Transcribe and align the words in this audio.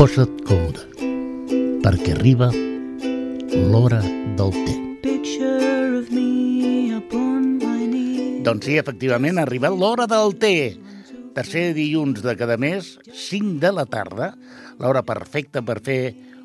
Posa't 0.00 0.38
còmode, 0.48 0.80
perquè 1.84 2.14
arriba 2.14 2.46
l'hora 3.52 3.98
del 4.38 4.54
té. 4.54 4.76
Doncs 8.46 8.64
sí, 8.64 8.78
efectivament, 8.80 9.36
ha 9.36 9.44
arribat 9.44 9.76
l'hora 9.76 10.06
del 10.08 10.32
té. 10.40 10.54
Tercer 11.36 11.74
dilluns 11.76 12.22
de 12.24 12.32
cada 12.40 12.56
mes, 12.56 12.88
5 13.12 13.60
de 13.60 13.74
la 13.76 13.84
tarda, 13.84 14.30
l'hora 14.80 15.02
perfecta 15.04 15.60
per 15.60 15.82
fer 15.84 15.98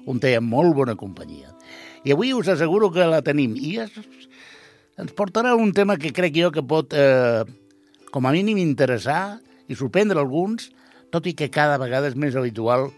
un 0.04 0.19
té 0.19 0.33
amb 0.36 0.51
molt 0.51 0.75
bona 0.75 0.97
companyia. 1.00 1.56
I 2.04 2.11
avui 2.11 2.36
us 2.36 2.51
asseguro 2.51 2.92
que 2.92 3.07
la 3.07 3.21
tenim. 3.24 3.56
I 3.56 3.78
es, 3.86 3.96
ens 5.00 5.15
portarà 5.15 5.56
un 5.56 5.71
tema 5.71 5.96
que 5.96 6.11
crec 6.11 6.36
jo 6.42 6.51
que 6.51 6.65
pot, 6.75 6.92
eh, 6.92 7.47
com 8.11 8.28
a 8.28 8.36
mínim, 8.36 8.60
interessar 8.60 9.39
i 9.71 9.79
sorprendre 9.79 10.19
alguns, 10.19 10.74
tot 11.07 11.24
i 11.24 11.37
que 11.39 11.47
cada 11.47 11.79
vegada 11.79 12.11
és 12.11 12.19
més 12.19 12.36
habitual 12.36 12.89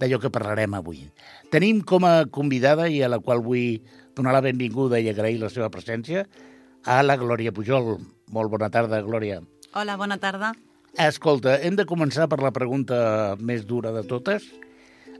d'allò 0.00 0.18
que 0.20 0.30
parlarem 0.32 0.74
avui. 0.76 1.06
Tenim 1.52 1.80
com 1.86 2.04
a 2.04 2.26
convidada 2.32 2.88
i 2.92 3.00
a 3.02 3.08
la 3.08 3.18
qual 3.22 3.40
vull 3.44 3.80
donar 4.16 4.34
la 4.36 4.42
benvinguda 4.44 5.00
i 5.00 5.08
agrair 5.12 5.38
la 5.40 5.50
seva 5.52 5.70
presència 5.72 6.26
a 6.84 7.00
la 7.02 7.16
Glòria 7.20 7.52
Pujol. 7.52 7.96
Molt 8.32 8.52
bona 8.52 8.68
tarda, 8.72 9.00
Glòria. 9.04 9.40
Hola, 9.76 9.96
bona 9.96 10.18
tarda. 10.20 10.52
Escolta, 10.96 11.58
hem 11.60 11.76
de 11.76 11.84
començar 11.88 12.28
per 12.28 12.38
la 12.40 12.52
pregunta 12.56 13.36
més 13.40 13.66
dura 13.68 13.92
de 13.92 14.04
totes. 14.08 14.46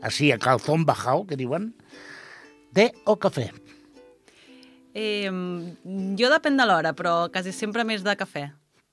Així, 0.04 0.30
a 0.32 0.38
calzón 0.40 0.84
bajao, 0.88 1.24
que 1.28 1.36
diuen. 1.36 1.70
Té 2.76 2.90
o 3.08 3.16
cafè? 3.20 3.48
Eh, 4.96 5.28
jo 6.16 6.30
depèn 6.32 6.56
de 6.56 6.64
l'hora, 6.68 6.92
però 6.96 7.26
quasi 7.32 7.52
sempre 7.52 7.84
més 7.84 8.04
de 8.04 8.14
cafè. 8.16 8.46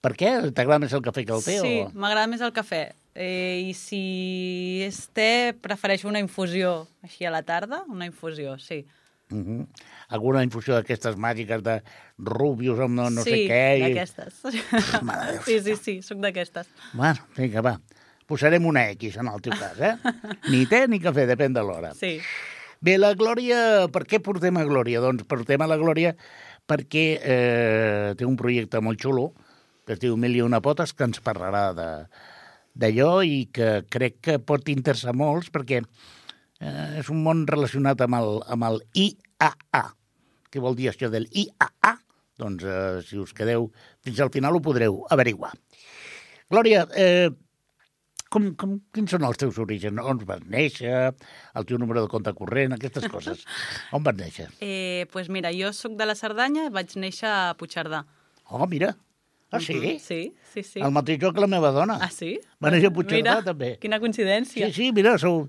Per 0.04 0.12
què? 0.20 0.34
T'agrada 0.52 0.82
més 0.84 0.92
el 0.96 1.04
cafè 1.04 1.24
que 1.24 1.32
el 1.36 1.44
té? 1.44 1.60
sí, 1.64 1.76
O... 1.86 1.92
m'agrada 1.96 2.28
més 2.28 2.44
el 2.44 2.52
cafè. 2.56 2.82
Eh, 3.14 3.70
I 3.70 3.74
si 3.78 4.82
és 4.86 4.98
té, 5.14 5.54
prefereixo 5.62 6.08
una 6.10 6.22
infusió 6.24 6.88
així 7.06 7.28
a 7.30 7.32
la 7.34 7.44
tarda, 7.46 7.84
una 7.90 8.08
infusió, 8.10 8.58
sí. 8.60 8.86
Uh 9.32 9.38
-huh. 9.38 9.68
Alguna 10.10 10.44
infusió 10.44 10.74
d'aquestes 10.76 11.16
màgiques 11.16 11.62
de 11.64 11.82
rubios 12.18 12.80
amb 12.80 12.96
no, 12.96 13.10
no 13.10 13.22
sí, 13.24 13.30
sé 13.30 13.38
què? 13.48 13.78
i- 13.78 13.82
d'aquestes. 13.82 14.42
Déu. 14.44 15.42
sí, 15.46 15.60
sí, 15.60 15.76
sí, 15.76 16.02
sóc 16.02 16.20
d'aquestes. 16.20 16.68
Bueno, 16.94 17.20
vinga, 17.38 17.62
va. 17.62 17.80
Posarem 18.26 18.66
una 18.66 18.90
X 18.92 19.18
en 19.18 19.28
el 19.28 19.42
teu 19.42 19.54
cas, 19.54 19.80
eh? 19.80 19.98
Ni 20.52 20.66
té 20.66 20.88
ni 20.88 21.00
cafè, 21.00 21.26
depèn 21.28 21.54
de 21.54 21.62
l'hora. 21.62 21.94
Sí. 21.94 22.20
Bé, 22.82 22.98
la 22.98 23.14
Glòria... 23.16 23.88
Per 23.92 24.04
què 24.06 24.20
portem 24.20 24.58
a 24.58 24.64
Glòria? 24.66 25.00
Doncs 25.00 25.24
portem 25.24 25.62
a 25.62 25.68
la 25.68 25.78
Glòria 25.78 26.16
perquè 26.68 27.20
eh, 27.22 28.14
té 28.18 28.26
un 28.26 28.36
projecte 28.36 28.80
molt 28.82 29.00
xulo 29.00 29.34
que 29.86 29.94
es 29.94 30.00
diu 30.00 30.16
Mil 30.18 30.36
i 30.36 30.42
una 30.42 30.62
potes, 30.62 30.94
que 30.94 31.04
ens 31.04 31.20
parlarà 31.24 31.74
de 31.76 31.88
d'allò 32.74 33.22
i 33.26 33.46
que 33.54 33.84
crec 33.94 34.20
que 34.28 34.40
pot 34.42 34.70
interessar 34.74 35.14
molts 35.18 35.52
perquè 35.54 35.82
eh, 35.84 37.00
és 37.02 37.12
un 37.14 37.22
món 37.26 37.46
relacionat 37.50 38.02
amb 38.06 38.20
el, 38.20 38.40
amb 38.56 38.70
el 38.70 38.82
IAA. 38.98 39.86
Què 40.50 40.62
vol 40.62 40.78
dir 40.78 40.90
això 40.92 41.10
del 41.14 41.30
IAA? 41.30 41.94
Doncs 42.42 42.66
eh, 42.66 43.00
si 43.06 43.22
us 43.22 43.34
quedeu 43.38 43.70
fins 44.04 44.20
al 44.24 44.34
final 44.34 44.58
ho 44.58 44.64
podreu 44.66 45.04
averiguar. 45.14 45.54
Glòria, 46.50 46.84
eh, 46.98 47.30
com, 48.34 48.50
com, 48.58 48.78
quins 48.94 49.14
són 49.14 49.26
els 49.28 49.38
teus 49.38 49.60
orígens? 49.62 50.02
On 50.02 50.20
vas 50.26 50.42
néixer? 50.50 51.14
El 51.54 51.70
teu 51.70 51.78
número 51.82 52.02
de 52.02 52.10
compte 52.10 52.34
corrent? 52.38 52.74
Aquestes 52.74 53.06
coses. 53.14 53.46
On 53.96 54.04
vas 54.06 54.18
néixer? 54.18 54.50
Eh, 54.66 55.06
pues 55.14 55.30
mira, 55.30 55.54
jo 55.54 55.70
sóc 55.78 55.98
de 56.00 56.10
la 56.10 56.18
Cerdanya, 56.18 56.72
vaig 56.74 56.98
néixer 56.98 57.30
a 57.30 57.54
Puigcerdà. 57.60 58.04
Oh, 58.50 58.66
mira. 58.70 58.96
Ah, 59.58 59.60
sí? 59.62 60.00
Sí, 60.00 60.34
sí, 60.54 60.64
sí. 60.64 60.80
El 60.82 60.92
mateix 60.92 61.20
lloc 61.22 61.36
que 61.36 61.42
la 61.42 61.48
meva 61.48 61.72
dona. 61.72 61.98
Ah, 62.02 62.10
sí? 62.12 62.40
Va 62.64 62.72
néixer 62.74 62.90
a 62.90 62.94
Puigcerdà, 62.96 63.22
Mira, 63.38 63.44
també. 63.44 63.78
quina 63.80 64.00
coincidència. 64.00 64.68
Sí, 64.68 64.74
sí, 64.74 64.92
mira, 64.92 65.18
sou... 65.22 65.48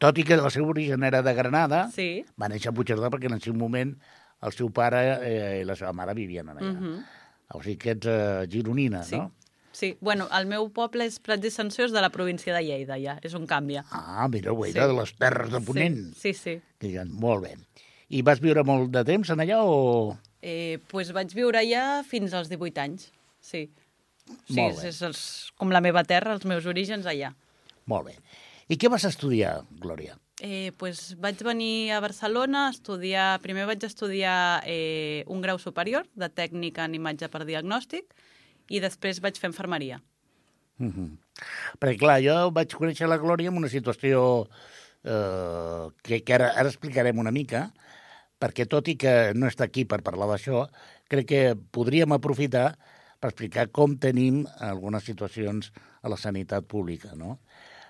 tot 0.00 0.16
i 0.18 0.24
que 0.24 0.34
el 0.38 0.50
seu 0.50 0.64
origen 0.68 1.02
era 1.04 1.20
de 1.22 1.32
Granada, 1.36 1.90
Sí. 1.92 2.24
va 2.40 2.48
néixer 2.48 2.70
a 2.70 2.72
Puigcerdà 2.74 3.10
perquè 3.12 3.26
en 3.28 3.34
el 3.36 3.42
seu 3.44 3.52
moment 3.54 3.94
el 4.42 4.52
seu 4.52 4.70
pare 4.72 5.00
eh, 5.22 5.60
i 5.60 5.64
la 5.68 5.76
seva 5.76 5.92
mare 5.92 6.14
vivien 6.16 6.48
allà. 6.48 6.60
Mhm. 6.72 6.94
O 7.54 7.60
sigui 7.62 7.76
que 7.76 7.90
ets 7.92 8.06
eh, 8.08 8.46
gironina, 8.48 9.02
Sí. 9.04 9.16
no? 9.16 9.30
Sí, 9.72 9.96
bueno, 10.00 10.28
el 10.38 10.46
meu 10.46 10.68
poble 10.70 11.04
és 11.04 11.18
Prats 11.18 11.44
i 11.44 11.50
Sanció, 11.50 11.88
de 11.90 12.00
la 12.00 12.08
província 12.10 12.54
de 12.54 12.62
Lleida, 12.62 12.96
ja. 12.96 13.18
És 13.22 13.34
un 13.34 13.44
canvi. 13.46 13.76
Ah, 13.90 14.26
mira, 14.30 14.52
ho 14.52 14.64
era 14.64 14.86
Sí. 14.86 14.88
de 14.88 15.00
les 15.00 15.12
terres 15.18 15.50
de 15.50 15.60
Ponent. 15.60 16.14
Sí, 16.14 16.32
sí. 16.32 16.34
sí. 16.34 16.60
Que 16.78 16.88
diuen, 16.88 17.10
molt 17.12 17.42
bé. 17.42 17.56
I 18.08 18.22
vas 18.22 18.40
viure 18.40 18.62
molt 18.64 18.90
de 18.94 19.02
temps 19.04 19.28
en 19.30 19.40
allà 19.40 19.58
o...? 19.64 20.16
Eh, 20.40 20.78
pues 20.88 21.10
vaig 21.12 21.32
viure 21.34 21.58
allà 21.58 22.04
fins 22.04 22.32
als 22.32 22.48
18 22.48 22.78
anys, 22.80 23.10
sí. 23.44 23.68
Sí, 24.48 24.56
Molt 24.56 24.78
és, 24.78 24.82
bé. 24.82 24.88
és 24.88 25.00
els, 25.04 25.22
com 25.60 25.72
la 25.72 25.82
meva 25.84 26.02
terra, 26.08 26.32
els 26.32 26.46
meus 26.48 26.64
orígens 26.70 27.06
allà. 27.10 27.34
Molt 27.90 28.08
bé. 28.08 28.14
I 28.72 28.78
què 28.80 28.88
vas 28.88 29.04
estudiar, 29.04 29.58
Glòria? 29.82 30.16
Eh, 30.40 30.72
pues 30.80 31.12
vaig 31.20 31.38
venir 31.46 31.92
a 31.94 32.00
Barcelona 32.02 32.66
a 32.66 32.72
estudiar... 32.72 33.26
Primer 33.44 33.68
vaig 33.68 33.84
estudiar 33.86 34.64
eh, 34.66 35.22
un 35.30 35.44
grau 35.44 35.60
superior 35.62 36.08
de 36.18 36.30
tècnica 36.32 36.88
en 36.88 36.96
imatge 36.96 37.28
per 37.30 37.44
diagnòstic 37.44 38.16
i 38.72 38.80
després 38.80 39.20
vaig 39.22 39.38
fer 39.38 39.52
infermeria. 39.52 40.00
Mm 40.78 40.90
-hmm. 40.90 41.10
Perquè, 41.78 41.98
clar, 41.98 42.20
jo 42.24 42.50
vaig 42.50 42.72
conèixer 42.74 43.06
la 43.06 43.18
Glòria 43.18 43.48
en 43.48 43.56
una 43.56 43.68
situació 43.68 44.48
eh, 45.04 45.86
que, 46.02 46.22
que 46.24 46.34
ara, 46.34 46.50
ara 46.56 46.68
explicarem 46.68 47.18
una 47.18 47.30
mica, 47.30 47.72
perquè 48.40 48.66
tot 48.66 48.88
i 48.88 48.96
que 48.96 49.32
no 49.34 49.46
està 49.46 49.64
aquí 49.64 49.84
per 49.84 50.02
parlar 50.02 50.26
d'això, 50.26 50.66
crec 51.08 51.26
que 51.26 51.56
podríem 51.70 52.12
aprofitar 52.12 52.78
per 53.24 53.30
explicar 53.32 53.70
com 53.72 53.94
tenim 53.96 54.42
algunes 54.60 55.06
situacions 55.08 55.70
a 56.04 56.10
la 56.12 56.18
sanitat 56.20 56.66
pública, 56.68 57.14
no? 57.16 57.38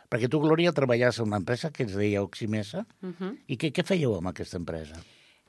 Perquè 0.07 0.29
tu, 0.31 0.39
Glòria, 0.39 0.71
treballaves 0.71 1.19
en 1.19 1.27
una 1.27 1.41
empresa 1.43 1.73
que 1.75 1.89
es 1.89 1.97
deia 1.99 2.23
Oximesa, 2.23 2.87
Uh 3.03 3.11
-huh. 3.11 3.37
i 3.49 3.57
què, 3.57 3.73
què 3.73 3.83
fèieu 3.83 4.15
amb 4.15 4.29
aquesta 4.29 4.57
empresa? 4.57 4.95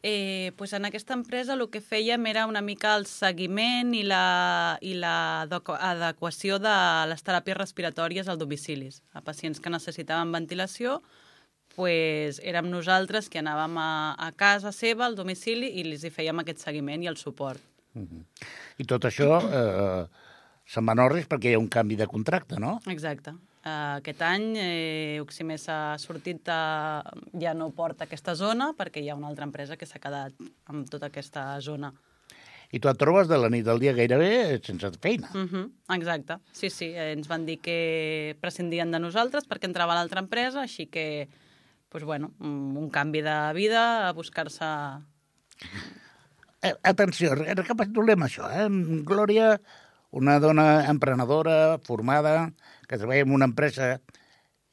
Eh, 0.01 0.53
pues 0.57 0.73
en 0.73 0.85
aquesta 0.85 1.13
empresa 1.13 1.53
el 1.53 1.69
que 1.69 1.81
fèiem 1.81 2.28
era 2.28 2.47
una 2.47 2.62
mica 2.62 2.96
el 2.96 3.06
seguiment 3.06 3.94
i 3.94 4.03
la, 4.03 4.78
i 4.81 4.94
la 4.94 5.41
adequació 5.41 6.57
de 6.59 7.06
les 7.07 7.23
teràpies 7.23 7.57
respiratòries 7.57 8.28
als 8.28 8.40
domicilis. 8.40 9.03
A 9.13 9.22
pacients 9.22 9.59
que 9.59 9.69
necessitaven 9.69 10.31
ventilació, 10.31 11.03
pues 11.75 12.40
érem 12.44 12.69
nosaltres 12.69 13.29
que 13.29 13.40
anàvem 13.40 13.78
a, 13.78 14.16
a 14.17 14.31
casa 14.31 14.72
seva, 14.72 15.06
al 15.06 15.16
domicili, 15.16 15.67
i 15.67 15.81
els 15.91 16.03
hi 16.03 16.09
fèiem 16.09 16.40
aquest 16.40 16.59
seguiment 16.59 17.03
i 17.03 17.07
el 17.07 17.17
suport. 17.17 17.62
I 17.96 18.86
tot 18.90 19.06
això 19.08 19.40
eh, 19.40 20.06
se'n 20.66 20.88
va 20.88 20.96
en 20.98 21.04
orris 21.06 21.28
perquè 21.30 21.52
hi 21.52 21.58
ha 21.58 21.62
un 21.62 21.70
canvi 21.72 21.98
de 22.00 22.08
contracte, 22.12 22.60
no? 22.60 22.80
Exacte. 22.92 23.36
Uh, 23.66 23.98
aquest 23.98 24.20
any 24.22 24.52
eh, 24.62 25.22
Oximes 25.24 25.64
ha 25.74 25.96
sortit, 25.98 26.46
a, 26.54 27.02
ja 27.42 27.56
no 27.58 27.72
porta 27.74 28.06
aquesta 28.06 28.36
zona 28.38 28.74
perquè 28.78 29.02
hi 29.02 29.10
ha 29.10 29.16
una 29.18 29.32
altra 29.32 29.48
empresa 29.48 29.74
que 29.74 29.88
s'ha 29.90 30.02
quedat 30.02 30.36
amb 30.70 30.86
tota 30.92 31.10
aquesta 31.10 31.48
zona. 31.66 31.90
I 32.70 32.82
tu 32.82 32.90
et 32.90 33.00
trobes 33.02 33.30
de 33.30 33.40
la 33.40 33.50
nit 33.50 33.66
al 33.66 33.82
dia 33.82 33.96
gairebé 33.98 34.60
sense 34.62 34.92
feina. 35.02 35.32
Uh 35.34 35.50
-huh, 35.50 35.66
exacte, 35.98 36.38
sí, 36.52 36.70
sí. 36.70 36.92
eh, 36.94 37.14
Ens 37.14 37.28
van 37.28 37.46
dir 37.46 37.60
que 37.60 38.38
prescindien 38.40 38.92
de 38.92 39.00
nosaltres 39.00 39.50
perquè 39.50 39.66
entrava 39.66 39.96
l'altra 39.96 40.20
empresa, 40.20 40.62
així 40.62 40.86
que, 40.86 41.28
pues, 41.90 42.04
bueno, 42.04 42.34
un 42.40 42.90
canvi 42.90 43.22
de 43.22 43.54
vida, 43.54 44.08
a 44.08 44.14
buscar-se... 44.14 44.66
Eh, 46.66 46.74
atenció, 46.84 47.36
re- 47.38 47.53
recapitulem 47.53 48.24
això. 48.26 48.48
Eh? 48.50 48.66
Glòria, 49.06 49.52
una 50.18 50.40
dona 50.42 50.66
emprenedora, 50.90 51.78
formada, 51.86 52.36
que 52.88 52.98
treballa 52.98 53.26
en 53.28 53.34
una 53.38 53.50
empresa... 53.52 54.00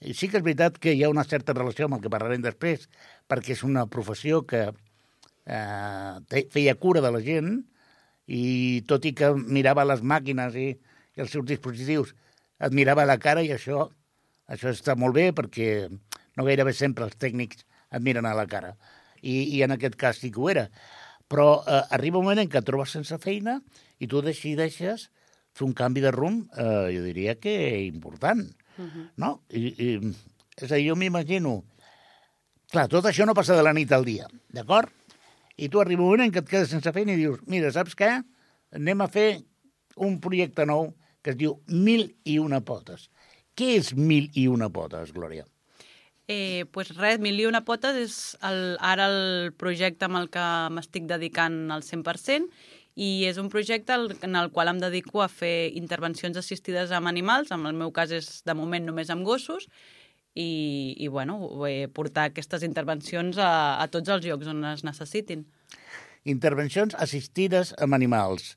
I 0.02 0.16
sí 0.18 0.26
que 0.26 0.40
és 0.40 0.42
veritat 0.42 0.80
que 0.82 0.96
hi 0.96 1.04
ha 1.04 1.10
una 1.12 1.22
certa 1.22 1.54
relació 1.54 1.86
amb 1.86 1.94
el 1.94 2.00
que 2.02 2.10
parlarem 2.10 2.42
després, 2.42 2.88
perquè 3.30 3.52
és 3.54 3.60
una 3.62 3.84
professió 3.86 4.40
que 4.50 4.62
eh, 4.66 6.40
feia 6.50 6.74
cura 6.74 7.02
de 7.04 7.12
la 7.14 7.20
gent 7.22 7.52
i 8.26 8.82
tot 8.90 9.06
i 9.06 9.12
que 9.14 9.28
mirava 9.36 9.84
les 9.86 10.02
màquines 10.02 10.56
i, 10.58 10.72
i 10.74 11.22
els 11.22 11.30
seus 11.30 11.46
dispositius, 11.46 12.16
et 12.58 12.74
mirava 12.74 13.06
la 13.06 13.14
cara 13.22 13.44
i 13.46 13.52
això, 13.54 13.84
això 14.50 14.72
està 14.74 14.96
molt 14.98 15.14
bé 15.14 15.28
perquè 15.38 15.68
no 15.92 16.48
gairebé 16.50 16.74
sempre 16.74 17.06
els 17.06 17.14
tècnics 17.14 17.62
et 17.62 18.02
miren 18.02 18.26
a 18.26 18.34
la 18.34 18.48
cara. 18.50 18.74
I, 19.22 19.54
i 19.54 19.62
en 19.62 19.76
aquest 19.76 19.94
cas 20.02 20.18
sí 20.18 20.32
que 20.34 20.42
ho 20.42 20.50
era. 20.50 20.66
Però 21.32 21.62
eh, 21.64 21.80
arriba 21.96 22.20
un 22.20 22.26
moment 22.26 22.42
en 22.42 22.50
què 22.52 22.60
et 22.60 22.68
trobes 22.68 22.92
sense 22.92 23.16
feina 23.22 23.56
i 24.02 24.08
tu 24.10 24.20
decideixes 24.24 25.08
fer 25.56 25.66
un 25.66 25.74
canvi 25.76 26.02
de 26.04 26.12
rumb, 26.12 26.44
eh, 26.56 26.92
jo 26.92 27.04
diria 27.04 27.38
que 27.40 27.54
important, 27.86 28.42
uh 28.76 28.84
-huh. 28.84 29.10
no? 29.16 29.42
I, 29.48 29.66
i, 29.68 30.14
és 30.56 30.72
a 30.72 30.76
dir, 30.76 30.88
jo 30.88 30.96
m'imagino... 30.96 31.62
Clar, 32.72 32.88
tot 32.88 33.04
això 33.04 33.26
no 33.26 33.34
passa 33.34 33.54
de 33.54 33.62
la 33.62 33.72
nit 33.72 33.92
al 33.92 34.04
dia, 34.04 34.26
d'acord? 34.48 34.88
I 35.56 35.68
tu 35.68 35.80
arriba 35.80 36.02
un 36.02 36.08
moment 36.08 36.24
en 36.24 36.32
què 36.32 36.40
et 36.40 36.48
quedes 36.48 36.70
sense 36.70 36.92
feina 36.92 37.12
i 37.12 37.16
dius, 37.16 37.40
mira, 37.46 37.70
saps 37.70 37.94
què? 37.94 38.22
Anem 38.72 39.00
a 39.00 39.08
fer 39.08 39.42
un 39.96 40.20
projecte 40.20 40.64
nou 40.64 40.94
que 41.22 41.30
es 41.30 41.36
diu 41.36 41.60
Mil 41.68 42.16
i 42.24 42.38
una 42.38 42.60
potes. 42.60 43.10
Què 43.54 43.76
és 43.76 43.92
Mil 43.94 44.30
i 44.32 44.48
una 44.48 44.70
potes, 44.70 45.12
Glòria? 45.12 45.44
Eh, 46.28 46.66
pues 46.70 46.92
res, 46.96 47.18
Mil 47.20 47.40
i 47.40 47.48
una 47.48 47.64
potes 47.66 47.96
és 47.98 48.18
el, 48.46 48.76
ara 48.78 49.08
el 49.10 49.50
projecte 49.58 50.06
amb 50.06 50.20
el 50.20 50.28
que 50.30 50.44
m'estic 50.70 51.08
dedicant 51.10 51.66
al 51.74 51.82
100% 51.82 52.46
i 52.94 53.24
és 53.26 53.40
un 53.40 53.48
projecte 53.50 53.96
en 53.96 54.36
el 54.36 54.52
qual 54.52 54.70
em 54.70 54.78
dedico 54.78 55.22
a 55.22 55.28
fer 55.32 55.72
intervencions 55.74 56.36
assistides 56.36 56.92
amb 56.92 57.08
animals, 57.08 57.50
en 57.50 57.66
el 57.66 57.74
meu 57.74 57.90
cas 57.90 58.12
és 58.12 58.42
de 58.46 58.54
moment 58.54 58.84
només 58.86 59.10
amb 59.10 59.24
gossos, 59.26 59.66
i, 60.34 60.94
i 60.96 61.08
bueno, 61.08 61.38
portar 61.92 62.28
aquestes 62.30 62.62
intervencions 62.64 63.38
a, 63.38 63.80
a 63.82 63.88
tots 63.92 64.12
els 64.12 64.24
llocs 64.24 64.48
on 64.48 64.64
es 64.72 64.84
necessitin. 64.84 65.44
Intervencions 66.24 66.94
assistides 66.94 67.74
amb 67.82 67.96
animals. 67.98 68.54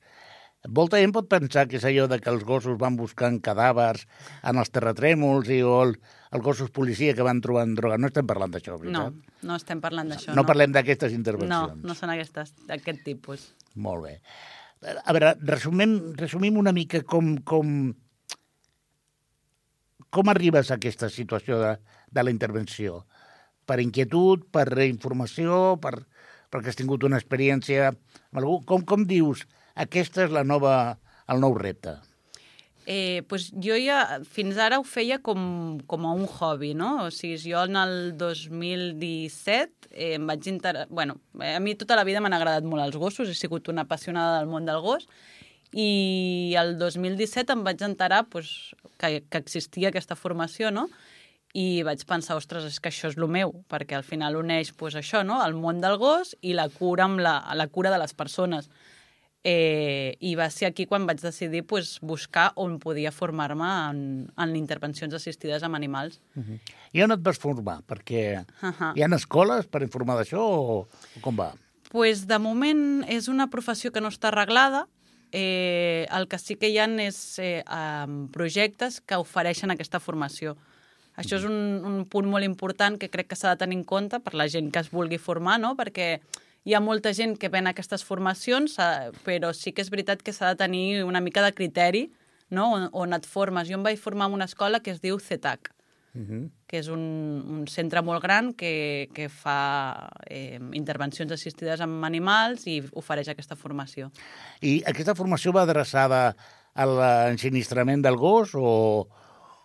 Molta 0.66 0.98
gent 0.98 1.14
pot 1.14 1.28
pensar 1.30 1.68
que 1.70 1.78
és 1.78 1.86
allò 1.86 2.08
de 2.10 2.18
que 2.22 2.32
els 2.32 2.46
gossos 2.46 2.78
van 2.82 2.96
buscant 2.98 3.38
cadàvers 3.44 4.08
en 4.50 4.58
els 4.58 4.72
terratrèmols 4.74 5.52
i 5.54 5.60
o 5.62 5.76
el, 5.84 5.94
els 6.31 6.44
gossos 6.44 6.72
policia 6.72 7.13
que 7.13 7.22
van 7.24 7.42
trobant 7.42 7.75
droga. 7.77 7.98
No 8.01 8.07
estem 8.07 8.25
parlant 8.27 8.51
d'això, 8.51 8.74
No, 8.74 8.80
veritat? 8.81 9.42
no 9.44 9.56
estem 9.56 9.81
parlant 9.81 10.10
d'això. 10.10 10.30
no, 10.33 10.42
no 10.42 10.45
parlem 10.45 10.72
d'aquestes 10.74 11.12
No, 11.12 11.18
intervencions. 11.18 11.83
no 11.83 11.95
són 11.95 12.10
aquestes, 12.10 12.54
d'aquest 12.68 13.04
tipus. 13.06 13.51
Molt 13.75 14.04
bé. 14.04 14.22
A 15.06 15.13
veure, 15.13 15.36
resumim, 15.42 16.13
resumim 16.18 16.57
una 16.57 16.72
mica 16.75 17.01
com, 17.04 17.38
com, 17.38 17.94
com 20.10 20.30
arribes 20.31 20.72
a 20.72 20.75
aquesta 20.80 21.10
situació 21.10 21.60
de, 21.62 21.72
de 22.12 22.24
la 22.24 22.31
intervenció. 22.33 23.06
Per 23.66 23.80
inquietud, 23.81 24.45
per 24.54 24.68
informació, 24.86 25.77
per, 25.81 25.95
perquè 26.54 26.69
has 26.72 26.77
tingut 26.80 27.04
una 27.07 27.18
experiència 27.18 27.89
amb 27.92 28.42
algú. 28.42 28.60
Com, 28.69 28.83
com 28.86 29.06
dius, 29.10 29.45
aquesta 29.75 30.25
és 30.27 30.31
la 30.36 30.44
nova, 30.45 30.98
el 31.27 31.42
nou 31.42 31.56
repte? 31.57 31.98
Eh, 32.86 33.24
pues 33.28 33.50
jo 33.58 33.74
ja 33.82 34.20
fins 34.30 34.60
ara 34.62 34.78
ho 34.78 34.84
feia 34.86 35.18
com, 35.18 35.80
com 35.90 36.06
a 36.06 36.12
un 36.14 36.28
hobby, 36.30 36.76
no? 36.78 37.08
O 37.08 37.10
sigui, 37.10 37.40
jo 37.42 37.64
en 37.66 37.80
el 37.82 37.96
2017 38.18 39.90
eh, 39.90 40.14
em 40.20 40.28
vaig 40.30 40.46
inter... 40.52 40.86
Bueno, 40.90 41.18
a 41.42 41.58
mi 41.60 41.74
tota 41.74 41.98
la 41.98 42.06
vida 42.06 42.22
m'han 42.22 42.38
agradat 42.38 42.68
molt 42.68 42.86
els 42.86 43.00
gossos, 43.02 43.32
he 43.32 43.34
sigut 43.34 43.72
una 43.74 43.88
apassionada 43.90 44.38
del 44.38 44.52
món 44.52 44.70
del 44.70 44.84
gos, 44.86 45.10
i 45.74 46.54
el 46.62 46.78
2017 46.78 47.58
em 47.58 47.66
vaig 47.66 47.82
enterar 47.84 48.28
pues, 48.30 48.76
que, 49.02 49.24
que 49.28 49.42
existia 49.42 49.90
aquesta 49.90 50.16
formació, 50.16 50.70
no? 50.72 50.86
I 51.56 51.82
vaig 51.88 52.04
pensar, 52.06 52.38
ostres, 52.38 52.68
és 52.68 52.78
que 52.84 52.92
això 52.92 53.10
és 53.10 53.18
el 53.18 53.26
meu, 53.32 53.54
perquè 53.72 53.98
al 53.98 54.06
final 54.06 54.38
uneix 54.38 54.74
pues, 54.78 54.94
això, 55.00 55.24
no? 55.24 55.40
el 55.44 55.56
món 55.58 55.82
del 55.82 55.98
gos 55.98 56.36
i 56.42 56.54
la 56.54 56.68
cura 56.70 57.08
amb 57.08 57.24
la, 57.24 57.40
la 57.56 57.68
cura 57.68 57.90
de 57.90 58.00
les 58.00 58.14
persones. 58.14 58.70
Eh, 59.46 60.16
I 60.26 60.32
va 60.34 60.48
ser 60.50 60.72
aquí 60.72 60.88
quan 60.90 61.04
vaig 61.06 61.20
decidir 61.22 61.62
pues, 61.70 62.00
buscar 62.02 62.48
on 62.58 62.80
podia 62.82 63.12
formar-me 63.14 63.68
en, 63.92 64.00
en 64.42 64.56
intervencions 64.58 65.14
assistides 65.14 65.62
amb 65.64 65.78
animals. 65.78 66.18
I 66.98 67.06
on 67.06 67.14
et 67.14 67.22
vas 67.22 67.38
formar? 67.38 67.84
Perquè 67.86 68.42
Ahà. 68.66 68.96
hi 68.98 69.06
ha 69.06 69.12
escoles 69.14 69.70
per 69.70 69.84
informar 69.86 70.18
d'això 70.18 70.42
o, 70.42 70.82
o 70.90 71.22
com 71.22 71.38
va? 71.38 71.52
pues, 71.96 72.26
de 72.28 72.38
moment 72.44 73.06
és 73.08 73.30
una 73.32 73.48
professió 73.48 73.92
que 73.96 74.02
no 74.04 74.10
està 74.12 74.28
arreglada. 74.28 74.86
Eh, 75.32 76.06
el 76.16 76.28
que 76.28 76.38
sí 76.40 76.58
que 76.60 76.68
hi 76.68 76.78
ha 76.80 76.88
és 77.04 77.18
eh, 77.40 77.64
projectes 78.36 79.00
que 79.00 79.20
ofereixen 79.20 79.72
aquesta 79.72 80.02
formació. 80.04 80.58
Això 81.16 81.40
és 81.40 81.46
un, 81.48 81.56
un 81.88 82.02
punt 82.12 82.28
molt 82.28 82.44
important 82.44 82.98
que 83.00 83.10
crec 83.12 83.30
que 83.32 83.38
s'ha 83.40 83.54
de 83.54 83.62
tenir 83.64 83.80
en 83.80 83.86
compte 83.88 84.20
per 84.20 84.36
la 84.36 84.50
gent 84.52 84.72
que 84.72 84.84
es 84.84 84.92
vulgui 84.92 85.18
formar, 85.18 85.56
no? 85.64 85.76
perquè 85.80 86.20
hi 86.66 86.74
ha 86.74 86.82
molta 86.82 87.14
gent 87.14 87.38
que 87.38 87.50
ven 87.54 87.70
aquestes 87.70 88.04
formacions, 88.04 88.80
eh, 88.82 89.12
però 89.24 89.54
sí 89.54 89.72
que 89.72 89.86
és 89.86 89.92
veritat 89.94 90.24
que 90.26 90.34
s'ha 90.34 90.52
de 90.54 90.60
tenir 90.64 91.04
una 91.06 91.22
mica 91.22 91.44
de 91.46 91.54
criteri 91.54 92.08
no? 92.50 92.72
on, 92.74 92.90
on 92.92 93.14
et 93.14 93.26
formes. 93.30 93.70
Jo 93.70 93.78
em 93.78 93.86
vaig 93.86 94.02
formar 94.02 94.28
en 94.32 94.38
una 94.40 94.50
escola 94.50 94.82
que 94.82 94.92
es 94.96 95.02
diu 95.02 95.20
CETAC, 95.20 95.72
Uh 96.16 96.22
-huh. 96.22 96.50
que 96.66 96.80
és 96.80 96.88
un, 96.88 97.02
un 97.60 97.68
centre 97.68 98.02
molt 98.02 98.24
gran 98.24 98.54
que, 98.54 99.10
que 99.14 99.28
fa 99.28 100.10
eh, 100.30 100.58
intervencions 100.72 101.30
assistides 101.30 101.82
amb 101.82 102.06
animals 102.06 102.66
i 102.68 102.82
ofereix 102.94 103.28
aquesta 103.28 103.58
formació. 103.58 104.10
I 104.62 104.82
aquesta 104.88 105.14
formació 105.14 105.52
va 105.52 105.64
adreçada 105.64 106.34
a 106.74 106.86
l'ensinistrament 106.86 108.02
del 108.02 108.16
gos 108.16 108.56
o, 108.56 109.10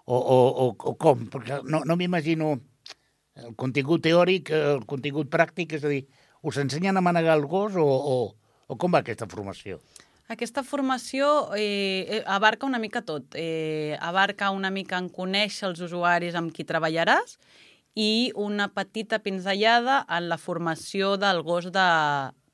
o, 0.05 0.17
o, 0.17 0.39
o, 0.65 0.77
o 0.77 0.97
com? 0.97 1.31
Perquè 1.31 1.63
no, 1.63 1.85
no 1.85 1.97
m'imagino 1.97 2.59
el 3.37 3.55
contingut 3.55 4.03
teòric, 4.03 4.51
el 4.51 4.85
contingut 4.87 5.31
pràctic, 5.31 5.75
és 5.75 5.85
a 5.85 5.89
dir, 5.89 6.09
us 6.43 6.57
ensenyen 6.57 6.97
a 6.97 7.01
manegar 7.01 7.37
el 7.37 7.47
gos 7.47 7.77
o, 7.77 7.85
o, 7.85 8.35
o 8.67 8.77
com 8.79 8.93
va 8.93 9.03
aquesta 9.05 9.29
formació? 9.29 9.81
Aquesta 10.31 10.63
formació 10.63 11.51
eh, 11.59 12.07
eh, 12.07 12.23
abarca 12.27 12.67
una 12.67 12.79
mica 12.79 13.03
tot. 13.03 13.35
Eh, 13.35 13.97
abarca 14.01 14.53
una 14.55 14.71
mica 14.71 15.01
en 15.03 15.09
conèixer 15.11 15.67
els 15.69 15.81
usuaris 15.83 16.37
amb 16.39 16.55
qui 16.55 16.63
treballaràs 16.65 17.35
i 17.99 18.31
una 18.39 18.69
petita 18.71 19.19
pinzellada 19.19 20.05
en 20.07 20.29
la 20.31 20.39
formació 20.39 21.17
del 21.19 21.43
gos 21.43 21.73
de 21.75 21.89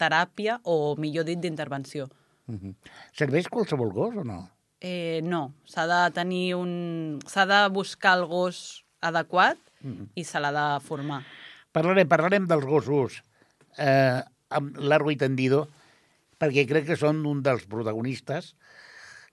teràpia 0.01 0.57
o, 0.65 0.97
millor 0.97 1.29
dit, 1.29 1.39
d'intervenció. 1.39 2.09
Uh 2.49 2.55
-huh. 2.55 2.75
Serveix 3.13 3.49
qualsevol 3.49 3.93
gos 3.93 4.17
o 4.17 4.25
no? 4.25 4.49
Eh, 4.81 5.21
no, 5.23 5.53
s'ha 5.65 5.87
de 5.87 6.15
tenir 6.15 6.55
un... 6.55 7.19
s'ha 7.27 7.45
de 7.45 7.69
buscar 7.69 8.19
el 8.19 8.25
gos 8.25 8.85
adequat 9.01 9.59
i 10.15 10.25
se 10.25 10.41
l'ha 10.41 10.53
de 10.53 10.81
formar. 10.81 11.23
Parlarem, 11.73 12.09
parlarem 12.09 12.47
dels 12.47 12.65
gossos 12.65 13.23
eh, 13.79 14.21
amb 14.57 14.79
largo 14.79 15.13
i 15.13 15.19
tendido, 15.21 15.67
perquè 16.41 16.67
crec 16.69 16.87
que 16.91 16.99
són 17.01 17.25
un 17.27 17.43
dels 17.45 17.65
protagonistes 17.71 18.55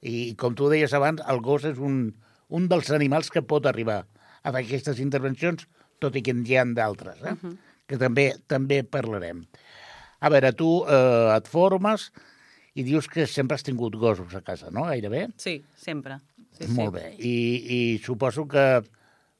i, 0.01 0.33
com 0.39 0.55
tu 0.55 0.69
deies 0.71 0.93
abans, 0.95 1.23
el 1.29 1.41
gos 1.43 1.67
és 1.67 1.79
un, 1.79 2.07
un 2.49 2.67
dels 2.71 2.91
animals 2.95 3.31
que 3.31 3.43
pot 3.45 3.67
arribar 3.69 4.03
a 4.43 4.51
fer 4.51 4.63
aquestes 4.63 4.99
intervencions, 5.03 5.67
tot 6.03 6.15
i 6.19 6.23
que 6.23 6.35
n'hi 6.35 6.57
ha 6.59 6.65
d'altres, 6.75 7.21
eh? 7.23 7.31
uh 7.33 7.39
-huh. 7.39 7.55
que 7.87 7.97
també 7.97 8.33
també 8.47 8.83
parlarem. 8.83 9.45
A 10.19 10.29
veure, 10.29 10.53
tu 10.53 10.83
eh, 10.87 11.35
et 11.35 11.47
formes 11.47 12.11
i 12.75 12.83
dius 12.83 13.07
que 13.07 13.27
sempre 13.27 13.55
has 13.55 13.63
tingut 13.63 13.95
gossos 13.95 14.33
a 14.35 14.41
casa, 14.41 14.71
no? 14.71 14.83
Gairebé? 14.83 15.27
Sí, 15.37 15.63
sempre. 15.75 16.19
Sí, 16.57 16.67
Molt 16.67 16.95
sí. 16.95 16.99
bé. 16.99 17.15
I, 17.19 17.35
I 17.77 17.97
suposo 18.03 18.47
que 18.47 18.83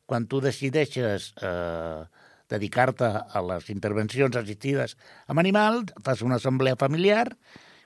quan 0.06 0.28
tu 0.28 0.42
decideixes 0.42 1.34
eh, 1.42 2.04
dedicar-te 2.54 3.10
a 3.10 3.44
les 3.50 3.70
intervencions 3.74 4.38
assistides 4.40 4.98
amb 5.28 5.42
animals, 5.44 5.94
fas 6.06 6.24
una 6.26 6.40
assemblea 6.42 6.80
familiar, 6.80 7.32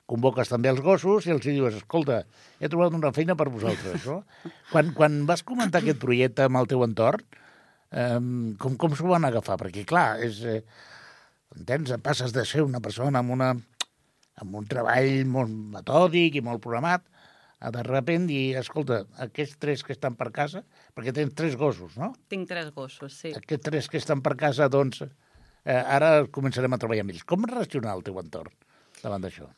convoques 0.08 0.48
també 0.48 0.70
els 0.72 0.80
gossos 0.84 1.26
i 1.28 1.34
els 1.34 1.44
dius, 1.44 1.80
escolta, 1.82 2.22
he 2.60 2.70
trobat 2.72 2.94
una 2.96 3.12
feina 3.16 3.36
per 3.36 3.50
vosaltres, 3.52 4.06
no? 4.08 4.22
quan, 4.72 4.94
quan 4.96 5.20
vas 5.28 5.44
comentar 5.46 5.82
aquest 5.82 6.00
projecte 6.00 6.46
amb 6.48 6.60
el 6.62 6.70
teu 6.70 6.84
entorn, 6.86 7.24
eh, 7.92 8.20
com, 8.62 8.78
com 8.80 8.96
s'ho 8.96 9.10
van 9.10 9.28
agafar? 9.28 9.58
Perquè, 9.60 9.84
clar, 9.88 10.08
és, 10.24 10.40
eh, 10.48 10.62
entens, 11.58 11.92
passes 12.04 12.32
de 12.32 12.46
ser 12.48 12.64
una 12.64 12.80
persona 12.84 13.20
amb, 13.20 13.36
una, 13.36 13.52
amb 14.40 14.56
un 14.62 14.68
treball 14.70 15.28
molt 15.28 15.52
metòdic 15.76 16.40
i 16.40 16.44
molt 16.44 16.64
programat, 16.64 17.04
de 17.58 17.82
repent 17.82 18.28
dir, 18.30 18.56
escolta, 18.60 19.02
aquests 19.24 19.58
tres 19.58 19.82
que 19.82 19.94
estan 19.96 20.14
per 20.18 20.30
casa, 20.34 20.62
perquè 20.94 21.14
tens 21.14 21.34
tres 21.38 21.56
gossos, 21.58 21.96
no? 21.98 22.12
Tinc 22.30 22.46
tres 22.50 22.70
gossos, 22.74 23.14
sí. 23.14 23.32
Aquests 23.34 23.66
tres 23.66 23.88
que 23.90 23.98
estan 23.98 24.22
per 24.22 24.36
casa, 24.38 24.68
doncs, 24.70 25.02
eh, 25.02 25.78
ara 25.78 26.28
començarem 26.30 26.74
a 26.74 26.78
treballar 26.78 27.06
amb 27.06 27.16
ells. 27.16 27.26
Com 27.26 27.48
reaccionar 27.50 27.96
el 27.98 28.04
teu 28.06 28.20
entorn 28.22 28.54
davant 29.02 29.26
d'això? 29.26 29.50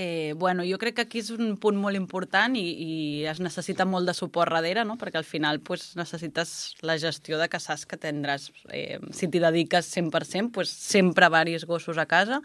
Eh, 0.00 0.34
bueno, 0.36 0.62
jo 0.62 0.76
crec 0.78 0.94
que 0.94 1.02
aquí 1.08 1.18
és 1.18 1.32
un 1.34 1.56
punt 1.58 1.74
molt 1.80 1.98
important 1.98 2.54
i, 2.54 2.62
i 2.62 2.90
es 3.26 3.40
necessita 3.42 3.82
molt 3.88 4.06
de 4.06 4.14
suport 4.14 4.52
darrere, 4.54 4.84
no? 4.86 4.94
perquè 5.00 5.18
al 5.18 5.26
final 5.26 5.58
pues, 5.64 5.88
necessites 5.98 6.76
la 6.86 6.94
gestió 7.02 7.40
de 7.40 7.48
que 7.50 7.58
saps 7.58 7.82
que 7.88 7.98
tindràs, 7.98 8.52
eh, 8.70 9.00
si 9.10 9.26
t'hi 9.26 9.42
dediques 9.42 9.88
100%, 9.96 10.52
pues, 10.54 10.70
sempre 10.70 11.26
varis 11.34 11.66
gossos 11.66 11.98
a 11.98 12.06
casa 12.06 12.38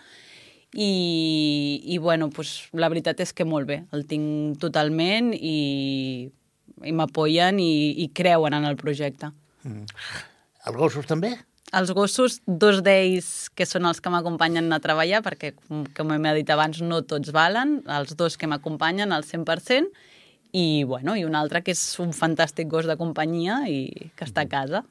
i, 0.74 1.82
i 1.86 1.98
bueno, 2.02 2.30
pues, 2.34 2.70
la 2.74 2.90
veritat 2.90 3.22
és 3.24 3.34
que 3.34 3.46
molt 3.46 3.70
bé, 3.70 3.84
el 3.94 4.06
tinc 4.10 4.60
totalment 4.62 5.32
i, 5.34 6.30
i 6.84 6.94
m'apoyen 6.94 7.60
i, 7.62 7.74
i 8.04 8.10
creuen 8.16 8.58
en 8.58 8.66
el 8.70 8.78
projecte. 8.80 9.30
Els 9.64 10.78
gossos 10.78 11.10
també? 11.10 11.36
Els 11.74 11.90
gossos, 11.94 12.40
dos 12.46 12.84
d'ells 12.86 13.50
que 13.58 13.66
són 13.66 13.88
els 13.90 14.02
que 14.02 14.12
m'acompanyen 14.14 14.70
a 14.76 14.82
treballar, 14.82 15.24
perquè, 15.26 15.56
com, 15.58 15.86
com 15.98 16.12
hem 16.14 16.28
dit 16.38 16.50
abans, 16.54 16.82
no 16.86 17.02
tots 17.02 17.34
valen, 17.34 17.80
els 17.90 18.14
dos 18.18 18.38
que 18.38 18.50
m'acompanyen 18.50 19.14
al 19.14 19.26
100%, 19.26 19.90
i, 20.54 20.84
bueno, 20.86 21.16
i 21.18 21.26
un 21.26 21.34
altre 21.34 21.64
que 21.66 21.74
és 21.74 21.82
un 22.02 22.14
fantàstic 22.14 22.70
gos 22.70 22.86
de 22.86 22.98
companyia 23.00 23.64
i 23.66 24.12
que 24.14 24.28
està 24.28 24.46
a 24.46 24.50
casa. 24.50 24.84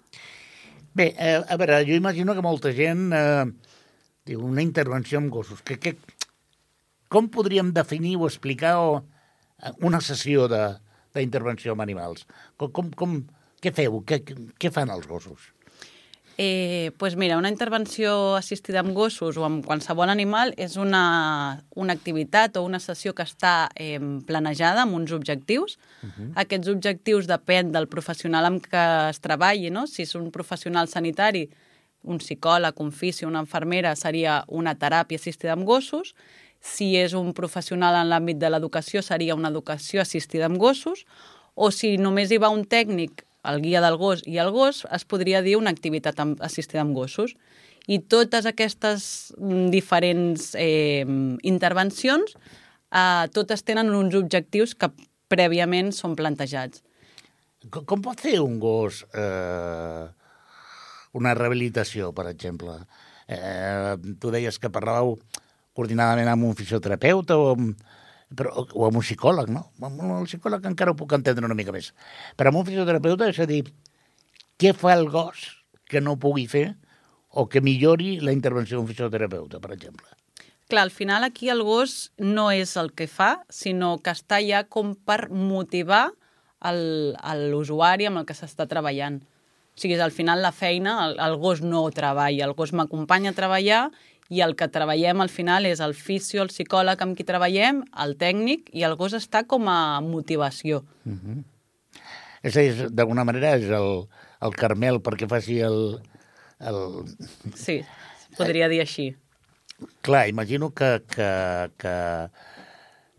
Bé, 0.92 1.12
eh, 1.14 1.38
a 1.38 1.56
veure, 1.56 1.78
jo 1.86 1.94
imagino 1.94 2.34
que 2.34 2.42
molta 2.44 2.72
gent 2.74 3.12
eh, 3.14 3.46
diu 4.26 4.42
una 4.46 4.62
intervenció 4.62 5.18
amb 5.18 5.32
gossos. 5.32 5.62
Que, 5.62 5.78
que, 5.78 5.96
com 7.12 7.28
podríem 7.28 7.72
definir 7.74 8.16
o 8.16 8.26
explicar 8.28 8.76
o, 8.80 9.02
eh, 9.62 9.72
una 9.80 10.00
sessió 10.00 10.48
de- 10.48 10.78
d'intervenció 11.14 11.72
amb 11.72 11.82
animals? 11.82 12.26
Com, 12.56 12.70
com, 12.72 12.90
com, 12.90 13.18
què 13.60 13.72
feu? 13.74 14.02
Què, 14.06 14.22
què 14.58 14.70
fan 14.72 14.90
els 14.90 15.06
gossos? 15.06 15.50
Eh, 16.38 16.92
pues 16.96 17.14
mira, 17.14 17.36
una 17.36 17.50
intervenció 17.50 18.36
assistida 18.38 18.80
amb 18.80 18.94
gossos 18.96 19.36
o 19.36 19.44
amb 19.44 19.66
qualsevol 19.66 20.08
animal 20.08 20.54
és 20.56 20.78
una, 20.80 21.62
una 21.76 21.92
activitat 21.92 22.56
o 22.56 22.62
una 22.64 22.80
sessió 22.80 23.12
que 23.14 23.26
està 23.26 23.68
eh, 23.76 24.00
planejada 24.26 24.86
amb 24.86 24.96
uns 24.96 25.12
objectius. 25.12 25.76
Uh 26.02 26.08
-huh. 26.08 26.32
Aquests 26.36 26.68
objectius 26.68 27.28
depèn 27.28 27.70
del 27.70 27.86
professional 27.86 28.46
amb 28.46 28.64
què 28.64 29.10
es 29.10 29.20
treballi. 29.20 29.70
No? 29.70 29.86
Si 29.86 30.02
és 30.02 30.14
un 30.14 30.30
professional 30.30 30.88
sanitari, 30.88 31.50
un 32.02 32.18
psicòleg, 32.18 32.78
un 32.80 32.92
fisi, 32.92 33.26
una 33.26 33.42
infermera, 33.42 33.94
seria 33.96 34.42
una 34.48 34.74
teràpia 34.78 35.20
assistida 35.20 35.54
amb 35.56 35.66
gossos. 35.66 36.14
Si 36.62 36.92
és 36.96 37.14
un 37.18 37.32
professional 37.34 37.96
en 37.98 38.10
l'àmbit 38.10 38.38
de 38.38 38.50
l'educació, 38.50 39.02
seria 39.02 39.34
una 39.38 39.50
educació 39.50 40.02
assistida 40.02 40.46
amb 40.46 40.58
gossos. 40.62 41.04
O 41.54 41.70
si 41.70 41.96
només 41.98 42.30
hi 42.30 42.40
va 42.42 42.52
un 42.54 42.64
tècnic 42.64 43.24
el 43.44 43.60
guia 43.62 43.80
del 43.82 43.96
gos 43.98 44.22
i 44.26 44.38
el 44.38 44.52
gos, 44.54 44.84
es 44.94 45.04
podria 45.04 45.42
dir 45.42 45.56
una 45.58 45.72
activitat 45.74 46.20
assistida 46.40 46.82
amb 46.84 46.94
gossos. 46.94 47.34
I 47.90 47.98
totes 48.06 48.46
aquestes 48.46 49.32
mm, 49.38 49.66
diferents 49.74 50.52
eh, 50.54 51.02
intervencions, 51.42 52.36
eh, 52.94 53.26
totes 53.34 53.66
tenen 53.66 53.90
uns 53.98 54.14
objectius 54.14 54.76
que 54.78 54.92
prèviament 55.32 55.90
són 55.96 56.14
plantejats. 56.14 56.84
Com 57.72 58.02
pot 58.02 58.22
fer 58.22 58.38
un 58.42 58.58
gos 58.62 59.02
eh, 59.14 60.06
una 61.18 61.34
rehabilitació, 61.38 62.12
per 62.16 62.28
exemple? 62.30 62.76
Eh, 63.28 63.96
tu 64.20 64.32
deies 64.34 64.58
que 64.58 64.72
parlàveu 64.72 65.16
coordinadament 65.76 66.28
amb 66.28 66.48
un 66.48 66.56
fisioterapeuta 66.56 67.38
o 67.40 67.52
amb, 67.54 67.82
però, 68.36 68.52
o 68.64 68.86
amb 68.86 69.00
un 69.00 69.04
psicòleg, 69.04 69.50
no? 69.52 69.66
Amb 69.84 70.02
el 70.20 70.28
psicòleg 70.28 70.66
encara 70.68 70.92
ho 70.92 70.98
puc 70.98 71.14
entendre 71.16 71.48
una 71.48 71.56
mica 71.58 71.74
més. 71.74 71.92
Però 72.36 72.52
amb 72.52 72.62
un 72.62 72.68
fisioterapeuta 72.68 73.28
és 73.32 73.40
a 73.40 73.48
dir, 73.48 73.62
què 74.60 74.72
fa 74.76 74.94
el 74.96 75.08
gos 75.12 75.46
que 75.88 76.00
no 76.00 76.18
pugui 76.20 76.46
fer 76.48 76.72
o 77.32 77.46
que 77.48 77.62
millori 77.64 78.18
la 78.20 78.34
intervenció 78.36 78.78
d'un 78.78 78.88
fisioterapeuta, 78.88 79.60
per 79.60 79.72
exemple? 79.76 80.08
Clar, 80.68 80.86
al 80.86 80.92
final 80.92 81.24
aquí 81.24 81.50
el 81.52 81.62
gos 81.64 82.12
no 82.16 82.50
és 82.52 82.76
el 82.80 82.92
que 82.96 83.08
fa, 83.08 83.42
sinó 83.52 83.98
que 84.00 84.12
està 84.14 84.40
ja 84.44 84.62
com 84.64 84.94
per 84.94 85.28
motivar 85.28 86.10
l'usuari 86.62 88.06
amb 88.08 88.22
el 88.22 88.28
que 88.28 88.36
s'està 88.38 88.68
treballant. 88.70 89.20
O 89.72 89.80
sigui, 89.80 89.96
al 89.96 90.12
final 90.12 90.42
la 90.44 90.52
feina, 90.52 90.98
el, 91.06 91.18
el 91.20 91.36
gos 91.40 91.62
no 91.64 91.86
treballa, 91.90 92.44
el 92.44 92.52
gos 92.56 92.74
m'acompanya 92.76 93.32
a 93.32 93.36
treballar 93.36 93.82
i 94.32 94.42
el 94.44 94.54
que 94.56 94.68
treballem 94.72 95.20
al 95.20 95.30
final 95.32 95.66
és 95.68 95.80
el 95.84 95.94
fisio, 95.96 96.42
el 96.44 96.52
psicòleg 96.52 97.00
amb 97.04 97.16
qui 97.16 97.24
treballem, 97.28 97.82
el 98.04 98.14
tècnic, 98.20 98.70
i 98.72 98.84
el 98.88 98.96
gos 99.00 99.16
està 99.16 99.44
com 99.48 99.68
a 99.68 100.00
motivació. 100.04 100.82
És 102.42 102.56
a 102.56 102.64
dir, 102.64 102.88
d'alguna 102.92 103.24
manera 103.28 103.56
és 103.58 103.68
el, 103.72 104.06
el 104.44 104.56
Carmel 104.56 105.00
perquè 105.04 105.28
faci 105.30 105.60
el, 105.64 106.00
el... 106.60 106.80
Sí, 107.58 107.80
podria 108.38 108.70
dir 108.72 108.80
així. 108.84 109.12
Clar, 110.06 110.28
imagino 110.30 110.70
que, 110.70 111.02
que, 111.10 111.28
que 111.80 111.94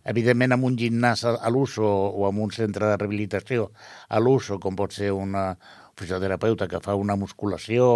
evidentment 0.10 0.56
amb 0.56 0.68
un 0.68 0.78
gimnàs 0.80 1.24
a, 1.26 1.38
a 1.40 1.52
l'uso 1.54 1.86
o 1.86 2.28
amb 2.28 2.44
un 2.44 2.52
centre 2.52 2.90
de 2.90 2.98
rehabilitació 2.98 3.70
a 4.10 4.20
l'uso, 4.20 4.60
com 4.60 4.76
pot 4.76 4.94
ser 4.96 5.12
una 5.16 5.54
fisioterapeuta 6.00 6.68
que 6.68 6.82
fa 6.84 6.96
una 6.98 7.16
musculació 7.16 7.88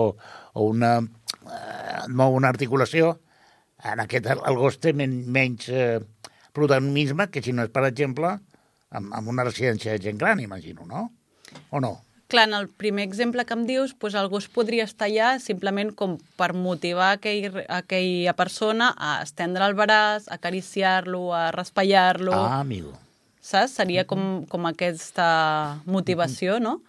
o 0.53 0.65
una, 0.65 0.97
eh, 1.01 2.01
no, 2.09 2.29
una 2.29 2.51
articulació, 2.53 3.17
en 3.83 4.01
aquest 4.01 4.29
el 4.33 4.57
gos 4.57 4.79
té 4.81 4.93
men, 4.93 5.19
menys 5.33 5.69
eh, 5.69 5.99
protagonisme 6.53 7.29
que 7.33 7.43
si 7.45 7.53
no 7.53 7.65
és, 7.67 7.73
per 7.73 7.85
exemple, 7.89 8.33
amb, 8.89 9.13
amb 9.13 9.33
una 9.33 9.45
residència 9.45 9.93
de 9.93 10.03
gent 10.09 10.21
gran, 10.21 10.41
imagino, 10.41 10.85
no? 10.89 11.09
O 11.71 11.81
no? 11.83 11.95
Clar, 12.27 12.49
en 12.49 12.53
el 12.57 12.67
primer 12.67 13.05
exemple 13.07 13.45
que 13.47 13.55
em 13.55 13.61
dius, 13.69 13.93
doncs 13.95 14.15
el 14.19 14.27
gos 14.27 14.49
podria 14.51 14.83
estar 14.83 15.07
allà 15.07 15.37
simplement 15.39 15.93
com 15.95 16.17
per 16.35 16.49
motivar 16.53 17.13
aquell, 17.15 17.61
aquella 17.71 18.33
persona 18.35 18.89
a 18.97 19.21
estendre 19.23 19.63
el 19.63 19.75
braç, 19.79 20.27
a 20.27 20.35
acariciar-lo, 20.35 21.29
a 21.33 21.51
raspallar-lo, 21.55 22.33
Ah, 22.35 22.59
amigo. 22.59 22.91
saps? 23.39 23.77
Seria 23.79 24.03
com, 24.05 24.43
com 24.51 24.65
aquesta 24.67 25.79
motivació, 25.85 26.59
no? 26.59 26.81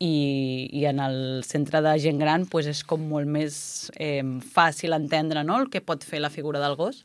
I, 0.00 0.68
I 0.72 0.86
en 0.88 0.98
el 1.00 1.44
centre 1.44 1.80
de 1.84 1.92
gent 2.02 2.18
gran 2.18 2.48
doncs 2.48 2.66
és 2.72 2.80
com 2.84 3.04
molt 3.08 3.28
més 3.28 3.90
eh, 3.96 4.24
fàcil 4.56 4.92
entendre 4.96 5.44
no? 5.44 5.60
el 5.60 5.68
que 5.70 5.80
pot 5.80 6.02
fer 6.04 6.18
la 6.20 6.30
figura 6.32 6.58
del 6.60 6.74
gos. 6.76 7.04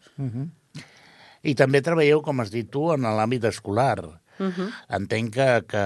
I 1.43 1.53
també 1.55 1.81
treballeu, 1.81 2.21
com 2.21 2.39
has 2.39 2.51
dit 2.51 2.67
tu, 2.71 2.91
en 2.93 3.01
l'àmbit 3.01 3.43
escolar. 3.49 3.99
Uh 4.41 4.49
-huh. 4.49 4.69
Entenc 4.97 5.33
que, 5.35 5.49
que 5.69 5.85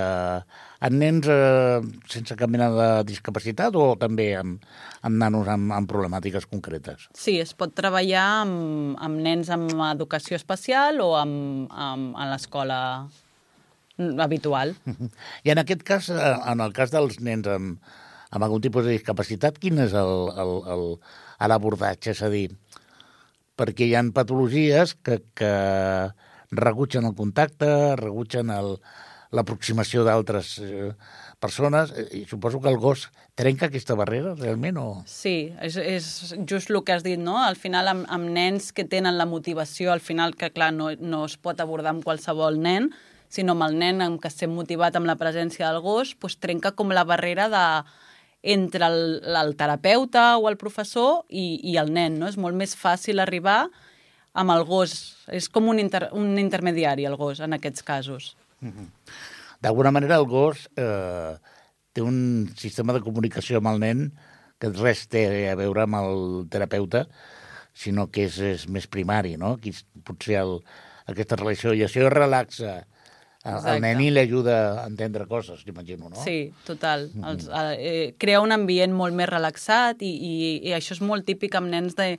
en 0.87 0.99
nens 0.99 1.27
eh, 1.27 1.81
sense 2.07 2.35
cap 2.39 2.49
mena 2.49 2.69
de 2.71 3.03
discapacitat 3.03 3.75
o 3.75 3.97
també 3.99 4.31
amb, 4.39 4.63
amb 5.01 5.15
nanos 5.17 5.47
amb, 5.47 5.73
amb 5.75 5.91
problemàtiques 5.91 6.47
concretes? 6.47 7.09
Sí, 7.13 7.39
es 7.39 7.53
pot 7.53 7.75
treballar 7.75 8.45
amb, 8.45 8.95
amb 8.97 9.19
nens 9.19 9.49
amb 9.49 9.75
educació 9.91 10.35
especial 10.35 11.01
o 11.01 11.17
amb, 11.19 11.67
amb, 11.71 12.15
a 12.15 12.31
l'escola 12.31 13.09
habitual. 13.97 14.75
I 15.45 15.51
en 15.51 15.57
aquest 15.57 15.83
cas, 15.83 16.09
eh, 16.09 16.35
en 16.51 16.61
el 16.61 16.73
cas 16.73 16.91
dels 16.91 17.19
nens 17.19 17.47
amb, 17.47 17.79
amb 18.31 18.43
algun 18.43 18.61
tipus 18.61 18.85
de 18.85 18.91
discapacitat, 18.95 19.59
quin 19.59 19.79
és 19.79 19.93
l'abordatge? 19.95 22.11
És 22.11 22.21
a 22.21 22.29
dir, 22.29 22.49
perquè 23.55 23.85
hi 23.87 23.95
ha 23.95 24.03
patologies 24.15 24.95
que, 24.95 25.21
que 25.35 25.51
rebutgen 26.51 27.05
el 27.05 27.15
contacte, 27.15 27.95
rebutgen 27.99 28.51
l'aproximació 29.35 30.03
d'altres 30.05 30.57
eh, 30.63 30.91
persones, 31.39 31.91
eh, 31.91 32.07
i 32.21 32.25
suposo 32.29 32.61
que 32.61 32.69
el 32.71 32.77
gos 32.77 33.09
trenca 33.35 33.67
aquesta 33.67 33.97
barrera, 33.99 34.35
realment, 34.35 34.77
o... 34.79 34.87
Sí, 35.09 35.51
és, 35.61 35.77
és 35.77 36.35
just 36.47 36.71
el 36.71 36.83
que 36.85 36.95
has 36.95 37.03
dit, 37.03 37.19
no? 37.19 37.37
Al 37.43 37.59
final, 37.59 37.89
amb, 37.91 38.07
amb 38.09 38.31
nens 38.31 38.71
que 38.75 38.87
tenen 38.87 39.17
la 39.19 39.27
motivació, 39.27 39.91
al 39.91 40.03
final, 40.03 40.37
que 40.39 40.53
clar, 40.55 40.71
no, 40.73 40.91
no 40.99 41.25
es 41.25 41.35
pot 41.37 41.59
abordar 41.59 41.95
amb 41.95 42.05
qualsevol 42.05 42.61
nen, 42.61 42.91
sinó 43.29 43.55
amb 43.55 43.67
el 43.67 43.77
nen 43.79 44.01
amb 44.05 44.21
què 44.21 44.29
estem 44.31 44.53
motivat 44.53 44.95
amb 44.95 45.09
la 45.09 45.17
presència 45.19 45.67
del 45.67 45.81
gos, 45.83 46.15
doncs 46.21 46.39
trenca 46.39 46.75
com 46.77 46.93
la 46.93 47.03
barrera 47.07 47.49
de 47.51 47.65
entre 48.45 48.85
el, 48.85 48.99
el 49.25 49.55
terapeuta 49.57 50.37
o 50.37 50.47
el 50.51 50.57
professor 50.61 51.23
i, 51.29 51.59
i 51.65 51.79
el 51.81 51.89
nen, 51.91 52.19
no? 52.21 52.29
És 52.29 52.37
molt 52.37 52.55
més 52.55 52.75
fàcil 52.77 53.19
arribar 53.19 53.65
amb 54.35 54.53
el 54.53 54.63
gos. 54.67 54.95
És 55.31 55.49
com 55.49 55.71
un, 55.71 55.79
inter, 55.81 56.09
un 56.13 56.35
intermediari, 56.41 57.07
el 57.07 57.17
gos, 57.19 57.41
en 57.43 57.57
aquests 57.57 57.85
casos. 57.87 58.33
D'alguna 59.63 59.93
manera, 59.95 60.19
el 60.19 60.27
gos 60.29 60.67
eh, 60.75 61.35
té 61.95 62.03
un 62.03 62.51
sistema 62.59 62.95
de 62.95 63.03
comunicació 63.05 63.61
amb 63.61 63.73
el 63.73 63.83
nen 63.83 64.07
que 64.59 64.71
res 64.75 65.05
té 65.11 65.25
a 65.51 65.55
veure 65.59 65.83
amb 65.83 65.99
el 65.99 66.19
terapeuta, 66.51 67.05
sinó 67.75 68.07
que 68.11 68.27
és, 68.29 68.39
és 68.39 68.67
més 68.71 68.87
primari, 68.87 69.35
no? 69.39 69.55
Aquí 69.57 69.73
potser 70.07 70.39
el, 70.39 70.59
aquesta 71.11 71.37
relació, 71.39 71.73
i 71.75 71.83
això 71.83 72.07
relaxa 72.11 72.77
el, 73.45 73.51
Exacte. 73.51 73.73
el 73.75 73.83
nen 73.83 74.01
i 74.01 74.07
l'ajuda 74.13 74.55
a 74.81 74.85
entendre 74.89 75.27
coses, 75.29 75.61
imagino, 75.69 76.09
no? 76.09 76.23
Sí, 76.23 76.49
total. 76.65 77.09
Els, 77.29 77.49
eh, 77.75 78.15
crea 78.17 78.41
un 78.41 78.55
ambient 78.55 78.95
molt 78.95 79.13
més 79.17 79.29
relaxat 79.29 80.01
i, 80.01 80.09
i, 80.09 80.35
i 80.71 80.73
això 80.77 80.95
és 80.97 81.03
molt 81.05 81.27
típic 81.27 81.53
amb 81.59 81.69
nens 81.69 81.97
de 81.99 82.15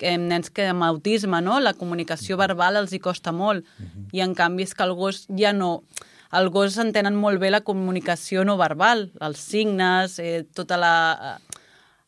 nens 0.00 0.50
que 0.50 0.66
amb 0.70 0.84
autisme, 0.86 1.40
no? 1.42 1.58
La 1.60 1.74
comunicació 1.74 2.36
verbal 2.38 2.76
els 2.76 2.92
hi 2.92 3.00
costa 3.02 3.32
molt. 3.32 3.66
I 4.12 4.20
en 4.24 4.34
canvi 4.34 4.62
és 4.68 4.74
que 4.74 4.84
el 4.86 4.94
gos 4.94 5.26
ja 5.38 5.52
no... 5.52 5.82
El 6.28 6.50
gos 6.52 6.74
entenen 6.76 7.16
molt 7.16 7.40
bé 7.40 7.48
la 7.48 7.62
comunicació 7.64 8.42
no 8.44 8.58
verbal, 8.60 9.06
els 9.24 9.38
signes, 9.40 10.18
eh, 10.20 10.42
tota 10.52 10.76
la 10.76 11.38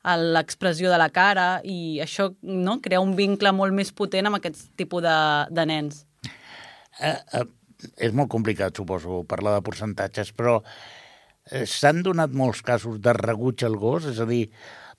eh, 0.05 0.17
l'expressió 0.17 0.91
de 0.93 0.99
la 1.01 1.09
cara 1.09 1.61
i 1.65 2.01
això 2.05 2.27
no? 2.43 2.79
crea 2.85 3.01
un 3.01 3.15
vincle 3.17 3.53
molt 3.57 3.73
més 3.73 3.93
potent 3.97 4.29
amb 4.29 4.37
aquest 4.37 4.67
tipus 4.77 5.03
de, 5.07 5.17
de 5.57 5.65
nens. 5.65 6.03
Eh, 7.01 7.17
eh, 7.17 7.47
és 7.97 8.13
molt 8.13 8.29
complicat, 8.29 8.77
suposo, 8.77 9.23
parlar 9.25 9.55
de 9.57 9.65
percentatges, 9.65 10.35
però 10.37 10.59
eh, 11.51 11.65
s'han 11.65 12.03
donat 12.05 12.37
molts 12.37 12.61
casos 12.61 13.01
de 13.01 13.17
rebuig 13.17 13.65
al 13.65 13.77
gos, 13.81 14.05
és 14.13 14.21
a 14.21 14.29
dir, 14.29 14.51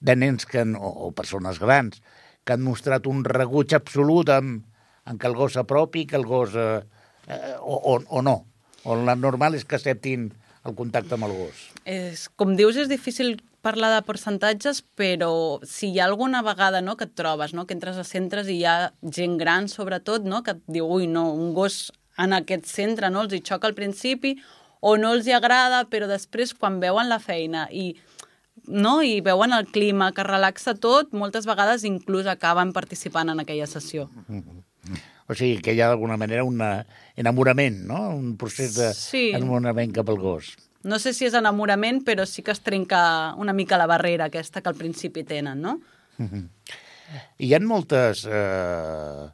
de 0.02 0.16
nens 0.18 0.50
que, 0.50 0.64
han- 0.66 0.74
o, 0.82 0.90
o 1.10 1.12
persones 1.14 1.62
grans 1.62 2.02
que 2.44 2.56
han 2.56 2.64
mostrat 2.66 3.08
un 3.08 3.24
rebuig 3.26 3.76
absolut 3.78 4.30
en, 4.34 4.60
en 5.06 5.20
que 5.22 5.30
el 5.30 5.38
gos 5.38 5.58
s'apropi, 5.58 6.08
que 6.08 6.20
el 6.20 6.26
gos... 6.26 6.56
Eh, 6.56 6.82
eh, 7.28 7.56
o, 7.62 7.76
o, 7.76 8.00
o 8.08 8.22
no. 8.22 8.46
O 8.84 8.98
la 8.98 9.16
normal 9.16 9.56
és 9.58 9.66
que 9.66 9.78
acceptin 9.78 10.32
el 10.66 10.76
contacte 10.78 11.18
amb 11.18 11.28
el 11.28 11.36
gos. 11.38 11.70
És, 11.90 12.28
com 12.38 12.56
dius, 12.58 12.78
és 12.82 12.90
difícil 12.90 13.36
parlar 13.62 13.92
de 13.94 14.02
percentatges, 14.06 14.82
però 14.98 15.62
si 15.68 15.92
hi 15.92 16.00
ha 16.02 16.08
alguna 16.10 16.42
vegada 16.46 16.82
no, 16.82 16.96
que 16.98 17.06
et 17.10 17.14
trobes, 17.18 17.54
no, 17.54 17.68
que 17.70 17.78
entres 17.78 17.98
a 18.02 18.06
centres 18.08 18.50
i 18.50 18.58
hi 18.62 18.66
ha 18.66 18.76
gent 19.06 19.38
gran, 19.42 19.70
sobretot, 19.70 20.26
no, 20.26 20.42
que 20.46 20.56
et 20.58 20.64
diu, 20.66 20.90
ui, 20.90 21.08
no, 21.10 21.30
un 21.34 21.54
gos 21.58 21.92
en 22.22 22.34
aquest 22.38 22.66
centre 22.70 23.10
no 23.14 23.26
els 23.26 23.34
hi 23.38 23.42
xoca 23.46 23.70
al 23.70 23.78
principi, 23.78 24.36
o 24.82 24.96
no 24.98 25.14
els 25.14 25.30
hi 25.30 25.36
agrada, 25.38 25.84
però 25.94 26.10
després, 26.10 26.56
quan 26.58 26.80
veuen 26.82 27.10
la 27.10 27.22
feina 27.22 27.68
i 27.70 27.92
no? 28.68 29.02
i 29.04 29.22
veuen 29.22 29.54
el 29.54 29.68
clima 29.68 30.12
que 30.14 30.24
relaxa 30.24 30.76
tot, 30.76 31.14
moltes 31.14 31.46
vegades 31.50 31.84
inclús 31.88 32.28
acaben 32.28 32.74
participant 32.74 33.30
en 33.30 33.40
aquella 33.42 33.68
sessió. 33.68 34.10
O 35.30 35.36
sigui, 35.38 35.62
que 35.64 35.74
hi 35.74 35.80
ha 35.82 35.88
d'alguna 35.88 36.18
manera 36.18 36.44
un 36.44 36.60
enamorament, 37.16 37.86
no? 37.88 38.10
Un 38.18 38.36
procés 38.38 38.76
de 38.76 38.94
Sí. 38.94 39.32
cap 39.94 40.10
al 40.10 40.18
gos. 40.20 40.58
No 40.84 40.98
sé 41.00 41.14
si 41.14 41.26
és 41.26 41.34
enamorament, 41.34 42.04
però 42.04 42.26
sí 42.26 42.42
que 42.42 42.52
es 42.52 42.60
trenca 42.62 43.34
una 43.38 43.54
mica 43.54 43.78
la 43.78 43.86
barrera 43.88 44.26
aquesta 44.26 44.62
que 44.62 44.70
al 44.70 44.76
principi 44.76 45.24
tenen, 45.24 45.62
no? 45.62 45.80
I 47.38 47.46
hi 47.48 47.54
ha 47.54 47.60
moltes, 47.60 48.26
eh, 48.30 49.30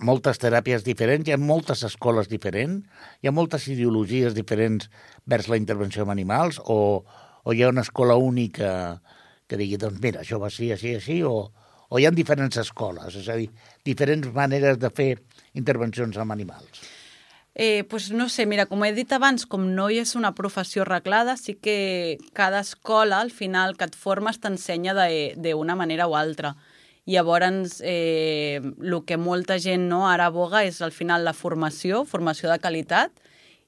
moltes 0.00 0.38
teràpies 0.42 0.84
diferents, 0.84 1.28
hi 1.28 1.32
ha 1.32 1.38
moltes 1.40 1.82
escoles 1.84 2.28
diferents, 2.28 2.86
hi 3.22 3.28
ha 3.28 3.32
moltes 3.32 3.68
ideologies 3.68 4.34
diferents 4.34 4.90
vers 5.26 5.48
la 5.48 5.56
intervenció 5.56 6.02
amb 6.02 6.10
animals, 6.14 6.60
o, 6.64 7.04
o 7.46 7.54
hi 7.54 7.62
ha 7.62 7.70
una 7.70 7.86
escola 7.86 8.16
única 8.18 9.00
que 9.46 9.56
digui, 9.56 9.78
doncs 9.78 10.02
mira, 10.02 10.24
això 10.24 10.40
va 10.42 10.50
així, 10.50 10.72
així, 10.74 10.96
així, 10.98 11.20
o, 11.22 11.46
o 11.88 11.98
hi 11.98 12.06
ha 12.06 12.10
diferents 12.10 12.58
escoles, 12.58 13.14
és 13.14 13.28
a 13.30 13.36
dir, 13.38 13.46
diferents 13.86 14.26
maneres 14.34 14.80
de 14.82 14.90
fer 14.90 15.12
intervencions 15.54 16.18
amb 16.18 16.34
animals. 16.34 16.82
Eh, 17.54 17.84
pues 17.88 18.10
no 18.10 18.28
sé, 18.28 18.44
mira, 18.44 18.66
com 18.68 18.82
he 18.84 18.90
dit 18.92 19.12
abans, 19.16 19.46
com 19.48 19.62
no 19.78 19.86
hi 19.88 20.02
és 20.02 20.16
una 20.18 20.34
professió 20.36 20.82
arreglada, 20.82 21.38
sí 21.40 21.54
que 21.54 22.18
cada 22.36 22.60
escola, 22.60 23.22
al 23.22 23.30
final, 23.30 23.78
que 23.78 23.86
et 23.88 23.94
formes, 23.96 24.42
t'ensenya 24.42 24.92
d'una 25.38 25.78
manera 25.78 26.10
o 26.10 26.18
altra. 26.18 26.56
Llavors, 27.06 27.78
eh, 27.86 28.58
el 28.60 28.98
que 29.06 29.16
molta 29.16 29.60
gent 29.62 29.86
no 29.88 30.02
ara 30.10 30.26
aboga 30.26 30.66
és 30.66 30.82
al 30.82 30.92
final 30.92 31.24
la 31.24 31.32
formació, 31.32 32.02
formació 32.04 32.50
de 32.50 32.58
qualitat, 32.58 33.14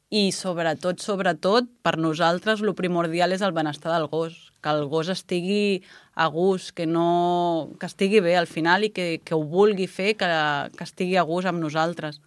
i 0.08 0.30
sobretot, 0.32 1.02
sobretot, 1.04 1.68
per 1.84 1.98
nosaltres, 2.00 2.62
el 2.64 2.72
primordial 2.74 3.34
és 3.36 3.42
el 3.44 3.52
benestar 3.52 3.92
del 3.92 4.06
gos, 4.08 4.36
que 4.64 4.72
el 4.72 4.86
gos 4.88 5.10
estigui 5.12 5.82
a 6.16 6.26
gust, 6.32 6.72
que, 6.72 6.86
no, 6.88 7.74
que 7.78 7.86
estigui 7.90 8.22
bé 8.24 8.36
al 8.36 8.48
final 8.48 8.86
i 8.88 8.90
que, 8.94 9.20
que 9.20 9.36
ho 9.36 9.42
vulgui 9.44 9.86
fer, 9.86 10.14
que, 10.16 10.28
que 10.76 10.86
estigui 10.86 11.18
a 11.20 11.26
gust 11.28 11.50
amb 11.50 11.60
nosaltres. 11.60 12.22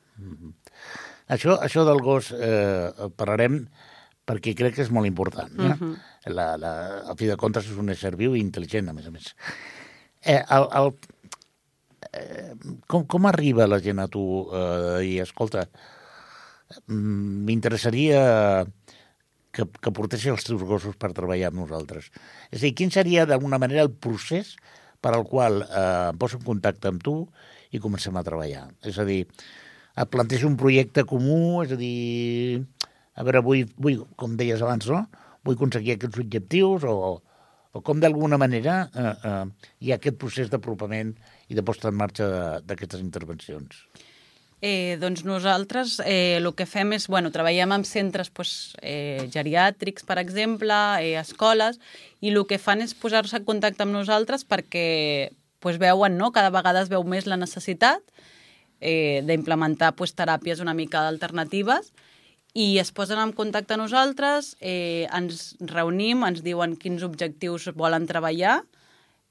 Això, 1.31 1.57
això 1.57 1.85
del 1.88 2.03
gos 2.05 2.29
eh, 2.38 3.09
parlarem 3.17 3.63
perquè 4.29 4.53
crec 4.55 4.77
que 4.77 4.85
és 4.85 4.91
molt 4.93 5.09
important. 5.09 5.50
Eh? 5.57 5.71
Uh 5.71 5.79
-huh. 5.79 5.95
la, 6.35 6.57
la, 6.57 6.73
al 7.09 7.17
fi 7.17 7.25
de 7.25 7.38
comptes 7.38 7.65
és 7.65 7.77
un 7.77 7.89
ésser 7.89 8.15
viu 8.15 8.35
i 8.35 8.43
intel·ligent, 8.43 8.89
a 8.89 8.93
més 8.93 9.07
a 9.07 9.11
més. 9.11 9.33
Eh, 10.21 10.43
el, 10.50 10.67
el, 10.77 10.93
eh, 12.13 12.53
com, 12.88 13.07
com 13.07 13.25
arriba 13.25 13.67
la 13.67 13.79
gent 13.79 14.00
a 14.00 14.07
tu 14.07 14.47
eh, 14.53 14.97
a 14.97 15.00
dir, 15.00 15.21
escolta, 15.21 15.65
mm, 15.65 16.00
m'interessaria 16.88 18.22
que, 19.51 19.66
que 19.68 19.94
portessis 19.96 20.32
els 20.32 20.46
teus 20.48 20.63
gossos 20.68 20.98
per 21.00 21.12
treballar 21.16 21.51
amb 21.51 21.62
nosaltres. 21.63 22.10
És 22.50 22.62
a 22.62 22.66
dir, 22.66 22.75
quin 22.78 22.94
seria 22.94 23.28
d'alguna 23.30 23.60
manera 23.62 23.86
el 23.86 23.92
procés 23.92 24.56
per 25.01 25.13
al 25.16 25.25
qual 25.28 25.63
eh, 25.66 26.12
em 26.12 26.22
poso 26.22 26.40
en 26.40 26.46
contacte 26.48 26.92
amb 26.92 27.04
tu 27.04 27.16
i 27.72 27.82
comencem 27.84 28.18
a 28.18 28.25
treballar? 28.25 28.68
És 28.88 29.00
a 29.01 29.08
dir, 29.08 29.24
et 29.92 30.12
plantejo 30.12 30.48
un 30.48 30.60
projecte 30.60 31.04
comú, 31.08 31.63
és 31.66 31.74
a 31.75 31.80
dir, 31.80 32.62
a 33.16 33.25
veure, 33.28 33.44
vull, 33.46 33.66
vull 33.78 34.06
com 34.20 34.38
deies 34.40 34.63
abans, 34.63 34.88
no? 34.88 35.04
vull 35.44 35.58
aconseguir 35.58 35.96
aquests 35.96 36.22
objectius 36.22 36.86
o, 36.86 36.96
o 37.74 37.82
com 37.86 38.00
d'alguna 38.04 38.38
manera 38.38 38.84
eh, 38.94 39.12
eh, 39.12 39.72
hi 39.82 39.92
ha 39.92 39.98
aquest 39.98 40.20
procés 40.22 40.51
d'apropament 40.51 41.16
i 41.50 41.58
de 41.58 41.63
posta 41.66 41.90
en 41.90 41.98
marxa 41.98 42.28
d'aquestes 42.68 43.01
intervencions. 43.04 43.84
Eh, 44.62 44.98
doncs 45.01 45.24
nosaltres 45.25 45.96
eh, 46.06 46.38
el 46.38 46.46
que 46.53 46.68
fem 46.70 46.94
és, 46.94 47.08
bueno, 47.10 47.32
treballem 47.34 47.72
amb 47.74 47.88
centres 47.89 48.30
pues, 48.30 48.75
eh, 48.86 49.25
geriàtrics, 49.34 50.06
per 50.06 50.20
exemple, 50.22 50.77
eh, 51.01 51.15
escoles, 51.18 51.80
i 52.22 52.30
el 52.30 52.44
que 52.46 52.60
fan 52.62 52.86
és 52.86 52.94
posar-se 52.94 53.39
en 53.39 53.48
contacte 53.48 53.82
amb 53.82 53.98
nosaltres 53.98 54.46
perquè 54.46 55.32
pues, 55.65 55.82
veuen, 55.82 56.13
no?, 56.18 56.30
cada 56.32 56.53
vegada 56.53 56.86
es 56.86 56.94
veu 56.94 57.01
més 57.01 57.25
la 57.25 57.41
necessitat 57.41 58.06
eh, 58.82 59.25
d'implementar 59.25 59.96
pues, 59.98 60.13
teràpies 60.13 60.62
una 60.62 60.77
mica 60.77 61.08
alternatives 61.10 61.89
i 62.53 62.77
es 62.77 62.91
posen 62.94 63.18
en 63.18 63.32
contacte 63.34 63.74
a 63.74 63.82
nosaltres, 63.82 64.58
eh, 64.60 65.08
ens 65.10 65.56
reunim, 65.62 66.22
ens 66.27 66.44
diuen 66.46 66.75
quins 66.77 67.01
objectius 67.08 67.72
volen 67.74 68.06
treballar, 68.06 68.60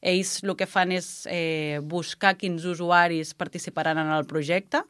ells 0.01 0.41
el 0.43 0.57
que 0.57 0.67
fan 0.67 0.91
és 0.97 1.29
eh, 1.31 1.79
buscar 1.85 2.39
quins 2.41 2.65
usuaris 2.65 3.35
participaran 3.37 4.01
en 4.01 4.11
el 4.17 4.25
projecte, 4.27 4.81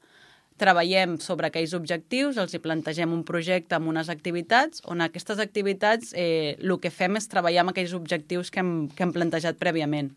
treballem 0.61 1.17
sobre 1.23 1.49
aquells 1.49 1.73
objectius, 1.77 2.39
els 2.41 2.53
hi 2.55 2.61
plantegem 2.63 3.13
un 3.17 3.25
projecte 3.27 3.79
amb 3.79 3.91
unes 3.91 4.11
activitats, 4.13 4.85
on 4.91 5.01
aquestes 5.05 5.41
activitats 5.43 6.13
eh, 6.13 6.57
el 6.61 6.77
que 6.83 6.93
fem 6.93 7.17
és 7.19 7.29
treballar 7.33 7.65
amb 7.65 7.73
aquells 7.73 7.97
objectius 7.97 8.53
que 8.53 8.63
hem, 8.63 8.75
que 8.93 9.07
hem 9.07 9.15
plantejat 9.17 9.59
prèviament. 9.61 10.13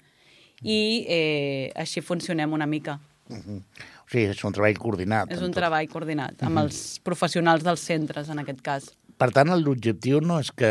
I 0.63 0.81
eh, 1.09 1.71
així 1.79 2.03
funcionem 2.05 2.53
una 2.55 2.67
mica. 2.69 2.99
O 3.31 4.11
sigui, 4.11 4.27
és 4.29 4.43
un 4.43 4.53
treball 4.55 4.77
coordinat. 4.79 5.31
És 5.31 5.41
un 5.41 5.51
tot. 5.51 5.61
treball 5.63 5.87
coordinat 5.91 6.43
amb 6.45 6.61
els 6.65 6.99
professionals 7.07 7.63
dels 7.65 7.83
centres, 7.87 8.29
en 8.29 8.43
aquest 8.43 8.61
cas. 8.65 8.91
Per 9.17 9.29
tant, 9.33 9.51
l'objectiu 9.55 10.19
no 10.21 10.39
és 10.43 10.51
que 10.51 10.69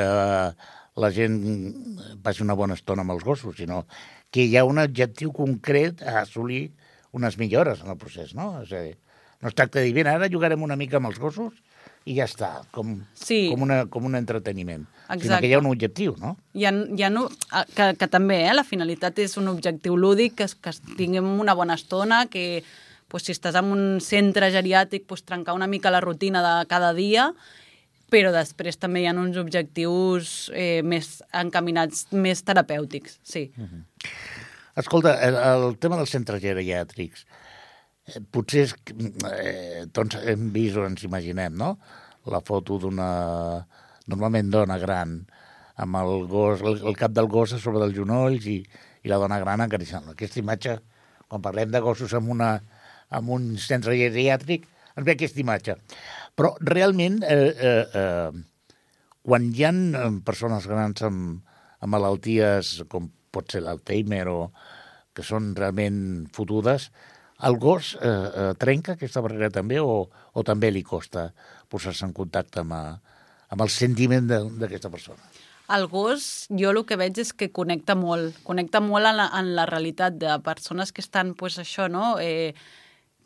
la 1.02 1.10
gent 1.16 1.38
passi 2.22 2.44
una 2.44 2.56
bona 2.58 2.76
estona 2.76 3.04
amb 3.06 3.14
els 3.14 3.24
gossos, 3.24 3.56
sinó 3.56 3.86
que 4.32 4.44
hi 4.44 4.56
ha 4.56 4.64
un 4.68 4.80
objectiu 4.82 5.32
concret 5.36 6.02
a 6.04 6.20
assolir 6.22 6.66
unes 7.16 7.36
millores 7.40 7.82
en 7.84 7.92
el 7.92 7.98
procés, 8.00 8.34
no? 8.36 8.54
És 8.62 8.72
a 8.72 8.82
dir, 8.84 8.96
no 9.42 9.48
es 9.50 9.54
tracta 9.54 9.80
de 9.80 9.86
dir, 9.86 9.94
"Vine, 9.94 10.10
ara 10.10 10.28
jugarem 10.30 10.62
una 10.62 10.76
mica 10.76 10.96
amb 10.96 11.10
els 11.10 11.18
gossos 11.18 11.52
i 12.04 12.14
ja 12.16 12.24
està, 12.24 12.62
com, 12.70 13.00
Sí. 13.14 13.48
com, 13.50 13.62
una, 13.62 13.86
com 13.86 14.04
un 14.04 14.14
entreteniment. 14.14 14.86
Sinó 15.08 15.14
Exacte. 15.14 15.40
que 15.42 15.48
hi 15.48 15.52
ha 15.54 15.58
un 15.58 15.66
objectiu, 15.66 16.16
no? 16.18 16.36
Hi 16.54 16.64
ha, 16.64 16.72
hi 16.72 17.02
ha 17.02 17.10
no, 17.10 17.28
que, 17.76 17.94
que 17.98 18.08
també 18.08 18.48
eh, 18.48 18.54
la 18.54 18.64
finalitat 18.64 19.18
és 19.18 19.36
un 19.36 19.48
objectiu 19.48 19.96
lúdic, 19.96 20.34
que, 20.36 20.46
que 20.46 20.70
tinguem 20.96 21.26
una 21.40 21.54
bona 21.54 21.74
estona, 21.74 22.26
que 22.26 22.64
pues, 23.08 23.24
si 23.24 23.32
estàs 23.32 23.54
en 23.58 23.66
un 23.66 24.00
centre 24.00 24.50
geriàtric, 24.50 25.04
pues, 25.06 25.22
trencar 25.22 25.54
una 25.54 25.66
mica 25.66 25.90
la 25.90 26.00
rutina 26.00 26.40
de 26.40 26.66
cada 26.66 26.94
dia, 26.94 27.34
però 28.10 28.32
després 28.32 28.78
també 28.78 29.02
hi 29.02 29.06
ha 29.06 29.12
uns 29.12 29.36
objectius 29.36 30.50
eh, 30.54 30.80
més 30.82 31.22
encaminats, 31.32 32.06
més 32.12 32.42
terapèutics, 32.44 33.18
sí. 33.22 33.50
Escolta, 34.76 35.18
el, 35.20 35.36
el 35.36 35.76
tema 35.78 35.98
dels 36.00 36.10
centres 36.14 36.40
geriàtrics, 36.40 37.26
potser 38.34 38.66
és, 38.66 38.74
que, 38.84 38.94
eh, 39.30 39.84
doncs 39.94 40.18
hem 40.26 40.48
vist 40.54 40.78
o 40.78 40.86
ens 40.88 41.04
imaginem, 41.06 41.54
no?, 41.58 41.76
la 42.30 42.38
foto 42.46 42.76
d'una, 42.78 43.08
normalment 44.06 44.50
dona 44.52 44.76
gran, 44.78 45.16
amb 45.82 45.98
el, 45.98 46.12
gos, 46.30 46.62
el, 46.62 46.78
el 46.86 46.98
cap 46.98 47.14
del 47.14 47.26
gos 47.30 47.54
a 47.56 47.58
sobre 47.58 47.80
dels 47.82 47.96
genolls 47.96 48.46
i, 48.46 48.60
i 49.02 49.10
la 49.10 49.18
dona 49.18 49.40
gran 49.42 49.64
acariciant 49.64 50.12
Aquesta 50.12 50.38
imatge, 50.42 50.76
quan 51.26 51.42
parlem 51.42 51.72
de 51.72 51.80
gossos 51.82 52.14
amb, 52.14 52.30
una, 52.30 52.52
amb 53.10 53.32
un 53.34 53.52
centre 53.58 53.96
geriàtric, 53.98 54.68
ens 54.92 55.06
ve 55.06 55.16
aquesta 55.16 55.40
imatge. 55.42 55.78
Però 56.38 56.52
realment, 56.68 57.22
eh, 57.24 57.50
eh, 57.50 58.02
eh, 58.02 58.76
quan 59.22 59.48
hi 59.50 59.64
ha 59.64 59.72
persones 60.26 60.68
grans 60.68 61.02
amb, 61.08 61.40
amb 61.82 61.94
malalties 61.94 62.82
com 62.92 63.08
pot 63.32 63.50
ser 63.50 63.62
l'Alzheimer 63.64 64.26
o 64.30 64.38
que 65.16 65.24
són 65.26 65.52
realment 65.56 66.28
fotudes, 66.36 66.90
el 67.42 67.58
gos 67.58 67.94
eh, 68.00 68.08
eh, 68.08 68.52
trenca 68.58 68.94
aquesta 68.94 69.22
barrera 69.24 69.50
també 69.50 69.80
o, 69.82 70.06
o 70.08 70.44
també 70.46 70.70
li 70.70 70.82
costa 70.86 71.30
posar-se 71.72 72.06
en 72.06 72.12
contacte 72.16 72.62
amb, 72.62 72.76
eh, 72.76 73.16
amb 73.52 73.64
el 73.64 73.72
sentiment 73.72 74.28
d'aquesta 74.28 74.90
persona? 74.92 75.32
El 75.72 75.86
gos, 75.88 76.48
jo 76.50 76.70
el 76.74 76.82
que 76.84 76.98
veig 77.00 77.18
és 77.22 77.32
que 77.32 77.52
connecta 77.54 77.94
molt, 77.96 78.36
connecta 78.44 78.82
molt 78.84 79.08
en 79.08 79.16
la, 79.16 79.28
en 79.38 79.54
la 79.56 79.66
realitat 79.70 80.18
de 80.20 80.36
persones 80.44 80.92
que 80.92 81.00
estan, 81.04 81.34
pues, 81.38 81.58
això, 81.62 81.88
no?, 81.88 82.16
eh, 82.20 82.52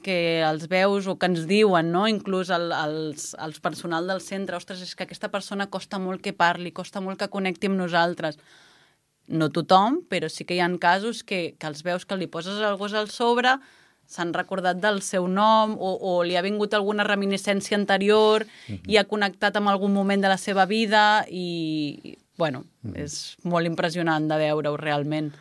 que 0.07 0.43
els 0.45 0.69
veus 0.71 1.09
o 1.11 1.17
que 1.19 1.27
ens 1.27 1.47
diuen, 1.51 1.89
no? 1.91 2.05
inclús 2.07 2.53
el, 2.55 2.69
els, 2.71 3.33
els 3.43 3.59
personal 3.65 4.07
del 4.07 4.21
centre, 4.23 4.59
ostres, 4.59 4.85
és 4.85 4.95
que 4.95 5.07
aquesta 5.07 5.33
persona 5.33 5.67
costa 5.73 5.99
molt 5.99 6.23
que 6.23 6.35
parli, 6.37 6.71
costa 6.71 7.03
molt 7.03 7.19
que 7.19 7.31
connecti 7.33 7.71
amb 7.71 7.81
nosaltres. 7.81 8.39
No 9.27 9.49
tothom, 9.51 10.03
però 10.07 10.29
sí 10.31 10.47
que 10.47 10.55
hi 10.55 10.63
ha 10.63 10.69
casos 10.79 11.25
que, 11.27 11.57
que 11.59 11.67
els 11.67 11.83
veus 11.83 12.07
que 12.07 12.21
li 12.21 12.29
poses 12.31 12.61
el 12.63 12.79
gos 12.79 12.95
al 12.95 13.11
sobre, 13.11 13.57
s'han 14.07 14.33
recordat 14.35 14.79
del 14.81 15.03
seu 15.03 15.27
nom 15.29 15.75
o, 15.79 15.93
o 16.01 16.23
li 16.23 16.37
ha 16.37 16.45
vingut 16.45 16.75
alguna 16.75 17.05
reminiscència 17.05 17.77
anterior 17.77 18.43
uh 18.43 18.75
-huh. 18.75 18.81
i 18.87 18.97
ha 18.97 19.05
connectat 19.05 19.57
amb 19.57 19.69
algun 19.69 19.93
moment 19.93 20.23
de 20.23 20.29
la 20.29 20.39
seva 20.39 20.67
vida 20.67 21.25
i, 21.29 22.17
bueno, 22.39 22.65
uh 22.85 22.91
-huh. 22.91 23.05
és 23.05 23.37
molt 23.43 23.67
impressionant 23.67 24.29
de 24.29 24.37
veure-ho 24.37 24.77
realment. 24.77 25.33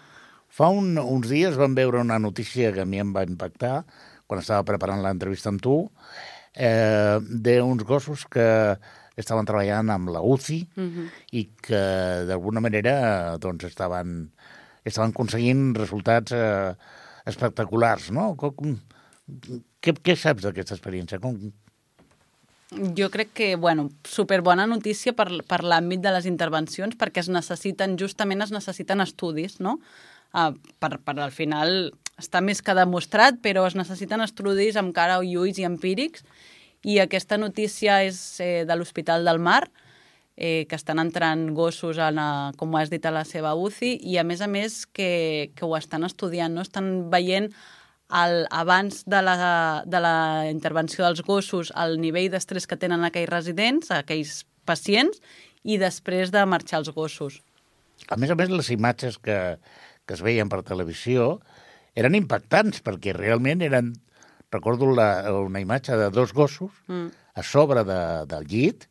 Fa 0.50 0.70
un, 0.70 0.98
uns 0.98 1.28
dies 1.28 1.56
vam 1.56 1.76
veure 1.76 2.00
una 2.00 2.20
notícia 2.20 2.72
que 2.72 2.82
a 2.82 2.86
mi 2.86 3.00
em 3.00 3.14
va 3.14 3.24
impactar 3.24 3.86
quan 4.26 4.40
estava 4.40 4.64
preparant 4.64 5.02
l'entrevista 5.04 5.50
amb 5.50 5.62
tu, 5.62 5.92
eh, 6.56 7.20
d'uns 7.22 7.84
gossos 7.84 8.26
que 8.26 8.78
estaven 9.16 9.48
treballant 9.48 9.92
amb 9.94 10.10
la 10.10 10.22
UCI 10.22 10.60
uh 10.76 10.84
-huh. 10.84 11.10
i 11.32 11.46
que 11.62 12.26
d'alguna 12.28 12.60
manera 12.60 13.38
doncs, 13.38 13.64
estaven, 13.66 14.32
estaven 14.84 15.12
aconseguint 15.12 15.76
resultats 15.76 16.32
eh, 16.32 16.76
espectaculars, 17.30 18.12
no? 18.16 18.32
Com, 18.40 18.76
què, 19.82 19.96
què 19.96 20.16
saps 20.20 20.46
d'aquesta 20.46 20.76
experiència? 20.78 21.22
Com, 21.24 21.40
Jo 22.98 23.12
crec 23.14 23.30
que, 23.38 23.56
bueno, 23.56 23.90
superbona 24.10 24.66
notícia 24.68 25.14
per, 25.14 25.28
per 25.48 25.62
l'àmbit 25.64 26.02
de 26.02 26.12
les 26.12 26.26
intervencions, 26.26 26.98
perquè 26.98 27.22
es 27.22 27.30
necessiten, 27.30 27.94
justament 28.02 28.42
es 28.42 28.52
necessiten 28.52 29.04
estudis, 29.06 29.60
no? 29.62 29.78
Uh, 30.36 30.52
per, 30.82 30.98
per 31.06 31.16
al 31.22 31.32
final 31.32 31.94
està 32.20 32.42
més 32.42 32.62
que 32.66 32.76
demostrat, 32.76 33.38
però 33.44 33.68
es 33.70 33.78
necessiten 33.78 34.24
estudis 34.26 34.76
amb 34.82 34.96
cara 34.98 35.20
i 35.24 35.36
ulls 35.40 35.62
i 35.62 35.68
empírics, 35.68 36.26
i 36.86 37.00
aquesta 37.00 37.38
notícia 37.38 38.02
és 38.06 38.18
eh, 38.44 38.66
de 38.68 38.76
l'Hospital 38.78 39.26
del 39.26 39.40
Mar, 39.42 39.64
eh, 40.38 40.66
que 40.70 40.76
estan 40.76 41.00
entrant 41.00 41.50
gossos, 41.56 41.98
en, 41.98 42.20
a, 42.20 42.52
com 42.60 42.76
has 42.76 42.92
dit, 42.92 43.06
a 43.06 43.14
la 43.14 43.24
seva 43.26 43.56
UCI, 43.56 43.96
i 44.04 44.18
a 44.18 44.26
més 44.28 44.42
a 44.42 44.50
més 44.52 44.84
que, 44.86 45.52
que 45.56 45.66
ho 45.66 45.76
estan 45.78 46.04
estudiant, 46.08 46.54
no? 46.54 46.66
estan 46.66 47.10
veient 47.12 47.52
el, 48.12 48.46
abans 48.52 49.04
de 49.10 49.22
la, 49.24 49.84
de 49.86 50.02
la 50.04 50.18
intervenció 50.52 51.06
dels 51.06 51.24
gossos 51.26 51.72
el 51.76 51.98
nivell 52.02 52.30
d'estrès 52.34 52.68
que 52.68 52.78
tenen 52.78 53.06
aquells 53.08 53.32
residents, 53.32 53.92
aquells 53.96 54.44
pacients, 54.66 55.22
i 55.66 55.80
després 55.82 56.30
de 56.34 56.44
marxar 56.46 56.84
els 56.84 56.92
gossos. 56.94 57.42
a 58.10 58.18
més 58.18 58.30
a 58.30 58.36
més, 58.36 58.50
les 58.50 58.70
imatges 58.70 59.18
que, 59.18 59.58
que 60.06 60.14
es 60.14 60.22
veien 60.22 60.50
per 60.50 60.62
televisió 60.62 61.40
eren 61.96 62.16
impactants, 62.16 62.84
perquè 62.84 63.16
realment 63.16 63.64
eren... 63.66 63.96
Recordo 64.54 64.88
la, 64.94 65.26
una 65.42 65.60
imatge 65.60 65.98
de 65.98 66.10
dos 66.14 66.32
gossos 66.32 66.72
Mm. 66.88 67.10
a 67.36 67.44
sobre 67.44 67.84
de, 67.84 68.26
del 68.30 68.46
llit, 68.48 68.86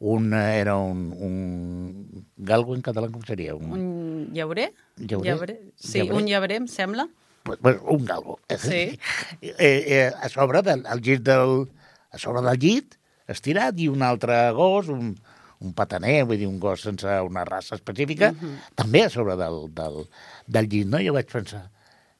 un 0.00 0.32
era 0.32 0.76
un, 0.80 1.12
un 1.12 2.26
galgo 2.36 2.74
en 2.74 2.80
català, 2.82 3.10
com 3.12 3.22
seria? 3.28 3.54
Un, 3.54 3.72
Un 3.76 4.28
llaurer? 4.34 4.70
Llaurer? 4.96 5.58
Sí, 5.76 5.98
Llaurer? 6.00 6.16
un 6.16 6.26
llaurer, 6.28 6.56
em 6.62 6.68
sembla. 6.68 7.06
pues, 7.44 7.58
pues, 7.60 7.76
un 7.84 8.04
galgo. 8.04 8.38
Sí. 8.58 8.98
Eh, 9.40 9.52
eh, 9.58 10.12
a 10.20 10.28
sobre 10.28 10.62
del 10.62 10.84
el 10.86 11.00
llit 11.00 11.22
del, 11.22 11.68
a 12.12 12.18
sobre 12.18 12.40
del 12.44 12.58
llit, 12.58 12.96
estirat, 13.28 13.78
i 13.80 13.88
un 13.88 14.02
altre 14.02 14.38
gos, 14.56 14.88
un, 14.88 15.14
un 15.60 15.72
pataner, 15.76 16.24
vull 16.24 16.38
dir, 16.40 16.48
un 16.48 16.58
gos 16.60 16.80
sense 16.88 17.06
una 17.26 17.44
raça 17.44 17.76
específica, 17.76 18.32
també 18.74 19.04
a 19.04 19.10
sobre 19.12 19.36
del, 19.36 19.66
del, 19.76 20.00
del 20.46 20.68
llit, 20.68 20.88
no? 20.88 21.00
Jo 21.04 21.12
vaig 21.16 21.28
pensar, 21.30 21.66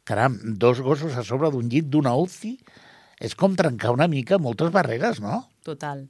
caram, 0.05 0.37
dos 0.61 0.81
gossos 0.85 1.17
a 1.17 1.25
sobre 1.25 1.51
d'un 1.51 1.69
llit 1.73 1.89
d'una 1.89 2.13
UCI 2.17 2.55
és 3.21 3.35
com 3.37 3.57
trencar 3.57 3.93
una 3.93 4.09
mica 4.09 4.39
moltes 4.39 4.71
barreres, 4.73 5.21
no? 5.21 5.47
Total. 5.65 6.07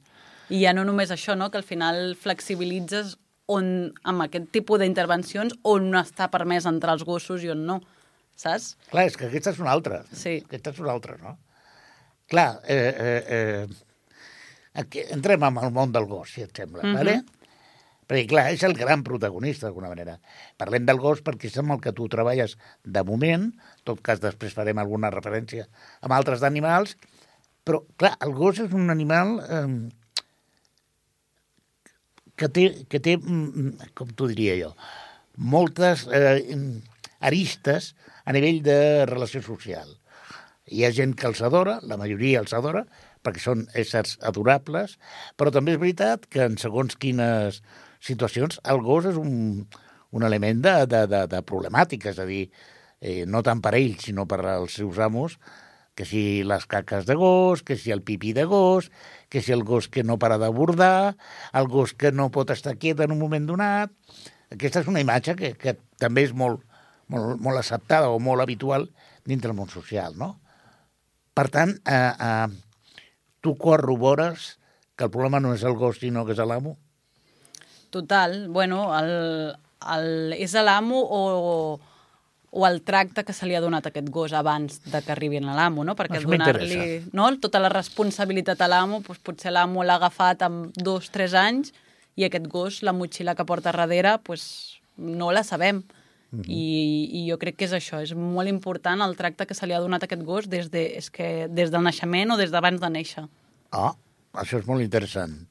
I 0.51 0.59
ja 0.65 0.73
no 0.75 0.83
només 0.87 1.11
això, 1.13 1.35
no? 1.39 1.49
que 1.51 1.59
al 1.61 1.65
final 1.67 2.15
flexibilitzes 2.19 3.15
on, 3.51 3.91
amb 4.07 4.25
aquest 4.25 4.49
tipus 4.55 4.79
d'intervencions 4.81 5.55
on 5.67 5.89
està 5.99 6.27
permès 6.31 6.67
entrar 6.69 6.97
els 6.97 7.05
gossos 7.07 7.43
i 7.43 7.51
on 7.53 7.63
no, 7.67 7.79
saps? 8.39 8.73
Clar, 8.91 9.07
és 9.09 9.15
que 9.19 9.27
aquesta 9.29 9.53
és 9.55 9.61
una 9.63 9.71
altra. 9.73 10.01
Sí. 10.11 10.37
Aquesta 10.45 10.73
és 10.75 10.81
una 10.83 10.91
altra, 10.95 11.15
no? 11.21 11.37
Clar, 12.31 12.49
eh, 12.63 12.95
eh, 13.07 13.21
eh, 13.37 13.67
aquí 14.79 15.03
entrem 15.11 15.43
en 15.47 15.57
el 15.63 15.71
món 15.75 15.91
del 15.91 16.07
gos, 16.07 16.31
si 16.35 16.43
et 16.45 16.55
sembla, 16.55 16.83
Mhm. 16.83 16.95
vale? 16.95 17.21
Perquè, 18.11 18.27
clar, 18.27 18.45
és 18.51 18.63
el 18.67 18.73
gran 18.75 19.03
protagonista, 19.03 19.67
d'alguna 19.67 19.87
manera. 19.87 20.17
Parlem 20.59 20.85
del 20.85 20.99
gos 20.99 21.21
perquè 21.23 21.47
és 21.47 21.57
amb 21.57 21.71
el 21.71 21.79
que 21.79 21.93
tu 21.95 22.09
treballes 22.11 22.57
de 22.83 23.03
moment, 23.07 23.45
en 23.53 23.83
tot 23.87 24.01
cas 24.03 24.19
després 24.19 24.53
farem 24.53 24.77
alguna 24.79 25.09
referència 25.11 25.67
amb 26.01 26.11
altres 26.11 26.41
d'animals, 26.43 26.97
però, 27.63 27.85
clar, 27.95 28.17
el 28.19 28.33
gos 28.35 28.59
és 28.59 28.73
un 28.73 28.89
animal 28.89 29.39
eh, 29.47 29.89
que 32.41 32.49
té, 32.49 32.65
que 32.89 33.01
té, 33.03 33.17
mm, 33.17 33.91
com 33.97 34.09
t'ho 34.17 34.29
diria 34.31 34.57
jo, 34.57 34.71
moltes 35.37 36.07
eh, 36.09 36.41
aristes 37.21 37.93
a 38.25 38.33
nivell 38.33 38.61
de 38.65 39.05
relació 39.09 39.43
social. 39.45 39.93
Hi 40.71 40.85
ha 40.85 40.91
gent 40.95 41.13
que 41.19 41.27
els 41.29 41.41
adora, 41.45 41.79
la 41.85 41.99
majoria 42.01 42.41
els 42.41 42.53
adora, 42.57 42.85
perquè 43.21 43.41
són 43.43 43.65
éssers 43.77 44.17
adorables, 44.25 44.97
però 45.37 45.53
també 45.53 45.75
és 45.75 45.81
veritat 45.81 46.25
que 46.31 46.45
en 46.47 46.57
segons 46.57 46.97
quines 46.97 47.61
situacions 48.01 48.57
el 48.71 48.81
gos 48.81 49.09
és 49.11 49.17
un, 49.19 49.67
un 50.11 50.25
element 50.25 50.61
de, 50.65 50.75
de, 50.89 51.05
de, 51.11 51.25
de 51.29 51.41
problemàtica, 51.45 52.15
és 52.15 52.21
a 52.21 52.25
dir, 52.29 52.45
eh, 53.01 53.25
no 53.27 53.43
tant 53.45 53.61
per 53.61 53.75
ells, 53.77 54.07
sinó 54.07 54.25
per 54.29 54.41
als 54.41 54.79
seus 54.79 54.97
amos, 54.97 55.37
que 56.01 56.05
si 56.09 56.41
les 56.41 56.63
caques 56.65 57.05
de 57.05 57.13
gos, 57.13 57.61
que 57.61 57.75
si 57.77 57.91
el 57.93 58.01
pipí 58.01 58.33
de 58.33 58.43
gos, 58.49 58.89
que 59.29 59.39
si 59.45 59.51
el 59.51 59.61
gos 59.63 59.85
que 59.87 60.01
no 60.01 60.17
para 60.17 60.39
d'abordar, 60.41 61.13
el 61.53 61.67
gos 61.69 61.93
que 61.93 62.09
no 62.09 62.31
pot 62.33 62.49
estar 62.49 62.73
quiet 62.81 63.03
en 63.05 63.13
un 63.13 63.19
moment 63.21 63.45
donat... 63.45 63.93
Aquesta 64.49 64.81
és 64.81 64.89
una 64.89 65.03
imatge 65.03 65.35
que, 65.37 65.51
que 65.61 65.75
també 66.01 66.23
és 66.25 66.33
molt, 66.33 66.65
molt, 67.05 67.37
molt 67.37 67.61
acceptada 67.61 68.09
o 68.09 68.17
molt 68.17 68.41
habitual 68.41 68.87
dintre 69.29 69.51
del 69.51 69.59
món 69.59 69.69
social, 69.69 70.17
no? 70.17 70.31
Per 71.37 71.45
tant, 71.53 71.75
eh, 71.85 71.99
eh, 72.09 72.49
tu 73.45 73.53
corrobores 73.61 74.57
que 74.97 75.05
el 75.05 75.13
problema 75.13 75.39
no 75.39 75.53
és 75.53 75.61
el 75.69 75.77
gos, 75.77 76.01
sinó 76.01 76.25
que 76.25 76.33
és 76.33 76.41
l'amo? 76.41 76.79
Total. 77.93 78.49
Bueno, 78.49 78.87
el, 78.97 79.53
el, 79.85 80.35
és 80.41 80.57
l'amo 80.57 81.05
o, 81.05 81.23
o 82.51 82.67
el 82.67 82.81
tracte 82.83 83.23
que 83.23 83.33
se 83.33 83.47
li 83.47 83.55
ha 83.55 83.61
donat 83.63 83.85
a 83.87 83.89
aquest 83.93 84.09
gos 84.11 84.33
abans 84.35 84.81
de 84.83 84.99
que 85.01 85.13
arribi 85.13 85.39
a 85.39 85.55
l'amo, 85.55 85.85
no? 85.87 85.95
Perquè 85.95 86.19
donar-li 86.19 87.07
no? 87.15 87.29
tota 87.39 87.61
la 87.63 87.71
responsabilitat 87.71 88.59
a 88.59 88.67
l'amo, 88.67 88.99
doncs 89.05 89.23
potser 89.23 89.53
l'amo 89.55 89.85
l'ha 89.87 89.95
agafat 89.95 90.43
amb 90.43 90.75
dos, 90.75 91.07
tres 91.15 91.33
anys 91.33 91.71
i 92.19 92.27
aquest 92.27 92.49
gos, 92.51 92.81
la 92.83 92.91
motxilla 92.91 93.37
que 93.39 93.47
porta 93.47 93.71
darrere, 93.71 94.17
doncs 94.27 94.81
no 94.97 95.31
la 95.31 95.45
sabem. 95.47 95.81
Mhm. 96.31 96.47
I, 96.47 96.65
I 97.19 97.21
jo 97.29 97.37
crec 97.39 97.57
que 97.59 97.67
és 97.67 97.73
això, 97.75 98.01
és 98.03 98.13
molt 98.15 98.47
important 98.47 99.01
el 99.03 99.15
tracte 99.19 99.47
que 99.47 99.55
se 99.55 99.67
li 99.67 99.75
ha 99.75 99.79
donat 99.83 100.03
a 100.03 100.07
aquest 100.07 100.23
gos 100.27 100.47
des, 100.51 100.69
de, 100.71 100.85
és 100.99 101.09
que, 101.11 101.47
des 101.51 101.71
del 101.71 101.83
naixement 101.83 102.35
o 102.35 102.37
des 102.39 102.51
d'abans 102.51 102.79
de 102.79 102.91
néixer. 102.91 103.25
Ah, 103.71 103.95
això 104.43 104.59
és 104.59 104.67
molt 104.67 104.83
interessant. 104.83 105.47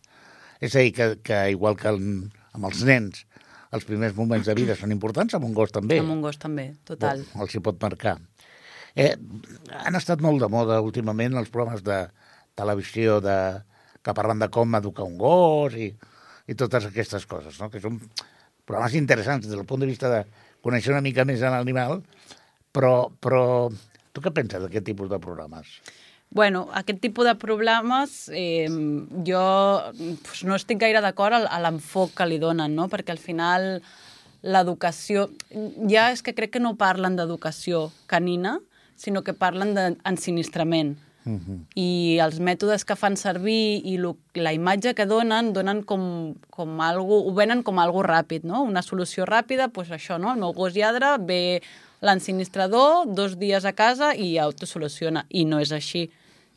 És 0.60 0.76
a 0.76 0.84
dir, 0.84 0.92
que, 0.96 1.16
que 1.24 1.42
igual 1.52 1.76
que 1.80 1.88
el, 1.88 2.00
amb 2.52 2.68
els 2.68 2.84
nens, 2.84 3.24
els 3.76 3.86
primers 3.86 4.16
moments 4.16 4.48
de 4.50 4.54
vida 4.58 4.74
són 4.78 4.92
importants, 4.94 5.34
amb 5.36 5.46
un 5.46 5.54
gos 5.54 5.72
també. 5.74 6.00
Amb 6.02 6.14
un 6.16 6.22
gos 6.24 6.40
també, 6.42 6.72
total. 6.88 7.22
Bo, 7.32 7.44
els 7.44 7.54
hi 7.54 7.62
pot 7.64 7.78
marcar. 7.82 8.16
Eh, 8.98 9.14
han 9.84 9.98
estat 9.98 10.22
molt 10.24 10.42
de 10.42 10.48
moda 10.50 10.80
últimament 10.82 11.38
els 11.38 11.52
programes 11.54 11.84
de 11.86 12.00
televisió 12.58 13.20
de, 13.22 13.36
que 14.02 14.14
parlen 14.16 14.42
de 14.42 14.50
com 14.52 14.74
educar 14.78 15.06
un 15.06 15.16
gos 15.20 15.76
i, 15.78 15.92
i 16.50 16.58
totes 16.58 16.88
aquestes 16.90 17.26
coses, 17.30 17.60
no? 17.62 17.70
que 17.70 17.82
són 17.82 18.00
programes 18.66 18.96
interessants 18.98 19.46
des 19.46 19.54
del 19.54 19.66
punt 19.68 19.84
de 19.84 19.90
vista 19.90 20.10
de 20.10 20.24
conèixer 20.64 20.92
una 20.92 21.04
mica 21.04 21.24
més 21.28 21.42
l'animal, 21.44 22.00
però, 22.74 23.10
però 23.22 23.42
tu 24.12 24.22
què 24.24 24.32
penses 24.34 24.62
d'aquest 24.62 24.86
tipus 24.90 25.10
de 25.10 25.20
programes? 25.22 25.78
Bueno, 26.30 26.68
aquest 26.78 27.00
tipus 27.02 27.26
de 27.26 27.34
problemes 27.34 28.30
eh, 28.32 28.68
jo 29.26 29.42
pues, 30.22 30.44
no 30.46 30.54
estic 30.54 30.78
gaire 30.78 31.00
d'acord 31.02 31.34
al- 31.34 31.48
a 31.50 31.58
l'enfoc 31.58 32.12
que 32.14 32.26
li 32.30 32.38
donen, 32.38 32.76
no? 32.78 32.86
perquè 32.88 33.10
al 33.10 33.18
final 33.18 33.82
l'educació... 34.42 35.28
Ja 35.90 36.10
és 36.14 36.22
que 36.22 36.34
crec 36.34 36.54
que 36.54 36.62
no 36.62 36.76
parlen 36.78 37.16
d'educació 37.18 37.88
canina, 38.06 38.60
sinó 38.94 39.24
que 39.26 39.34
parlen 39.34 39.74
d'ensinistrament. 39.74 40.96
Uh 41.26 41.32
-huh. 41.36 41.58
I 41.76 42.18
els 42.22 42.38
mètodes 42.40 42.84
que 42.84 42.96
fan 42.96 43.16
servir 43.16 43.82
i 43.84 43.98
lo, 43.98 44.16
la 44.34 44.52
imatge 44.54 44.94
que 44.94 45.04
donen, 45.06 45.52
donen 45.52 45.82
com, 45.82 46.34
com 46.48 46.80
algo, 46.80 47.26
ho 47.26 47.34
venen 47.34 47.62
com 47.62 47.78
algo 47.78 48.02
ràpid, 48.02 48.42
no? 48.44 48.62
Una 48.62 48.82
solució 48.82 49.26
ràpida, 49.26 49.68
doncs 49.68 49.90
això, 49.90 50.18
no? 50.18 50.32
El 50.32 50.38
meu 50.40 50.52
gos 50.52 50.74
lladra, 50.74 51.18
ve 51.18 51.60
l'ensinistrador, 52.00 53.06
dos 53.06 53.36
dies 53.38 53.64
a 53.64 53.72
casa 53.72 54.14
i 54.14 54.36
ja 54.36 54.48
ho 54.48 54.52
soluciona. 54.64 55.26
I 55.28 55.44
no 55.44 55.58
és 55.60 55.72
així. 55.72 56.10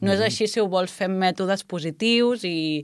No 0.04 0.14
és 0.14 0.22
així 0.24 0.48
si 0.52 0.60
ho 0.62 0.68
vols 0.72 0.92
fer 0.92 1.08
amb 1.10 1.22
mètodes 1.22 1.64
positius 1.70 2.44
i, 2.48 2.84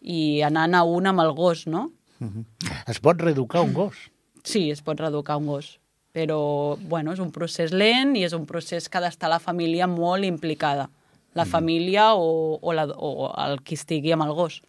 i 0.00 0.22
anant 0.46 0.74
a 0.78 0.82
un 0.88 1.10
amb 1.10 1.22
el 1.24 1.32
gos, 1.36 1.66
no? 1.66 1.90
Uh 2.20 2.28
-huh. 2.28 2.44
Es 2.86 3.00
pot 3.00 3.20
reeducar 3.20 3.62
un 3.62 3.72
gos? 3.74 4.10
Sí, 4.44 4.70
es 4.70 4.82
pot 4.82 4.98
reeducar 4.98 5.36
un 5.36 5.46
gos, 5.46 5.80
però 6.12 6.76
bueno, 6.76 7.12
és 7.12 7.18
un 7.18 7.30
procés 7.30 7.72
lent 7.72 8.16
i 8.16 8.24
és 8.24 8.32
un 8.32 8.46
procés 8.46 8.88
que 8.88 8.98
ha 8.98 9.00
d'estar 9.00 9.28
la 9.28 9.38
família 9.38 9.86
molt 9.86 10.24
implicada. 10.24 10.90
La 11.34 11.44
família 11.44 12.14
o, 12.14 12.58
o, 12.60 12.72
la, 12.72 12.84
o 12.84 13.32
el 13.46 13.62
qui 13.62 13.74
estigui 13.74 14.12
amb 14.12 14.22
el 14.22 14.32
gos. 14.32 14.62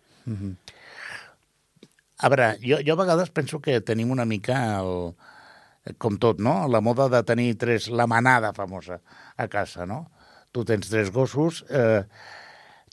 A 2.18 2.30
veure, 2.30 2.58
jo, 2.64 2.78
jo 2.86 2.94
a 2.94 2.96
vegades 2.96 3.30
penso 3.30 3.60
que 3.60 3.82
tenim 3.82 4.12
una 4.12 4.26
mica 4.26 4.80
el, 4.80 5.14
com 5.98 6.18
tot, 6.18 6.40
no? 6.40 6.68
La 6.68 6.80
moda 6.82 7.10
de 7.10 7.24
tenir 7.24 7.58
tres, 7.58 7.90
la 7.90 8.08
manada 8.08 8.54
famosa 8.54 9.02
a 9.36 9.48
casa, 9.48 9.86
no? 9.86 10.10
Tu 10.54 10.64
tens 10.70 10.86
tres 10.90 11.10
gossos. 11.14 11.64
Eh, 11.70 12.04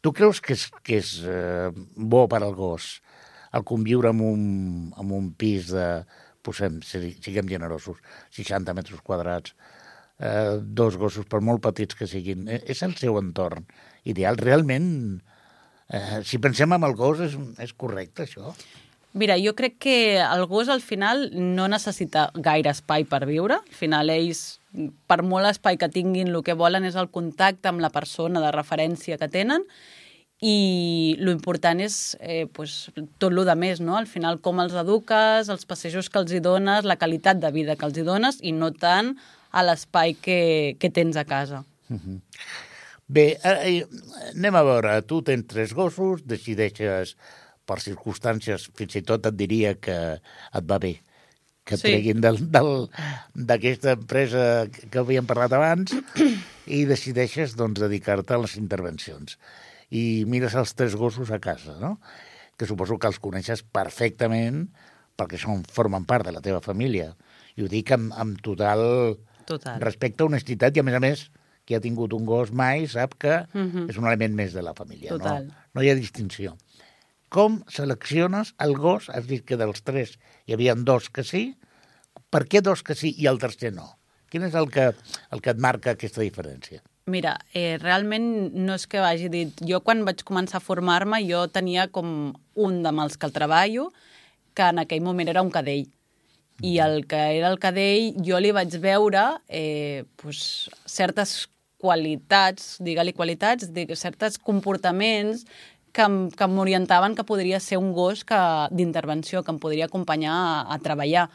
tu 0.00 0.12
creus 0.16 0.40
que 0.40 0.54
és, 0.56 0.66
que 0.82 0.98
és 1.02 1.10
eh, 1.28 1.68
bo 1.96 2.26
per 2.30 2.40
al 2.42 2.54
gos 2.56 2.98
el 3.52 3.64
conviure 3.66 4.12
en 4.14 4.20
un, 4.22 4.42
en 4.96 5.10
un 5.12 5.32
pis 5.34 5.72
de, 5.74 6.04
posem, 6.46 6.76
si- 6.86 7.16
siguem 7.18 7.48
generosos, 7.50 7.98
60 8.30 8.72
metres 8.78 9.00
quadrats, 9.02 9.56
eh, 10.22 10.60
dos 10.62 10.94
gossos, 10.96 11.26
per 11.26 11.40
molt 11.42 11.58
petits 11.64 11.98
que 11.98 12.06
siguin, 12.06 12.46
eh, 12.48 12.60
és 12.70 12.80
el 12.86 12.94
seu 12.96 13.18
entorn 13.18 13.66
ideal. 14.06 14.38
Realment, 14.38 15.18
eh, 15.90 16.20
si 16.22 16.38
pensem 16.38 16.72
en 16.78 16.86
el 16.86 16.94
gos, 16.94 17.18
és, 17.26 17.34
és 17.58 17.74
correcte, 17.74 18.28
això? 18.28 18.54
Mira, 19.18 19.34
jo 19.42 19.56
crec 19.58 19.80
que 19.82 19.98
el 20.22 20.46
gos 20.46 20.70
al 20.70 20.80
final 20.80 21.32
no 21.34 21.66
necessita 21.66 22.28
gaire 22.38 22.70
espai 22.70 23.02
per 23.10 23.24
viure. 23.26 23.58
Al 23.58 23.74
final 23.74 24.14
ells, 24.14 24.59
per 25.10 25.22
molt 25.26 25.48
espai 25.50 25.78
que 25.78 25.90
tinguin, 25.90 26.30
el 26.30 26.44
que 26.46 26.54
volen 26.58 26.86
és 26.86 26.98
el 26.98 27.10
contacte 27.10 27.70
amb 27.70 27.82
la 27.82 27.90
persona 27.90 28.42
de 28.42 28.52
referència 28.54 29.18
que 29.18 29.30
tenen 29.30 29.66
i 30.40 31.16
lo 31.20 31.34
important 31.34 31.82
és 31.84 32.16
eh, 32.20 32.46
pues, 32.48 32.88
tot 33.20 33.34
lo 33.34 33.44
de 33.44 33.56
més, 33.58 33.82
no? 33.84 33.98
Al 33.98 34.08
final 34.08 34.40
com 34.40 34.62
els 34.62 34.76
eduques, 34.78 35.50
els 35.52 35.66
passejos 35.68 36.08
que 36.08 36.20
els 36.22 36.32
hi 36.32 36.40
dones, 36.40 36.88
la 36.88 36.96
qualitat 36.96 37.42
de 37.42 37.50
vida 37.52 37.76
que 37.76 37.84
els 37.88 37.98
hi 37.98 38.06
dones 38.06 38.40
i 38.40 38.54
no 38.56 38.70
tant 38.72 39.12
a 39.50 39.66
l'espai 39.66 40.16
que, 40.16 40.40
que 40.80 40.88
tens 40.94 41.18
a 41.20 41.26
casa. 41.28 41.64
Bé, 43.10 43.26
eh, 43.42 43.82
anem 44.30 44.56
a 44.56 44.64
veure. 44.64 44.96
Tu 45.02 45.20
tens 45.26 45.44
tres 45.50 45.74
gossos, 45.76 46.22
decideixes 46.24 47.16
per 47.66 47.80
circumstàncies, 47.82 48.70
fins 48.78 48.96
i 48.96 49.04
tot 49.04 49.26
et 49.26 49.36
diria 49.36 49.74
que 49.76 49.98
et 50.16 50.70
va 50.70 50.78
bé 50.80 51.00
que 51.64 51.76
Sí. 51.76 51.82
treguin 51.88 52.20
d'aquesta 53.34 53.92
empresa 53.96 54.66
que 54.70 54.98
havíem 55.00 55.26
parlat 55.28 55.52
abans 55.56 55.92
i 56.66 56.84
decideixes 56.88 57.54
doncs, 57.58 57.80
dedicar-te 57.82 58.34
a 58.34 58.40
les 58.42 58.56
intervencions. 58.60 59.38
I 59.90 60.24
mires 60.30 60.54
els 60.54 60.74
tres 60.78 60.94
gossos 60.96 61.30
a 61.30 61.40
casa, 61.42 61.76
no? 61.80 62.00
que 62.56 62.66
suposo 62.68 62.98
que 63.00 63.08
els 63.08 63.18
coneixes 63.18 63.62
perfectament 63.64 64.68
perquè 65.16 65.38
són, 65.40 65.62
formen 65.64 66.04
part 66.08 66.26
de 66.26 66.32
la 66.32 66.42
teva 66.44 66.60
família. 66.60 67.14
I 67.56 67.64
ho 67.64 67.68
dic 67.68 67.90
amb, 67.92 68.12
amb 68.16 68.40
total 68.44 69.18
Total. 69.48 69.80
respecte, 69.80 70.24
honestitat 70.24 70.76
i, 70.76 70.80
a 70.80 70.84
més 70.86 70.94
a 70.96 71.00
més, 71.00 71.30
qui 71.64 71.74
ha 71.76 71.80
tingut 71.80 72.12
un 72.16 72.24
gos 72.28 72.52
mai 72.52 72.86
sap 72.88 73.14
que 73.18 73.46
Mhm. 73.54 73.88
és 73.90 73.96
un 73.96 74.06
element 74.06 74.34
més 74.34 74.52
de 74.52 74.62
la 74.62 74.74
família. 74.74 75.10
Total. 75.10 75.46
No, 75.46 75.54
no 75.74 75.82
hi 75.82 75.90
ha 75.90 75.94
distinció. 75.94 76.56
Com 77.28 77.62
selecciones 77.68 78.54
el 78.58 78.74
gos? 78.76 79.08
Has 79.08 79.26
dit 79.26 79.44
que 79.44 79.56
dels 79.56 79.82
tres 79.82 80.18
hi 80.50 80.56
havia 80.58 80.74
dos 80.74 81.08
que 81.14 81.22
sí. 81.22 81.54
Per 82.30 82.42
què 82.50 82.58
dos 82.62 82.82
que 82.82 82.96
sí 82.98 83.14
i 83.22 83.28
el 83.30 83.38
tercer 83.38 83.70
no? 83.74 83.86
Quin 84.30 84.46
és 84.46 84.54
el 84.58 84.66
que, 84.70 84.90
el 85.34 85.42
que 85.42 85.52
et 85.54 85.60
marca 85.62 85.94
aquesta 85.94 86.22
diferència? 86.22 86.82
Mira, 87.10 87.36
eh, 87.54 87.78
realment 87.82 88.50
no 88.54 88.74
és 88.78 88.86
que 88.90 88.98
hagi 89.02 89.30
dit... 89.30 89.62
Jo 89.66 89.80
quan 89.86 90.02
vaig 90.06 90.22
començar 90.26 90.58
a 90.60 90.64
formar-me 90.64 91.22
jo 91.26 91.46
tenia 91.50 91.86
com 91.90 92.32
un 92.54 92.76
amb 92.86 93.02
els 93.06 93.16
que 93.16 93.26
el 93.26 93.34
treballo 93.34 93.88
que 94.54 94.66
en 94.74 94.82
aquell 94.82 95.02
moment 95.06 95.30
era 95.30 95.42
un 95.42 95.50
cadell. 95.54 95.86
I 96.66 96.76
el 96.84 97.06
que 97.10 97.20
era 97.38 97.48
el 97.50 97.58
cadell 97.62 98.20
jo 98.26 98.38
li 98.42 98.50
vaig 98.54 98.74
veure 98.82 99.24
eh, 99.48 100.04
pues, 100.20 100.68
certes 100.84 101.48
qualitats, 101.80 102.76
digue-li 102.84 103.14
qualitats, 103.16 103.70
digue, 103.72 103.96
certes 103.96 104.36
comportaments 104.38 105.46
que, 105.92 106.06
que 106.36 106.46
m'orientaven 106.48 107.14
que 107.18 107.24
podria 107.24 107.60
ser 107.60 107.78
un 107.78 107.92
gos 107.92 108.24
que 108.24 108.38
d'intervenció, 108.70 109.42
que 109.42 109.50
em 109.54 109.58
podria 109.62 109.86
acompanyar 109.90 110.34
a, 110.34 110.74
a 110.74 110.78
treballar. 110.78 111.28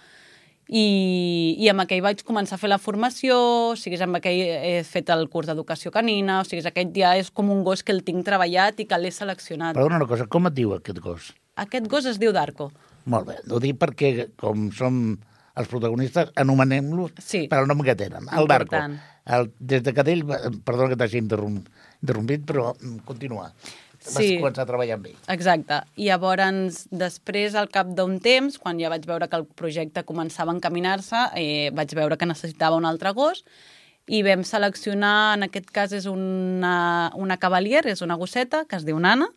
I, 0.65 1.55
I 1.61 1.67
amb 1.69 1.83
aquell 1.83 2.01
vaig 2.01 2.23
començar 2.25 2.55
a 2.57 2.61
fer 2.61 2.71
la 2.71 2.79
formació, 2.81 3.35
o 3.69 3.75
sigui, 3.77 3.99
amb 4.01 4.17
aquell 4.17 4.39
he 4.41 4.79
fet 4.87 5.11
el 5.13 5.27
curs 5.29 5.45
d'educació 5.51 5.91
canina, 5.93 6.39
o 6.41 6.47
sigui, 6.47 6.63
aquest 6.65 6.95
ja 6.97 7.11
és 7.19 7.29
com 7.29 7.51
un 7.53 7.61
gos 7.67 7.83
que 7.85 7.93
el 7.93 8.01
tinc 8.07 8.25
treballat 8.25 8.79
i 8.81 8.87
que 8.89 8.97
l'he 8.97 9.11
seleccionat. 9.13 9.77
Perdona 9.77 9.99
una 10.01 10.09
cosa, 10.09 10.25
com 10.25 10.49
et 10.49 10.55
diu 10.57 10.73
aquest 10.73 10.99
gos? 11.05 11.29
Aquest 11.61 11.85
gos 11.91 12.09
es 12.09 12.17
diu 12.19 12.33
Darko. 12.33 12.71
Molt 13.05 13.27
bé, 13.29 13.37
ho 13.53 13.61
dic 13.61 13.77
perquè, 13.77 14.31
com 14.41 14.71
som 14.73 14.97
els 15.55 15.69
protagonistes, 15.71 16.33
anomenem-los 16.35 17.13
Sí. 17.21 17.45
per 17.47 17.59
al 17.61 17.67
nom 17.69 17.83
que 17.85 17.93
tenen. 17.95 18.25
El 18.33 18.49
Darko. 18.49 18.73
Important. 18.73 18.97
El, 19.25 19.51
des 19.59 19.83
de 19.85 19.93
Cadell, 19.93 20.25
va- 20.27 20.41
perdona 20.65 20.89
que 20.89 20.97
t'hagi 20.99 21.21
interrom 21.21 21.61
interrompit, 22.01 22.41
però 22.45 22.73
mm, 22.73 22.97
continua. 23.05 23.51
Vas 24.05 24.13
Sí. 24.23 24.37
començar 24.39 24.63
a 24.63 24.65
treballar 24.69 24.95
amb 24.99 25.07
ell. 25.07 25.15
Exacte. 25.27 25.81
I 25.97 26.05
llavors, 26.11 26.87
després, 26.91 27.55
al 27.55 27.69
cap 27.69 27.87
d'un 27.87 28.19
temps, 28.19 28.57
quan 28.61 28.79
ja 28.79 28.89
vaig 28.89 29.05
veure 29.05 29.27
que 29.27 29.35
el 29.35 29.45
projecte 29.45 30.03
començava 30.05 30.51
a 30.51 30.55
encaminar-se, 30.55 31.23
eh, 31.35 31.71
vaig 31.73 31.93
veure 31.95 32.17
que 32.17 32.25
necessitava 32.25 32.75
un 32.77 32.85
altre 32.85 33.11
gos 33.13 33.43
i 34.07 34.21
vam 34.21 34.43
seleccionar, 34.43 35.33
en 35.37 35.43
aquest 35.43 35.71
cas 35.71 35.91
és 35.91 36.05
una, 36.05 37.11
una 37.15 37.37
cavalier, 37.37 37.85
és 37.87 38.01
una 38.01 38.15
gosseta, 38.15 38.65
que 38.69 38.75
es 38.75 38.85
diu 38.85 38.99
Nana, 38.99 39.27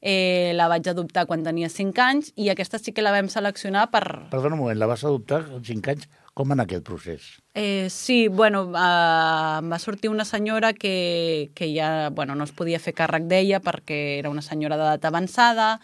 eh, 0.00 0.52
la 0.54 0.68
vaig 0.68 0.86
adoptar 0.88 1.26
quan 1.26 1.42
tenia 1.44 1.68
5 1.68 2.00
anys 2.00 2.32
i 2.36 2.48
aquesta 2.48 2.78
sí 2.78 2.92
que 2.92 3.02
la 3.02 3.12
vam 3.12 3.28
seleccionar 3.28 3.90
per... 3.90 4.02
Perdona 4.30 4.54
un 4.56 4.60
moment, 4.62 4.78
la 4.80 4.86
vas 4.88 5.04
adoptar 5.04 5.42
amb 5.44 5.66
5 5.66 5.90
anys. 5.92 6.08
Com 6.40 6.54
en 6.54 6.62
aquest 6.62 6.86
procés? 6.88 7.24
Eh, 7.52 7.90
sí, 7.92 8.28
bueno, 8.28 8.62
eh, 8.72 9.60
va 9.60 9.78
sortir 9.78 10.08
una 10.08 10.24
senyora 10.24 10.72
que, 10.72 11.50
que 11.54 11.68
ja 11.74 12.08
bueno, 12.08 12.34
no 12.34 12.46
es 12.48 12.52
podia 12.56 12.80
fer 12.80 12.94
càrrec 12.96 13.26
d'ella 13.28 13.60
perquè 13.60 13.98
era 14.22 14.32
una 14.32 14.40
senyora 14.40 14.78
d'edat 14.80 15.04
avançada 15.04 15.74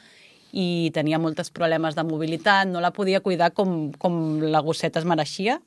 i 0.57 0.89
tenia 0.97 1.21
molts 1.21 1.53
problemes 1.53 1.99
de 1.99 2.07
mobilitat, 2.09 2.71
no 2.73 2.81
la 2.81 2.95
podia 2.97 3.21
cuidar 3.21 3.51
com, 3.53 3.91
com 4.01 4.41
la 4.41 4.65
gosseta 4.65 5.03
es 5.03 5.05
mereixia. 5.05 5.59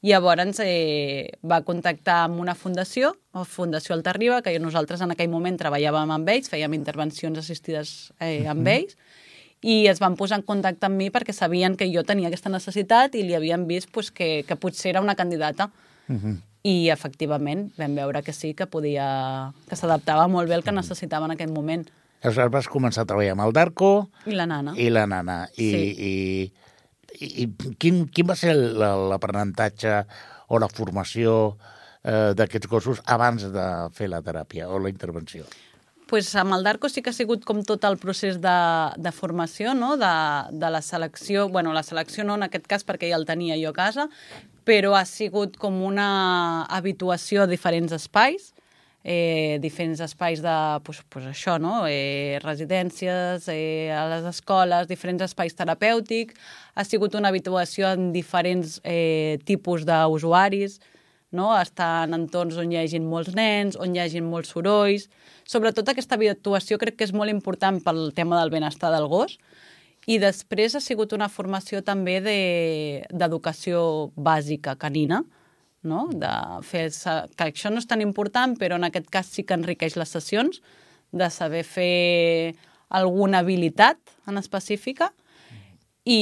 I 0.00 0.14
llavors 0.14 0.62
eh, 0.64 1.36
va 1.44 1.60
contactar 1.60 2.22
amb 2.24 2.40
una 2.40 2.56
fundació, 2.56 3.12
la 3.36 3.44
Fundació 3.44 3.92
Altarriba, 3.92 4.40
que 4.40 4.56
nosaltres 4.56 5.04
en 5.04 5.12
aquell 5.12 5.28
moment 5.28 5.60
treballàvem 5.60 6.16
amb 6.16 6.32
ells, 6.32 6.48
fèiem 6.48 6.80
intervencions 6.80 7.44
assistides 7.44 8.14
eh, 8.16 8.46
amb 8.48 8.72
ells, 8.72 8.96
i 9.60 9.86
es 9.88 10.00
van 10.00 10.16
posar 10.16 10.38
en 10.40 10.44
contacte 10.46 10.86
amb 10.88 10.96
mi 10.96 11.10
perquè 11.12 11.34
sabien 11.36 11.76
que 11.76 11.88
jo 11.92 12.04
tenia 12.04 12.28
aquesta 12.28 12.50
necessitat 12.52 13.14
i 13.14 13.22
li 13.22 13.34
havien 13.36 13.66
vist 13.68 13.90
pues, 13.92 14.10
que, 14.10 14.44
que 14.48 14.56
potser 14.56 14.94
era 14.94 15.00
una 15.00 15.14
candidata. 15.14 15.70
Uh 16.08 16.14
-huh. 16.16 16.36
I, 16.62 16.90
efectivament, 16.90 17.72
vam 17.78 17.94
veure 17.94 18.22
que 18.22 18.32
sí, 18.32 18.54
que 18.54 18.66
podia... 18.66 19.52
que 19.68 19.76
s'adaptava 19.76 20.28
molt 20.28 20.48
bé 20.48 20.54
el 20.54 20.62
que 20.62 20.72
necessitava 20.72 21.24
en 21.24 21.30
aquell 21.32 21.52
moment. 21.52 21.88
Aleshores 22.22 22.52
vas 22.52 22.68
començar 22.68 23.02
a 23.02 23.06
treballar 23.06 23.32
amb 23.32 23.46
el 23.46 23.52
Darko 23.52 24.10
I 24.26 24.32
la 24.32 24.46
nana. 24.46 24.74
i 24.76 24.90
la 24.90 25.06
nana. 25.06 25.48
I, 25.56 25.70
Sí. 25.70 25.96
i, 25.98 26.52
i, 27.20 27.44
i 27.44 27.74
quin, 27.78 28.08
quin 28.08 28.26
va 28.28 28.36
ser 28.36 28.54
l'aprenentatge 28.54 30.04
o 30.48 30.58
la 30.58 30.68
formació 30.68 31.56
eh, 32.04 32.32
d'aquests 32.36 32.68
gossos 32.68 33.00
abans 33.06 33.42
de 33.42 33.66
fer 33.92 34.08
la 34.08 34.20
teràpia 34.20 34.68
o 34.68 34.78
la 34.78 34.90
intervenció? 34.90 35.44
Pues 36.10 36.34
amb 36.34 36.56
el 36.56 36.64
Darko 36.66 36.88
sí 36.90 37.04
que 37.06 37.12
ha 37.12 37.14
sigut 37.14 37.44
com 37.46 37.60
tot 37.62 37.84
el 37.86 37.94
procés 38.02 38.40
de, 38.42 38.58
de 38.98 39.12
formació, 39.14 39.76
no? 39.78 39.92
de, 39.96 40.14
de 40.50 40.70
la 40.74 40.80
selecció, 40.82 41.48
bueno, 41.48 41.72
la 41.72 41.84
selecció 41.86 42.24
no 42.26 42.34
en 42.34 42.48
aquest 42.48 42.66
cas 42.66 42.82
perquè 42.86 43.12
ja 43.12 43.20
el 43.20 43.28
tenia 43.28 43.54
jo 43.60 43.70
a 43.70 43.76
casa, 43.76 44.08
però 44.66 44.96
ha 44.98 45.04
sigut 45.06 45.54
com 45.62 45.78
una 45.86 46.66
habituació 46.66 47.44
a 47.44 47.46
diferents 47.46 47.94
espais, 47.94 48.50
eh, 49.04 49.62
diferents 49.62 50.02
espais 50.02 50.42
de, 50.42 50.56
pues, 50.82 51.04
pues 51.08 51.30
això, 51.30 51.60
no? 51.62 51.84
eh, 51.86 52.42
residències, 52.42 53.46
eh, 53.46 53.94
a 53.94 54.08
les 54.10 54.26
escoles, 54.34 54.90
diferents 54.90 55.22
espais 55.30 55.54
terapèutics, 55.54 56.34
ha 56.74 56.84
sigut 56.84 57.14
una 57.14 57.30
habituació 57.30 57.86
en 57.94 58.10
diferents 58.10 58.80
eh, 58.82 59.38
tipus 59.46 59.86
d'usuaris, 59.86 60.80
no? 61.32 61.50
estar 61.60 62.08
en 62.08 62.14
entorns 62.14 62.56
on 62.58 62.72
hi 62.72 62.78
hagin 62.80 63.06
molts 63.08 63.34
nens, 63.36 63.76
on 63.78 63.94
hi 63.94 64.00
hagin 64.02 64.24
molts 64.26 64.50
sorolls. 64.54 65.08
Sobretot 65.46 65.88
aquesta 65.88 66.16
habituació 66.18 66.78
crec 66.78 66.96
que 66.98 67.06
és 67.08 67.12
molt 67.14 67.30
important 67.30 67.80
pel 67.84 68.12
tema 68.14 68.40
del 68.40 68.50
benestar 68.50 68.90
del 68.94 69.06
gos. 69.08 69.38
I 70.08 70.16
després 70.18 70.74
ha 70.74 70.80
sigut 70.80 71.12
una 71.12 71.28
formació 71.28 71.82
també 71.84 72.20
de- 72.24 73.04
d'educació 73.12 74.10
bàsica 74.16 74.74
canina, 74.80 75.22
no? 75.82 76.08
de 76.12 76.30
fer, 76.62 76.88
que 77.36 77.44
això 77.50 77.70
no 77.70 77.78
és 77.78 77.86
tan 77.86 78.00
important, 78.00 78.56
però 78.58 78.76
en 78.80 78.84
aquest 78.88 79.10
cas 79.10 79.26
sí 79.26 79.44
que 79.44 79.54
enriqueix 79.54 79.96
les 79.96 80.08
sessions, 80.08 80.62
de 81.12 81.28
saber 81.30 81.64
fer 81.64 82.54
alguna 82.88 83.38
habilitat 83.44 83.98
en 84.26 84.38
específica 84.38 85.12
i, 86.04 86.20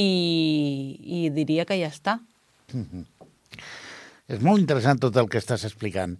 i 1.01 1.29
diria 1.33 1.65
que 1.65 1.77
ja 1.79 1.89
està. 1.89 2.19
És 4.29 4.41
molt 4.45 4.61
interessant 4.61 5.01
tot 5.01 5.15
el 5.17 5.29
que 5.31 5.41
estàs 5.41 5.65
explicant. 5.65 6.15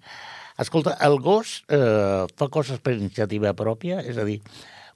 Escolta, 0.60 0.96
el 1.06 1.20
gos 1.24 1.60
eh, 1.72 2.26
fa 2.36 2.50
coses 2.52 2.82
per 2.84 2.96
iniciativa 2.98 3.54
pròpia? 3.58 4.02
És 4.02 4.18
a 4.18 4.26
dir, 4.28 4.40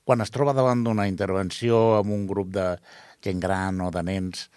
quan 0.04 0.24
es 0.26 0.34
troba 0.34 0.56
davant 0.58 0.82
d'una 0.84 1.08
intervenció 1.08 2.00
amb 2.00 2.12
un 2.16 2.26
grup 2.28 2.50
de 2.56 2.74
gent 3.24 3.40
gran 3.44 3.80
o 3.86 3.92
de 3.94 4.04
nens, 4.04 4.48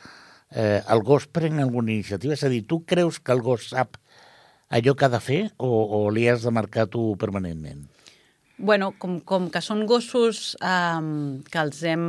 eh, 0.51 0.81
el 0.81 1.05
gos 1.07 1.29
pren 1.29 1.61
alguna 1.63 1.93
iniciativa? 1.93 2.35
És 2.35 2.47
a 2.49 2.51
dir, 2.51 2.65
tu 2.67 2.81
creus 2.89 3.21
que 3.21 3.37
el 3.37 3.45
gos 3.45 3.71
sap 3.75 4.01
allò 4.73 4.97
que 4.97 5.07
ha 5.07 5.13
de 5.13 5.23
fer 5.23 5.43
o, 5.63 5.69
o 5.69 6.01
li 6.11 6.27
has 6.27 6.43
de 6.43 6.55
marcar 6.55 6.89
tu 6.91 7.13
permanentment? 7.21 7.87
bueno, 8.59 8.95
com, 8.99 9.19
com 9.21 9.51
que 9.53 9.61
són 9.61 9.85
gossos 9.89 10.55
um, 10.65 11.43
que 11.51 11.61
els 11.61 11.83
hem 11.85 12.07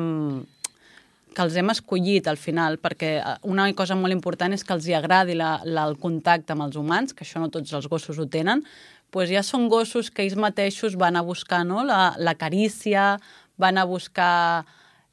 que 1.37 1.45
els 1.45 1.55
hem 1.59 1.69
escollit 1.69 2.25
al 2.27 2.39
final, 2.41 2.79
perquè 2.81 3.11
eh, 3.21 3.35
una 3.45 3.67
cosa 3.77 3.95
molt 3.95 4.15
important 4.15 4.55
és 4.57 4.65
que 4.65 4.73
els 4.73 4.87
hi 4.89 4.95
agradi 4.97 5.37
la, 5.37 5.59
la, 5.65 5.85
el 5.85 5.99
contacte 6.01 6.55
amb 6.55 6.65
els 6.65 6.77
humans, 6.81 7.13
que 7.13 7.25
això 7.27 7.41
no 7.43 7.51
tots 7.53 7.75
els 7.77 7.85
gossos 7.91 8.17
ho 8.17 8.25
tenen, 8.25 8.65
doncs 9.13 9.29
ja 9.31 9.43
són 9.45 9.69
gossos 9.71 10.09
que 10.11 10.25
ells 10.25 10.35
mateixos 10.35 10.97
van 10.99 11.15
a 11.15 11.23
buscar 11.23 11.61
no? 11.65 11.83
la, 11.85 12.15
la 12.17 12.33
carícia, 12.35 13.15
van 13.57 13.77
a 13.77 13.85
buscar 13.87 14.65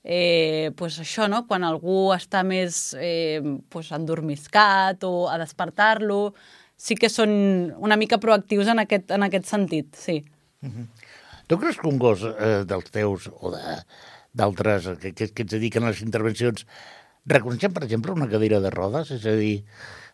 eh, 0.03 0.73
pues 0.77 0.99
això, 1.01 1.29
no? 1.31 1.45
quan 1.49 1.65
algú 1.65 2.11
està 2.17 2.43
més 2.45 2.95
eh, 2.99 3.41
pues 3.71 3.93
endormiscat 3.95 5.05
o 5.09 5.29
a 5.31 5.39
despertar-lo, 5.41 6.35
sí 6.77 6.97
que 6.99 7.09
són 7.13 7.31
una 7.79 7.97
mica 7.97 8.19
proactius 8.21 8.73
en 8.73 8.83
aquest, 8.83 9.15
en 9.15 9.29
aquest 9.29 9.47
sentit, 9.49 9.95
sí. 9.97 10.23
Tu 11.47 11.57
creus 11.61 11.77
que 11.77 11.89
un 11.89 11.99
gos 12.01 12.25
eh, 12.25 12.65
dels 12.69 12.91
teus 12.91 13.31
o 13.41 13.53
de- 13.53 13.81
d'altres 14.35 14.89
que, 15.01 15.15
que, 15.15 15.31
que 15.31 15.47
es 15.47 15.53
dediquen 15.53 15.85
a 15.85 15.93
les 15.93 16.03
intervencions 16.05 16.67
reconeixen, 17.27 17.73
per 17.73 17.85
exemple, 17.87 18.13
una 18.13 18.29
cadira 18.29 18.61
de 18.61 18.73
rodes? 18.75 19.15
És 19.15 19.27
a 19.31 19.37
dir, 19.39 19.63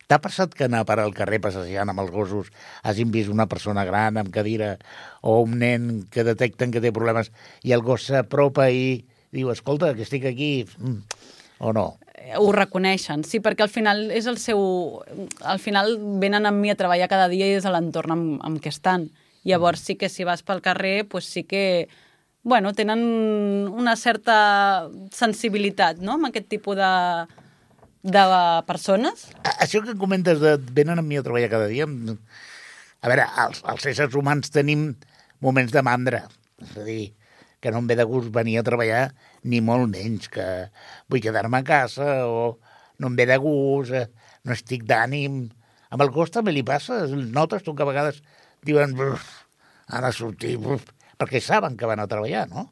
t'ha 0.07 0.21
passat 0.23 0.53
que 0.55 0.67
anar 0.67 0.85
per 0.87 0.99
al 1.01 1.15
carrer 1.17 1.41
passejant 1.43 1.91
amb 1.91 2.03
els 2.03 2.11
gossos 2.13 2.51
hagin 2.87 3.11
vist 3.11 3.31
una 3.31 3.47
persona 3.51 3.85
gran 3.87 4.19
amb 4.21 4.31
cadira 4.33 4.75
o 5.21 5.41
un 5.43 5.57
nen 5.59 6.05
que 6.11 6.25
detecten 6.27 6.71
que 6.71 6.83
té 6.83 6.93
problemes 6.95 7.31
i 7.63 7.75
el 7.75 7.83
gos 7.85 8.09
s'apropa 8.09 8.69
i 8.71 9.01
diu, 9.31 9.51
escolta, 9.51 9.93
que 9.95 10.03
estic 10.03 10.25
aquí, 10.27 10.51
mm, 10.77 11.27
o 11.59 11.73
no? 11.73 11.85
Ho 12.37 12.51
reconeixen, 12.53 13.23
sí, 13.25 13.39
perquè 13.41 13.65
al 13.65 13.71
final 13.71 14.11
és 14.13 14.27
el 14.29 14.37
seu... 14.37 14.59
Al 15.41 15.59
final 15.63 15.95
venen 16.21 16.45
amb 16.45 16.61
mi 16.61 16.69
a 16.69 16.77
treballar 16.77 17.09
cada 17.09 17.29
dia 17.31 17.47
i 17.49 17.55
és 17.57 17.65
l'entorn 17.65 18.13
amb, 18.13 18.27
amb 18.45 18.61
què 18.61 18.69
estan. 18.69 19.09
Llavors 19.47 19.81
sí 19.87 19.95
que 19.97 20.09
si 20.11 20.27
vas 20.27 20.43
pel 20.45 20.61
carrer, 20.61 21.07
pues 21.09 21.25
sí 21.25 21.43
que 21.43 21.87
bueno, 22.43 22.73
tenen 22.73 22.99
una 23.69 23.95
certa 23.95 24.89
sensibilitat 25.13 26.01
no? 26.01 26.17
amb 26.17 26.31
aquest 26.31 26.49
tipus 26.49 26.77
de, 26.79 26.91
de 28.03 28.25
persones. 28.67 29.27
Això 29.59 29.83
que 29.85 29.97
comentes 29.97 30.41
de 30.41 30.57
venen 30.73 31.01
amb 31.01 31.09
mi 31.09 31.19
a 31.19 31.25
treballar 31.25 31.51
cada 31.53 31.69
dia... 31.71 31.87
A 33.01 33.09
veure, 33.09 33.23
els, 33.41 33.63
els 33.65 33.85
éssers 33.89 34.13
humans 34.13 34.51
tenim 34.53 34.91
moments 35.41 35.71
de 35.73 35.81
mandra. 35.81 36.19
És 36.61 36.75
a 36.77 36.83
dir, 36.85 37.15
que 37.61 37.71
no 37.73 37.79
em 37.81 37.87
ve 37.89 37.95
de 37.97 38.05
gust 38.05 38.29
venir 38.33 38.59
a 38.59 38.65
treballar 38.65 39.07
ni 39.41 39.57
molt 39.65 39.89
menys, 39.89 40.27
que 40.29 40.45
vull 41.09 41.23
quedar-me 41.23 41.61
a 41.61 41.65
casa 41.65 42.27
o 42.29 42.59
no 43.01 43.09
em 43.09 43.17
ve 43.17 43.25
de 43.25 43.37
gust, 43.41 43.95
eh, 43.97 44.05
no 44.45 44.53
estic 44.53 44.85
d'ànim. 44.85 45.47
Amb 45.89 46.05
el 46.05 46.13
gos 46.13 46.29
també 46.33 46.53
li 46.53 46.61
passa? 46.65 47.07
Notes 47.09 47.65
tu 47.65 47.73
que 47.73 47.81
a 47.81 47.89
vegades 47.89 48.21
diuen, 48.61 48.93
"Uf, 49.01 49.25
ara 49.89 50.11
sortir, 50.13 50.59
uf", 50.61 50.85
perquè 51.21 51.41
saben 51.43 51.77
que 51.77 51.89
van 51.89 52.01
a 52.01 52.09
treballar, 52.09 52.47
no? 52.49 52.71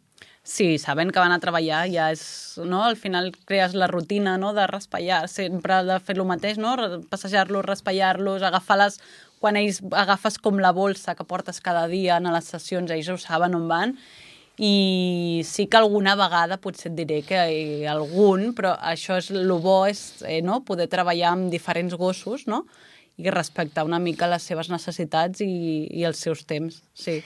Sí, 0.50 0.80
sabent 0.82 1.12
que 1.14 1.22
van 1.22 1.34
a 1.36 1.42
treballar 1.44 1.84
ja 1.92 2.08
és, 2.10 2.24
no? 2.66 2.82
Al 2.88 2.96
final 2.98 3.30
crees 3.46 3.76
la 3.78 3.90
rutina, 3.92 4.38
no?, 4.42 4.54
de 4.58 4.66
raspallar, 4.66 5.28
sempre 5.30 5.84
de 5.86 6.00
fer 6.02 6.16
el 6.18 6.26
mateix, 6.26 6.58
no? 6.58 6.74
Passejar-los, 7.12 7.66
raspallar-los, 7.68 8.46
agafar-les... 8.48 9.00
Quan 9.40 9.56
ells 9.56 9.78
agafes 9.96 10.36
com 10.44 10.58
la 10.60 10.74
bolsa 10.76 11.14
que 11.16 11.24
portes 11.24 11.62
cada 11.64 11.86
dia 11.88 12.18
a 12.18 12.32
les 12.34 12.50
sessions, 12.52 12.92
ells 12.92 13.08
ho 13.08 13.16
saben 13.16 13.54
on 13.56 13.70
van, 13.70 13.94
i 14.60 15.46
sí 15.48 15.68
que 15.72 15.80
alguna 15.80 16.18
vegada 16.20 16.58
potser 16.60 16.90
et 16.90 16.98
diré 16.98 17.22
que 17.24 17.38
ha 17.40 17.94
algun, 17.94 18.50
però 18.58 18.74
això 18.76 19.16
és 19.22 19.30
el 19.32 19.54
bo, 19.64 19.86
és 19.88 20.26
eh, 20.28 20.42
no? 20.44 20.60
poder 20.68 20.90
treballar 20.92 21.32
amb 21.38 21.48
diferents 21.54 21.96
gossos, 21.96 22.44
no? 22.52 22.66
i 23.16 23.32
respectar 23.32 23.86
una 23.88 24.00
mica 24.00 24.28
les 24.28 24.44
seves 24.44 24.68
necessitats 24.72 25.40
i, 25.46 25.88
i 25.88 26.04
els 26.10 26.20
seus 26.20 26.44
temps, 26.50 26.82
sí. 26.92 27.22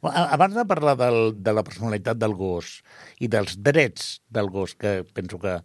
Abans 0.00 0.54
de 0.56 0.64
parlar 0.64 0.96
del, 0.96 1.34
de 1.36 1.52
la 1.52 1.64
personalitat 1.66 2.16
del 2.16 2.32
gos 2.32 2.80
i 3.20 3.28
dels 3.28 3.58
drets 3.60 4.20
del 4.32 4.48
gos, 4.48 4.72
que 4.74 5.04
penso 5.04 5.38
que, 5.42 5.58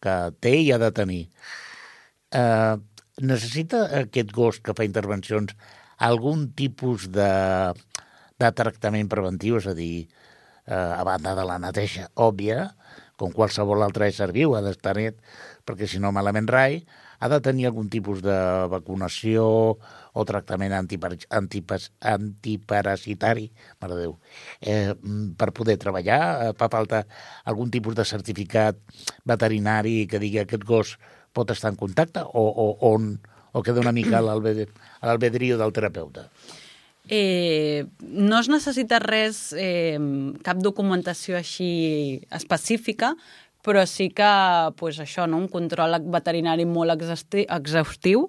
que 0.00 0.14
té 0.40 0.54
i 0.62 0.70
ha 0.72 0.78
de 0.80 0.90
tenir, 0.96 1.24
eh, 2.32 2.76
necessita 3.20 3.84
aquest 4.00 4.32
gos 4.32 4.60
que 4.64 4.72
fa 4.76 4.88
intervencions 4.88 5.52
algun 6.00 6.48
tipus 6.56 7.10
de, 7.12 7.74
de 8.40 8.52
tractament 8.56 9.10
preventiu, 9.12 9.60
és 9.60 9.68
a 9.68 9.76
dir, 9.76 10.08
eh, 10.64 10.74
a 10.74 11.04
banda 11.04 11.36
de 11.36 11.44
la 11.44 11.60
neteja 11.60 12.08
òbvia, 12.16 12.70
com 13.20 13.36
qualsevol 13.36 13.84
altre 13.84 14.08
ésser 14.10 14.32
viu, 14.34 14.56
ha 14.56 14.62
d'estar 14.64 14.96
net, 14.98 15.20
perquè 15.68 15.86
si 15.86 16.00
no 16.00 16.10
malament 16.12 16.48
rai, 16.50 16.82
ha 17.20 17.28
de 17.30 17.40
tenir 17.44 17.68
algun 17.68 17.92
tipus 17.92 18.24
de 18.24 18.36
vacunació 18.72 19.76
o 20.14 20.24
tractament 20.24 20.72
antipar 20.72 21.12
antiparasitari, 22.00 23.48
mare 23.82 23.96
Déu, 23.98 24.16
eh, 24.60 24.94
mm, 24.94 25.34
per 25.36 25.50
poder 25.52 25.76
treballar. 25.82 26.20
Eh, 26.48 26.52
fa 26.56 26.68
falta 26.70 27.04
algun 27.44 27.70
tipus 27.70 27.94
de 27.98 28.04
certificat 28.06 28.78
veterinari 29.26 30.06
que 30.06 30.20
digui 30.22 30.38
que 30.38 30.46
aquest 30.46 30.64
gos 30.64 30.96
pot 31.34 31.50
estar 31.50 31.72
en 31.72 31.76
contacte 31.76 32.22
o, 32.22 32.44
o, 32.46 32.66
on, 32.94 33.16
o 33.52 33.62
queda 33.62 33.82
una 33.82 33.92
mica 33.92 34.18
a 34.18 34.22
l'albed- 34.22 34.70
a 35.00 35.06
l'albedrío 35.10 35.58
del 35.58 35.72
terapeuta. 35.74 36.28
Eh, 37.08 37.84
no 38.00 38.38
es 38.40 38.48
necessita 38.48 38.98
res, 39.02 39.52
eh, 39.58 39.98
cap 40.46 40.62
documentació 40.62 41.36
així 41.36 42.22
específica, 42.32 43.12
però 43.64 43.82
sí 43.88 44.08
que 44.14 44.30
pues, 44.78 44.98
això, 45.00 45.26
no? 45.28 45.38
un 45.42 45.48
control 45.48 45.98
veterinari 46.12 46.64
molt 46.64 46.94
exhausti- 46.94 47.46
exhaustiu, 47.48 48.28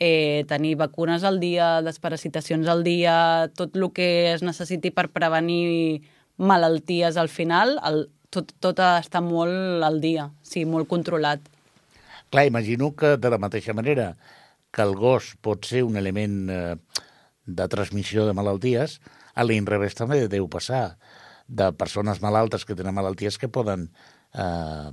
eh, 0.00 0.44
tenir 0.48 0.76
vacunes 0.76 1.24
al 1.24 1.40
dia, 1.40 1.80
desparasitacions 1.82 2.68
al 2.68 2.84
dia, 2.84 3.50
tot 3.56 3.76
el 3.76 3.90
que 3.96 4.32
es 4.32 4.44
necessiti 4.44 4.92
per 4.92 5.08
prevenir 5.14 6.02
malalties 6.36 7.16
al 7.16 7.28
final, 7.32 7.78
el, 7.84 8.06
tot, 8.30 8.52
tot 8.60 8.80
està 8.84 9.22
molt 9.24 9.84
al 9.86 10.00
dia, 10.02 10.30
sí, 10.42 10.64
molt 10.68 10.88
controlat. 10.88 11.40
Clar, 12.30 12.46
imagino 12.46 12.92
que 12.96 13.16
de 13.16 13.30
la 13.30 13.38
mateixa 13.38 13.74
manera 13.74 14.16
que 14.74 14.82
el 14.82 14.96
gos 14.98 15.34
pot 15.40 15.64
ser 15.64 15.84
un 15.86 15.96
element 15.96 16.50
eh, 16.50 16.76
de 17.46 17.68
transmissió 17.72 18.26
de 18.26 18.34
malalties, 18.36 18.98
a 19.36 19.44
l'inrevés 19.44 19.96
també 19.96 20.26
deu 20.28 20.48
passar 20.52 20.98
de 21.46 21.70
persones 21.78 22.20
malaltes 22.20 22.66
que 22.66 22.74
tenen 22.74 22.96
malalties 22.96 23.38
que 23.38 23.48
poden 23.48 23.88
eh, 24.34 24.90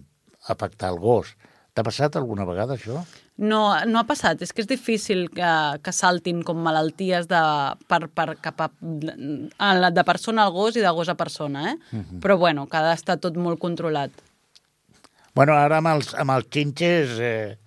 afectar 0.47 0.91
el 0.93 0.99
gos. 1.01 1.33
T'ha 1.73 1.81
passat 1.81 2.15
alguna 2.19 2.45
vegada 2.45 2.75
això? 2.77 2.99
No, 3.41 3.61
no 3.89 3.97
ha 3.97 4.05
passat, 4.05 4.43
és 4.45 4.51
que 4.53 4.61
és 4.61 4.67
difícil 4.69 5.23
que, 5.33 5.53
que 5.81 5.93
saltin 5.95 6.43
com 6.45 6.59
malalties 6.61 7.25
de, 7.31 7.39
per, 7.89 8.03
per, 8.13 8.27
cap 8.45 8.61
a, 8.61 8.69
de, 8.77 10.03
persona 10.05 10.45
al 10.45 10.53
gos 10.53 10.77
i 10.77 10.83
de 10.85 10.91
gos 10.93 11.09
a 11.09 11.17
persona, 11.17 11.71
eh? 11.71 11.73
Uh 11.89 11.97
-huh. 11.97 12.19
Però 12.21 12.37
bueno, 12.37 12.67
que 12.67 12.77
ha 12.77 12.83
d'estar 12.89 13.17
tot 13.17 13.35
molt 13.35 13.59
controlat. 13.59 14.11
Bueno, 15.33 15.53
ara 15.53 15.77
amb 15.77 15.87
els, 15.87 16.13
amb 16.13 16.29
els 16.29 16.45
xinxes, 16.45 17.17
eh, 17.19 17.57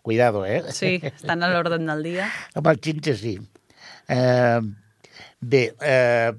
cuidado, 0.00 0.46
eh? 0.46 0.62
Sí, 0.72 0.98
estan 1.02 1.42
a 1.42 1.48
l'ordre 1.52 1.76
del 1.78 2.02
dia. 2.02 2.30
Amb 2.54 2.66
els 2.66 2.80
xinxes, 2.80 3.20
sí. 3.20 3.38
Eh, 4.08 4.60
bé, 5.40 5.74
eh, 5.80 6.32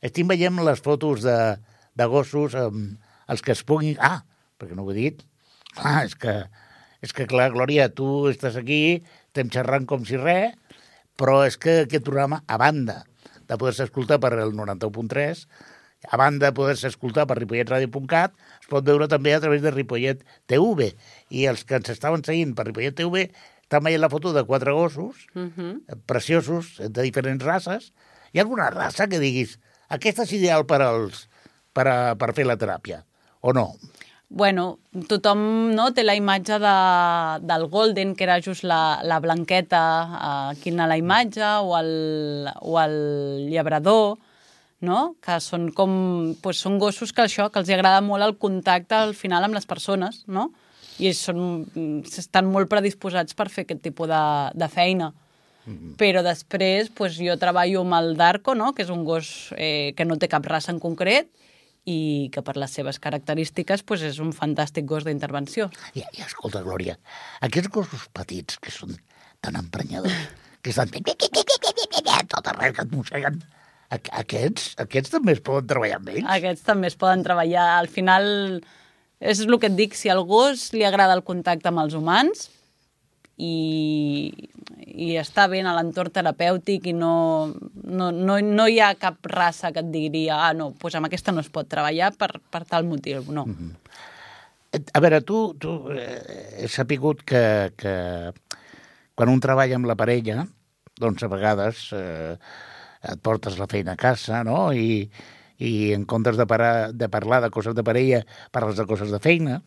estic 0.00 0.26
veient 0.26 0.56
les 0.64 0.80
fotos 0.80 1.20
de, 1.20 1.58
de 1.94 2.04
gossos, 2.06 2.54
amb 2.54 2.98
els 3.28 3.42
que 3.42 3.52
es 3.52 3.62
puguin... 3.62 3.96
Ah, 4.00 4.24
perquè 4.56 4.74
no 4.74 4.84
ho 4.84 4.90
he 4.90 4.94
dit. 4.94 5.29
Ah, 5.78 6.02
és 6.04 6.14
que, 6.18 6.34
és 7.02 7.12
que 7.16 7.26
clar, 7.30 7.50
Glòria, 7.54 7.88
tu 7.94 8.28
estàs 8.30 8.56
aquí, 8.58 9.02
estem 9.30 9.50
xerrant 9.54 9.86
com 9.86 10.04
si 10.04 10.18
res, 10.18 10.56
però 11.20 11.42
és 11.46 11.56
que 11.60 11.82
aquest 11.84 12.04
programa, 12.06 12.42
a 12.48 12.56
banda 12.58 13.04
de 13.46 13.58
poder-se 13.58 13.84
escoltar 13.86 14.18
per 14.22 14.32
el 14.38 14.52
91.3, 14.56 15.44
a 16.10 16.16
banda 16.16 16.48
de 16.48 16.56
poder-se 16.56 16.88
escoltar 16.88 17.26
per 17.28 17.36
ripolletradio.cat, 17.38 18.32
es 18.62 18.68
pot 18.72 18.84
veure 18.86 19.08
també 19.08 19.34
a 19.36 19.40
través 19.42 19.60
de 19.62 19.72
Ripollet 19.74 20.22
TV. 20.48 20.94
I 21.28 21.44
els 21.50 21.64
que 21.68 21.76
ens 21.76 21.90
estaven 21.92 22.24
seguint 22.24 22.54
per 22.56 22.64
Ripollet 22.70 22.96
TV 22.96 23.26
estan 23.60 23.84
veient 23.84 24.00
la 24.02 24.08
foto 24.10 24.32
de 24.34 24.42
quatre 24.48 24.72
gossos, 24.72 25.26
Uh 25.34 25.50
-huh. 25.56 26.00
preciosos, 26.06 26.78
de 26.78 27.02
diferents 27.02 27.44
races. 27.44 27.92
Hi 28.32 28.38
ha 28.38 28.42
alguna 28.42 28.70
raça 28.70 29.08
que 29.08 29.18
diguis 29.20 29.58
aquesta 29.88 30.22
és 30.22 30.32
ideal 30.32 30.64
per, 30.66 30.80
als, 30.82 31.28
per, 31.72 31.86
a, 31.88 32.14
per 32.16 32.32
fer 32.34 32.46
la 32.46 32.56
teràpia, 32.56 33.04
o 33.40 33.52
no? 33.52 33.74
Bueno, 34.30 34.78
tothom 35.10 35.40
no, 35.74 35.88
té 35.90 36.04
la 36.04 36.14
imatge 36.14 36.60
de, 36.62 36.74
del 37.50 37.64
Golden, 37.66 38.12
que 38.14 38.22
era 38.28 38.36
just 38.38 38.62
la, 38.62 39.00
la 39.02 39.18
blanqueta 39.18 39.80
eh, 40.06 40.52
aquí 40.52 40.70
a 40.70 40.86
la 40.86 40.96
imatge, 40.96 41.42
o 41.42 41.74
el, 41.76 42.46
o 42.62 42.78
el 42.78 42.94
llebrador, 43.50 44.20
no? 44.86 45.16
que 45.18 45.40
són 45.42 45.72
com, 45.74 46.36
pues, 46.44 46.62
són 46.62 46.78
gossos 46.78 47.10
que 47.12 47.26
això, 47.26 47.48
que 47.50 47.58
els 47.58 47.74
agrada 47.74 48.04
molt 48.06 48.22
el 48.22 48.36
contacte 48.38 48.94
al 48.94 49.16
final 49.18 49.48
amb 49.48 49.58
les 49.58 49.66
persones, 49.66 50.22
no? 50.30 50.52
i 51.02 51.10
són, 51.10 51.66
estan 52.06 52.46
molt 52.54 52.70
predisposats 52.70 53.34
per 53.34 53.48
fer 53.50 53.66
aquest 53.66 53.82
tipus 53.82 54.08
de, 54.14 54.22
de 54.54 54.68
feina. 54.70 55.10
Mm 55.66 55.74
-hmm. 55.74 55.96
Però 55.98 56.22
després 56.22 56.88
pues, 56.94 57.18
jo 57.18 57.36
treballo 57.36 57.82
amb 57.82 57.98
el 57.98 58.16
Darko, 58.16 58.54
no? 58.54 58.72
que 58.74 58.82
és 58.82 58.90
un 58.90 59.04
gos 59.04 59.52
eh, 59.58 59.92
que 59.96 60.04
no 60.04 60.16
té 60.16 60.28
cap 60.28 60.46
raça 60.46 60.70
en 60.70 60.78
concret, 60.78 61.26
i 61.88 62.28
que 62.32 62.42
per 62.44 62.56
les 62.60 62.70
seves 62.76 62.98
característiques 63.00 63.82
pues, 63.88 64.02
és 64.06 64.18
un 64.20 64.32
fantàstic 64.36 64.84
gos 64.86 65.04
d'intervenció. 65.08 65.70
I, 65.94 66.02
I 66.18 66.24
escolta, 66.26 66.60
Glòria, 66.66 66.98
aquests 67.40 67.70
gossos 67.72 68.08
petits 68.12 68.58
que 68.60 68.70
són 68.74 68.96
tan 69.40 69.56
emprenyadors, 69.56 70.12
que 70.60 70.70
estan 70.74 70.90
tot 72.28 72.46
arreu, 72.52 72.74
que 72.76 72.84
et 72.84 72.92
mosseguen, 72.94 73.40
aqu- 73.90 74.12
aquests, 74.20 74.74
aquests 74.84 75.14
també 75.16 75.32
es 75.36 75.40
poden 75.44 75.66
treballar 75.70 75.98
amb 76.00 76.12
ells? 76.12 76.28
Aquests 76.36 76.66
també 76.68 76.90
es 76.90 76.96
poden 77.00 77.24
treballar. 77.26 77.66
Al 77.80 77.88
final, 77.88 78.62
és 79.20 79.40
el 79.46 79.58
que 79.58 79.70
et 79.72 79.76
dic, 79.78 79.96
si 79.98 80.12
al 80.12 80.22
gos 80.28 80.70
li 80.76 80.84
agrada 80.86 81.16
el 81.16 81.24
contacte 81.26 81.68
amb 81.72 81.82
els 81.84 81.96
humans 81.98 82.48
i, 83.40 84.30
i 84.84 85.10
està 85.20 85.46
bé 85.48 85.62
en 85.62 85.70
l'entorn 85.72 86.12
terapèutic 86.12 86.90
i 86.90 86.94
no, 86.96 87.14
no, 87.84 88.10
no, 88.12 88.38
no 88.44 88.66
hi 88.68 88.80
ha 88.84 88.92
cap 89.00 89.24
raça 89.32 89.72
que 89.72 89.82
et 89.84 89.90
diria 89.92 90.42
ah, 90.48 90.52
no, 90.56 90.70
doncs 90.76 90.98
amb 90.98 91.08
aquesta 91.08 91.32
no 91.32 91.44
es 91.44 91.50
pot 91.52 91.68
treballar 91.70 92.12
per, 92.20 92.34
per 92.52 92.64
tal 92.68 92.88
motiu, 92.88 93.24
no. 93.28 93.46
Mm 93.46 93.56
-hmm. 93.56 93.76
A 94.94 95.00
veure, 95.00 95.20
tu, 95.26 95.54
tu 95.58 95.90
eh, 95.90 96.62
he 96.62 96.68
sapigut 96.68 97.24
que, 97.26 97.72
que 97.76 98.32
quan 99.14 99.28
un 99.28 99.40
treballa 99.40 99.74
amb 99.74 99.86
la 99.86 99.96
parella, 99.96 100.46
doncs 101.00 101.22
a 101.22 101.28
vegades 101.28 101.92
eh, 101.92 102.36
et 103.02 103.20
portes 103.20 103.58
la 103.58 103.66
feina 103.66 103.92
a 103.92 103.96
casa, 103.96 104.44
no?, 104.44 104.72
i, 104.72 105.10
i 105.58 105.92
en 105.92 106.04
comptes 106.08 106.36
de, 106.36 106.46
parar, 106.46 106.92
de 106.92 107.08
parlar 107.08 107.40
de 107.42 107.50
coses 107.50 107.74
de 107.74 107.84
parella, 107.84 108.24
parles 108.52 108.76
de 108.76 108.86
coses 108.86 109.10
de 109.10 109.18
feina. 109.18 109.60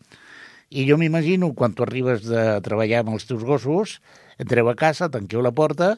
I 0.70 0.86
jo 0.88 0.96
m'imagino, 1.00 1.52
quan 1.54 1.74
tu 1.74 1.84
arribes 1.84 2.24
de 2.28 2.44
treballar 2.64 3.02
amb 3.02 3.14
els 3.16 3.26
teus 3.28 3.44
gossos, 3.46 3.98
entreu 4.40 4.68
a 4.70 4.76
casa, 4.78 5.10
tanqueu 5.12 5.42
la 5.44 5.52
porta, 5.54 5.94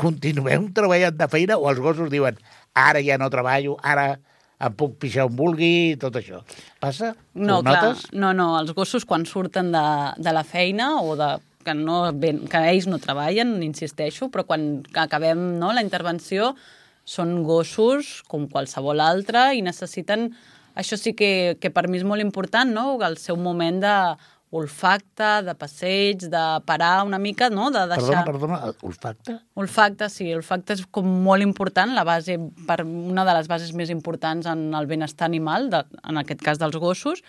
continueu 0.00 0.68
treballant 0.76 1.16
de 1.18 1.28
feina 1.32 1.58
o 1.58 1.68
els 1.70 1.82
gossos 1.82 2.12
diuen 2.12 2.38
ara 2.74 3.02
ja 3.04 3.18
no 3.20 3.30
treballo, 3.30 3.78
ara 3.82 4.14
em 4.64 4.74
puc 4.78 4.96
pixar 5.02 5.26
on 5.28 5.34
vulgui, 5.36 5.92
i 5.92 5.96
tot 6.00 6.14
això. 6.18 6.40
Passa? 6.80 7.12
No, 7.34 7.58
Ho 7.58 7.66
clar, 7.66 7.80
notes? 7.82 8.06
no, 8.14 8.32
no, 8.36 8.54
els 8.60 8.72
gossos 8.74 9.04
quan 9.04 9.26
surten 9.28 9.72
de, 9.74 9.84
de 10.22 10.32
la 10.32 10.44
feina 10.46 10.94
o 11.02 11.16
de, 11.18 11.34
que, 11.66 11.74
no, 11.74 11.98
ben, 12.12 12.44
que 12.50 12.62
ells 12.70 12.86
no 12.90 13.00
treballen, 13.02 13.56
insisteixo, 13.66 14.30
però 14.32 14.46
quan 14.46 14.84
acabem 15.00 15.58
no, 15.58 15.72
la 15.74 15.84
intervenció 15.84 16.52
són 17.04 17.42
gossos 17.44 18.22
com 18.30 18.48
qualsevol 18.50 19.02
altre 19.04 19.50
i 19.58 19.64
necessiten... 19.64 20.32
Això 20.74 20.98
sí 20.98 21.14
que, 21.14 21.56
que 21.62 21.70
per 21.70 21.86
mi 21.88 22.00
és 22.00 22.06
molt 22.06 22.22
important, 22.22 22.70
no? 22.70 22.96
el 23.06 23.18
seu 23.22 23.36
moment 23.38 23.80
de 23.82 23.94
olfacte, 24.54 25.30
de 25.42 25.54
passeig, 25.58 26.28
de 26.30 26.42
parar 26.66 27.02
una 27.06 27.18
mica, 27.18 27.48
no? 27.50 27.70
de 27.74 27.82
Perdona, 27.88 27.96
deixar... 27.96 28.24
perdona, 28.26 28.60
olfacte? 28.86 29.34
Olfacte, 29.58 30.08
sí, 30.12 30.28
olfacte 30.34 30.76
és 30.78 30.84
com 30.94 31.08
molt 31.24 31.42
important, 31.42 31.90
la 31.96 32.04
base, 32.06 32.38
per 32.68 32.80
una 32.86 33.26
de 33.26 33.34
les 33.40 33.50
bases 33.50 33.74
més 33.74 33.90
importants 33.90 34.46
en 34.50 34.68
el 34.78 34.86
benestar 34.90 35.26
animal, 35.26 35.68
de, 35.74 35.82
en 36.06 36.22
aquest 36.22 36.44
cas 36.46 36.62
dels 36.62 36.78
gossos, 36.78 37.24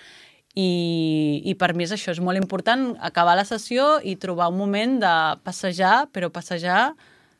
i, 0.56 1.42
i 1.44 1.58
per 1.60 1.74
mi 1.76 1.84
és 1.84 1.96
això, 1.96 2.14
és 2.14 2.22
molt 2.24 2.40
important 2.40 2.94
acabar 3.04 3.36
la 3.36 3.48
sessió 3.48 3.98
i 4.06 4.16
trobar 4.22 4.52
un 4.54 4.62
moment 4.62 5.00
de 5.02 5.16
passejar, 5.44 6.06
però 6.14 6.30
passejar 6.32 6.94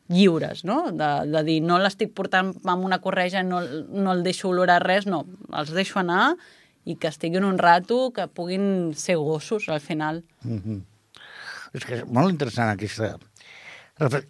lliures, 0.08 0.64
no? 0.64 0.92
De, 0.92 1.10
de 1.30 1.42
dir, 1.46 1.60
no 1.64 1.78
l'estic 1.82 2.12
portant 2.14 2.52
amb 2.64 2.86
una 2.86 3.00
correja, 3.02 3.42
no, 3.42 3.62
no 3.62 4.12
el 4.12 4.22
deixo 4.26 4.50
olorar 4.50 4.80
res, 4.84 5.06
no, 5.06 5.24
els 5.52 5.72
deixo 5.74 6.00
anar 6.02 6.36
i 6.86 6.94
que 7.02 7.10
estiguin 7.10 7.44
un 7.44 7.58
rato, 7.58 8.12
que 8.14 8.28
puguin 8.28 8.94
ser 8.94 9.16
gossos 9.18 9.68
al 9.68 9.80
final. 9.80 10.22
Mm 10.42 10.60
-hmm. 10.62 10.82
És 11.74 11.84
que 11.84 11.94
és 11.96 12.04
molt 12.06 12.30
interessant 12.30 12.70
aquesta... 12.70 13.18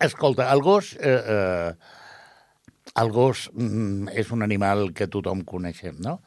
Escolta, 0.01 0.51
el 0.53 0.62
gos... 0.62 0.97
Eh, 1.01 1.22
eh, 1.27 1.74
el 2.97 3.11
gos 3.12 3.51
mm, 3.53 4.09
és 4.16 4.31
un 4.33 4.43
animal 4.43 4.93
que 4.97 5.09
tothom 5.12 5.43
coneixem, 5.45 5.99
no? 6.01 6.22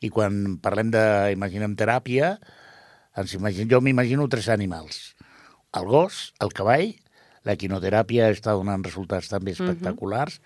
I 0.00 0.08
quan 0.08 0.56
parlem 0.64 0.90
de, 0.90 1.32
imaginem, 1.34 1.76
teràpia, 1.76 2.38
ens 3.16 3.34
imaginem, 3.36 3.68
jo 3.68 3.80
m'imagino 3.80 4.28
tres 4.28 4.48
animals. 4.48 5.16
El 5.76 5.84
gos, 5.84 6.32
el 6.40 6.52
cavall, 6.56 6.94
la 7.46 7.56
quinoteràpia 7.58 8.30
està 8.34 8.56
donant 8.58 8.84
resultats 8.84 9.30
també 9.30 9.54
espectaculars, 9.54 10.40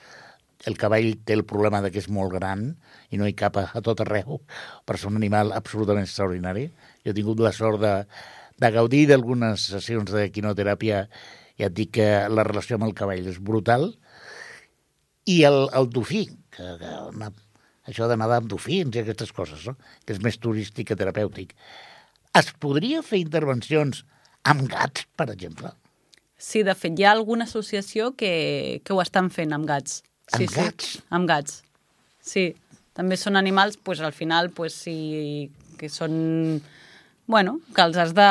el 0.69 0.77
cavall 0.77 1.15
té 1.25 1.33
el 1.39 1.47
problema 1.49 1.81
de 1.81 1.89
que 1.93 2.03
és 2.03 2.09
molt 2.13 2.35
gran 2.35 2.67
i 3.09 3.21
no 3.21 3.29
hi 3.29 3.35
cap 3.37 3.57
a, 3.57 3.67
a 3.73 3.81
tot 3.85 4.03
arreu, 4.05 4.43
per 4.85 4.99
ser 5.01 5.09
un 5.09 5.17
animal 5.17 5.55
absolutament 5.57 6.05
extraordinari. 6.05 6.67
Jo 7.05 7.13
he 7.13 7.17
tingut 7.17 7.41
la 7.41 7.55
sort 7.57 7.81
de, 7.81 7.95
de 8.61 8.73
gaudir 8.75 9.07
d'algunes 9.09 9.71
sessions 9.73 10.13
de 10.13 10.27
quinoteràpia 10.35 11.07
i 11.61 11.65
et 11.65 11.77
dic 11.77 11.95
que 11.97 12.11
la 12.29 12.45
relació 12.45 12.77
amb 12.77 12.91
el 12.91 12.97
cavall 12.97 13.33
és 13.33 13.41
brutal. 13.41 13.89
I 15.29 15.43
el, 15.49 15.63
el 15.77 15.89
dofí, 15.93 16.27
que, 16.53 16.69
que 16.81 16.93
una, 17.09 17.33
això 17.89 18.09
de 18.11 18.17
nedar 18.21 18.41
amb 18.43 18.53
dofins 18.53 18.97
i 18.97 19.03
aquestes 19.03 19.33
coses, 19.37 19.65
no? 19.69 19.77
que 20.05 20.17
és 20.17 20.23
més 20.25 20.37
turístic 20.41 20.91
que 20.91 20.99
terapèutic. 21.01 21.57
Es 22.37 22.53
podria 22.63 23.01
fer 23.03 23.23
intervencions 23.25 24.05
amb 24.51 24.69
gats, 24.71 25.09
per 25.17 25.31
exemple? 25.33 25.73
Sí, 26.41 26.63
de 26.65 26.75
fet, 26.75 26.97
hi 26.97 27.05
ha 27.05 27.13
alguna 27.13 27.45
associació 27.45 28.15
que, 28.17 28.81
que 28.85 28.95
ho 28.97 29.01
estan 29.05 29.29
fent 29.31 29.53
amb 29.53 29.69
gats. 29.69 30.01
Sí, 30.33 30.47
Amb 30.47 30.53
sí, 30.55 30.57
gats? 30.57 30.93
Amb 31.13 31.29
gats. 31.29 31.59
Sí, 32.25 32.45
també 32.97 33.19
són 33.21 33.37
animals, 33.37 33.77
pues, 33.77 34.01
al 34.01 34.17
final, 34.17 34.51
pues, 34.57 34.77
sí, 34.87 35.51
que 35.79 35.93
són... 35.93 36.63
Bueno, 37.31 37.61
que 37.77 37.85
els 37.85 37.95
has 38.01 38.11
de, 38.17 38.31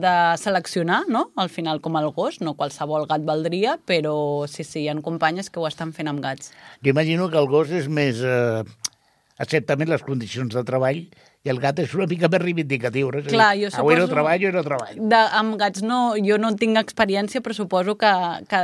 de 0.00 0.12
seleccionar, 0.40 1.02
no? 1.12 1.26
Al 1.36 1.50
final, 1.52 1.82
com 1.84 1.98
el 2.00 2.06
gos, 2.16 2.38
no 2.40 2.54
qualsevol 2.56 3.04
gat 3.10 3.26
valdria, 3.26 3.74
però 3.84 4.14
sí, 4.48 4.64
sí, 4.64 4.86
hi 4.86 4.88
ha 4.88 4.94
companyes 5.04 5.50
que 5.52 5.60
ho 5.60 5.66
estan 5.68 5.92
fent 5.92 6.08
amb 6.08 6.22
gats. 6.24 6.54
Jo 6.80 6.94
imagino 6.94 7.28
que 7.28 7.42
el 7.42 7.50
gos 7.50 7.74
és 7.74 7.90
més... 7.90 8.22
Eh, 8.24 8.64
accepta 9.42 9.74
més 9.76 9.90
les 9.90 10.02
condicions 10.06 10.54
de 10.54 10.62
treball 10.62 11.00
i 11.44 11.50
el 11.52 11.58
gat 11.60 11.78
és 11.82 11.92
una 11.92 12.06
mica 12.08 12.28
més 12.32 12.40
reivindicatiu. 12.40 13.10
No? 13.12 13.20
Clar, 13.28 13.50
jo 13.60 13.68
Avui 13.76 13.98
no 13.98 14.06
suposo- 14.06 14.14
treballo 14.14 14.48
i 14.48 14.52
no 14.54 14.62
treballo. 14.64 15.08
De, 15.12 15.20
amb 15.40 15.58
gats 15.60 15.82
no, 15.84 15.98
jo 16.16 16.38
no 16.40 16.54
tinc 16.56 16.78
experiència, 16.80 17.42
però 17.44 17.52
suposo 17.56 17.98
que, 18.00 18.12
que 18.48 18.60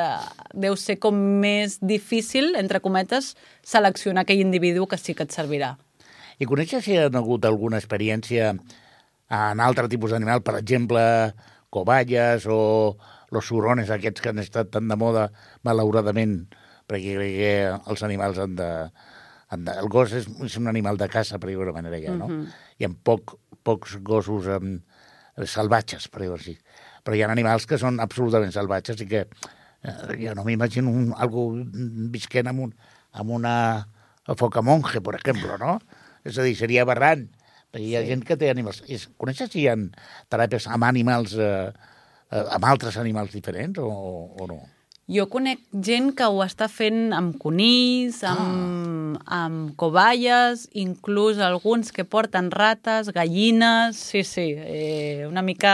deu 0.65 0.77
ser 0.81 0.97
com 0.99 1.19
més 1.43 1.77
difícil, 1.85 2.55
entre 2.57 2.81
cometes, 2.81 3.35
seleccionar 3.63 4.25
aquell 4.25 4.41
individu 4.41 4.87
que 4.89 4.97
sí 4.97 5.13
que 5.15 5.29
et 5.29 5.37
servirà. 5.37 5.75
I 6.41 6.49
coneixes 6.49 6.87
si 6.87 6.95
hi 6.97 7.03
ha 7.03 7.11
hagut 7.13 7.45
alguna 7.45 7.77
experiència 7.77 8.55
en 8.55 9.61
altre 9.61 9.85
tipus 9.93 10.15
d'animal, 10.15 10.41
per 10.41 10.57
exemple, 10.59 11.03
cobayes 11.69 12.49
o 12.49 12.97
los 13.31 13.47
surones 13.47 13.93
aquests 13.93 14.25
que 14.25 14.33
han 14.33 14.41
estat 14.41 14.73
tan 14.73 14.89
de 14.89 14.97
moda, 14.97 15.29
malauradament, 15.69 16.47
perquè 16.89 17.77
els 17.77 18.03
animals 18.09 18.41
han 18.41 18.57
de... 18.57 18.71
El 19.51 19.89
gos 19.91 20.13
és, 20.15 20.29
és 20.47 20.57
un 20.61 20.69
animal 20.71 20.97
de 21.01 21.09
caça, 21.11 21.39
per 21.43 21.49
dir-ho 21.51 21.73
manera, 21.75 21.99
ja, 21.99 22.15
no? 22.15 22.29
Hi 22.79 22.87
ha 22.87 22.91
poc, 23.05 23.35
pocs 23.67 23.97
gossos 24.07 24.47
um, 24.47 24.77
salvatges, 25.45 26.07
per 26.09 26.23
dir-ho 26.23 26.37
així. 26.37 26.57
Però 27.05 27.17
hi 27.17 27.23
ha 27.25 27.31
animals 27.33 27.67
que 27.67 27.79
són 27.81 27.99
absolutament 28.01 28.53
salvatges 28.55 29.01
i 29.03 29.09
que 29.11 29.25
eh, 29.27 30.17
jo 30.21 30.35
no 30.37 30.45
m'imagino 30.45 30.91
un, 30.93 31.11
algú 31.17 31.49
visquent 32.15 32.51
amb, 32.53 32.67
un, 32.69 32.75
amb 33.13 33.31
una 33.41 33.55
foca 34.39 34.63
monje, 34.63 35.01
per 35.03 35.17
exemple, 35.19 35.57
no? 35.59 35.79
És 36.25 36.39
a 36.39 36.45
dir, 36.47 36.55
seria. 36.55 36.85
Perquè 36.87 37.87
hi 37.87 37.95
ha 37.97 38.03
Sí. 38.03 38.09
gent 38.13 38.25
que 38.27 38.37
té 38.37 38.51
animals... 38.51 38.83
És, 38.89 39.09
coneixes 39.17 39.51
si 39.51 39.63
hi 39.65 39.69
ha 39.71 39.77
teràpies 40.31 40.67
amb 40.71 40.85
animals, 40.85 41.35
eh, 41.39 41.73
eh, 42.31 42.45
amb 42.55 42.65
altres 42.67 42.97
animals 42.99 43.33
diferents 43.33 43.79
o, 43.79 43.89
o 43.91 44.47
no? 44.51 44.61
Jo 45.11 45.27
conec 45.27 45.63
gent 45.83 46.13
que 46.15 46.27
ho 46.31 46.39
està 46.45 46.69
fent 46.71 47.11
amb 47.17 47.35
conills, 47.43 48.21
amb, 48.31 49.17
ah. 49.25 49.45
amb 49.45 49.73
cobayes, 49.81 50.69
inclús 50.79 51.41
alguns 51.43 51.91
que 51.91 52.05
porten 52.07 52.53
rates, 52.55 53.11
gallines... 53.17 53.99
Sí, 53.99 54.23
sí, 54.23 54.53
eh, 54.55 55.27
una 55.27 55.43
mica 55.43 55.73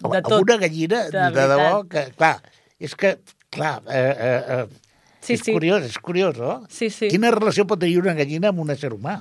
Home, 0.00 0.14
de 0.16 0.22
tot. 0.24 0.38
Amb 0.38 0.48
una 0.48 0.56
gallina, 0.62 1.02
de, 1.10 1.18
de 1.18 1.26
de 1.36 1.48
debò, 1.52 1.82
que, 1.92 2.06
clar, 2.16 2.38
és 2.80 2.96
que, 2.96 3.18
clar, 3.52 3.82
eh, 3.88 4.14
eh, 4.16 4.62
eh, 4.62 4.86
Sí, 5.20 5.34
és 5.36 5.42
sí. 5.44 5.52
curiós, 5.52 5.84
és 5.84 5.98
curiós, 6.00 6.38
no? 6.40 6.62
Sí, 6.72 6.88
sí. 6.88 7.10
Quina 7.12 7.28
relació 7.34 7.66
pot 7.68 7.82
tenir 7.82 8.00
una 8.00 8.14
gallina 8.16 8.48
amb 8.54 8.62
un 8.64 8.72
ésser 8.72 8.94
humà? 8.94 9.18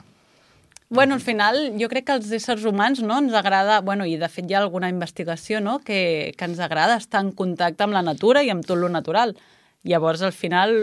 Bueno, 0.92 1.14
al 1.14 1.22
final, 1.22 1.76
jo 1.78 1.86
crec 1.86 2.08
que 2.08 2.16
als 2.18 2.32
éssers 2.34 2.64
humans 2.66 3.04
no, 3.06 3.20
ens 3.22 3.36
agrada, 3.38 3.76
bueno, 3.86 4.08
i 4.10 4.16
de 4.18 4.26
fet 4.26 4.50
hi 4.50 4.56
ha 4.58 4.64
alguna 4.64 4.90
investigació 4.90 5.60
no, 5.62 5.76
que, 5.86 6.34
que 6.34 6.48
ens 6.50 6.58
agrada 6.66 6.96
estar 6.98 7.22
en 7.22 7.30
contacte 7.38 7.86
amb 7.86 7.94
la 7.94 8.02
natura 8.02 8.42
i 8.42 8.50
amb 8.50 8.66
tot 8.66 8.82
lo 8.82 8.90
natural. 8.90 9.36
Llavors, 9.86 10.24
al 10.26 10.34
final, 10.34 10.74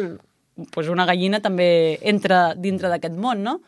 pues 0.71 0.93
una 0.95 1.09
gallina 1.11 1.43
també 1.43 1.99
entra 2.07 2.55
dintre 2.55 2.93
d'aquest 2.93 3.19
món, 3.19 3.43
no? 3.43 3.59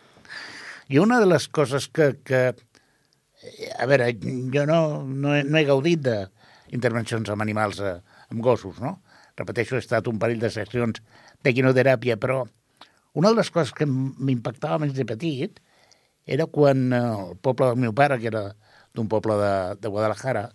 I 0.86 1.03
una 1.03 1.18
de 1.18 1.26
les 1.26 1.51
coses 1.51 1.91
que, 1.91 2.12
que 2.22 2.55
a 3.74 3.91
veure, 3.91 4.12
jo 4.55 4.66
no, 4.70 4.80
no, 5.03 5.34
he, 5.34 5.43
no 5.43 5.59
he 5.59 5.66
gaudit 5.66 6.07
d'intervencions 6.07 7.34
amb 7.34 7.43
animals, 7.43 7.82
eh, 7.82 7.99
amb 8.30 8.47
gossos, 8.47 8.78
no? 8.78 9.01
Repeteixo, 9.34 9.74
he 9.74 9.82
estat 9.82 10.07
un 10.07 10.22
parell 10.22 10.39
de 10.39 10.55
sessions 10.55 11.03
de 11.43 11.55
quinoteràpia, 11.55 12.14
però 12.14 12.45
una 13.18 13.34
de 13.34 13.43
les 13.43 13.51
coses 13.51 13.74
que 13.74 13.91
m'impactava 13.91 14.78
més 14.86 14.95
de 14.95 15.03
petit 15.07 15.59
era 16.29 16.47
quan 16.53 16.93
eh, 16.93 17.01
el 17.01 17.37
poble 17.45 17.72
del 17.72 17.83
meu 17.87 17.95
pare, 17.97 18.18
que 18.20 18.31
era 18.31 18.45
d'un 18.97 19.09
poble 19.09 19.37
de, 19.41 19.53
de 19.81 19.93
Guadalajara, 19.93 20.49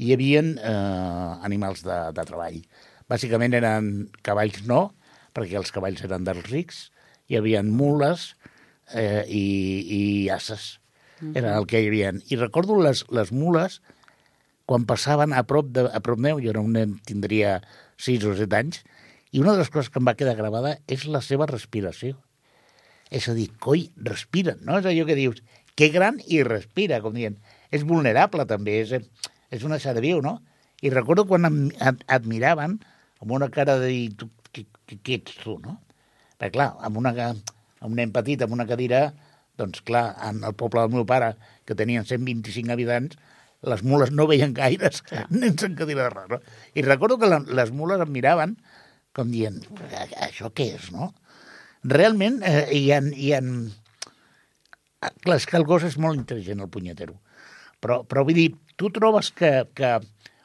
hi 0.00 0.12
havia 0.14 0.42
eh, 0.42 1.30
animals 1.46 1.84
de, 1.86 1.98
de 2.16 2.26
treball. 2.26 2.60
Bàsicament 3.10 3.54
eren 3.56 3.90
cavalls 4.26 4.64
no, 4.68 4.88
perquè 5.36 5.58
els 5.60 5.72
cavalls 5.74 6.02
eren 6.06 6.24
dels 6.26 6.48
rics, 6.50 6.88
hi 7.28 7.38
havia 7.38 7.62
mules 7.66 8.32
eh, 8.92 9.24
i, 9.28 9.44
i 9.84 10.02
asses. 10.32 10.78
Era 11.32 11.54
el 11.56 11.68
que 11.70 11.80
hi 11.80 11.88
havia. 11.88 12.10
I 12.28 12.36
recordo 12.40 12.76
les, 12.82 13.04
les 13.14 13.30
mules, 13.32 13.78
quan 14.68 14.84
passaven 14.88 15.32
a 15.32 15.44
prop, 15.48 15.70
de, 15.72 15.86
a 15.88 16.00
prop 16.04 16.20
meu, 16.20 16.40
jo 16.42 16.52
era 16.52 16.64
un 16.64 16.74
nen, 16.76 16.98
tindria 17.06 17.58
6 18.02 18.26
o 18.28 18.34
7 18.36 18.60
anys, 18.60 18.82
i 19.32 19.40
una 19.42 19.54
de 19.54 19.62
les 19.62 19.70
coses 19.72 19.90
que 19.90 20.00
em 20.00 20.08
va 20.08 20.16
quedar 20.18 20.36
gravada 20.38 20.76
és 20.90 21.06
la 21.10 21.22
seva 21.24 21.48
respiració. 21.50 22.18
És 23.10 23.28
a 23.28 23.34
dir, 23.36 23.48
coi, 23.60 23.88
respiren, 23.96 24.60
no? 24.64 24.78
És 24.80 24.86
allò 24.88 25.04
que 25.06 25.16
dius, 25.18 25.42
que 25.76 25.88
gran 25.94 26.20
i 26.26 26.42
respira, 26.46 27.00
com 27.04 27.14
dient. 27.16 27.36
És 27.74 27.84
vulnerable, 27.86 28.46
també, 28.46 28.80
és, 28.84 28.94
és 29.54 29.64
una 29.66 29.78
ser 29.82 29.96
viu, 30.00 30.22
no? 30.22 30.38
I 30.84 30.90
recordo 30.92 31.24
quan 31.26 31.44
em, 31.48 31.58
et, 31.80 32.02
et 32.12 32.26
miraven 32.28 32.78
amb 33.20 33.32
una 33.32 33.48
cara 33.52 33.78
de 33.80 33.88
dir, 33.92 34.14
tu, 34.18 34.28
qui, 34.52 34.66
qui, 34.86 34.98
qui 35.02 35.18
ets 35.20 35.36
tu, 35.42 35.58
no? 35.62 35.78
Perquè, 36.38 36.54
clar, 36.58 36.72
amb, 36.84 36.98
una, 37.00 37.12
amb 37.28 37.90
un 37.92 37.96
nen 38.00 38.12
petit, 38.12 38.42
amb 38.42 38.52
una 38.56 38.66
cadira, 38.66 39.06
doncs, 39.58 39.80
clar, 39.86 40.08
en 40.28 40.42
el 40.44 40.54
poble 40.58 40.82
del 40.82 40.92
meu 40.96 41.06
pare, 41.06 41.34
que 41.64 41.76
tenien 41.78 42.04
125 42.04 42.72
habitants, 42.74 43.16
les 43.64 43.80
mules 43.86 44.10
no 44.12 44.26
veien 44.28 44.52
gaires 44.52 45.00
nens 45.30 45.62
en 45.64 45.76
cadira 45.78 46.04
de 46.08 46.10
rodes. 46.12 46.40
No? 46.42 46.56
I 46.74 46.82
recordo 46.84 47.16
que 47.18 47.30
la, 47.30 47.38
les 47.46 47.70
mules 47.72 48.02
em 48.02 48.10
miraven 48.12 48.56
com 49.14 49.30
dient, 49.30 49.60
"A- 49.94 50.26
això 50.26 50.50
què 50.52 50.72
és, 50.74 50.90
no? 50.92 51.12
Realment 51.84 52.40
eh, 52.42 52.64
hi 52.72 52.90
ha... 52.92 53.00
Hi 53.12 53.32
ha... 53.36 53.40
Ah, 55.04 55.12
Clar, 55.20 55.36
és 55.36 55.44
que 55.44 55.58
el 55.60 55.66
gos 55.68 55.84
és 55.84 55.98
molt 56.00 56.16
intel·ligent, 56.16 56.62
el 56.64 56.72
punyetero. 56.72 57.18
Però, 57.84 58.00
però 58.08 58.24
vull 58.24 58.38
dir, 58.38 58.48
tu 58.80 58.88
trobes 58.94 59.28
que, 59.36 59.52
que 59.76 59.98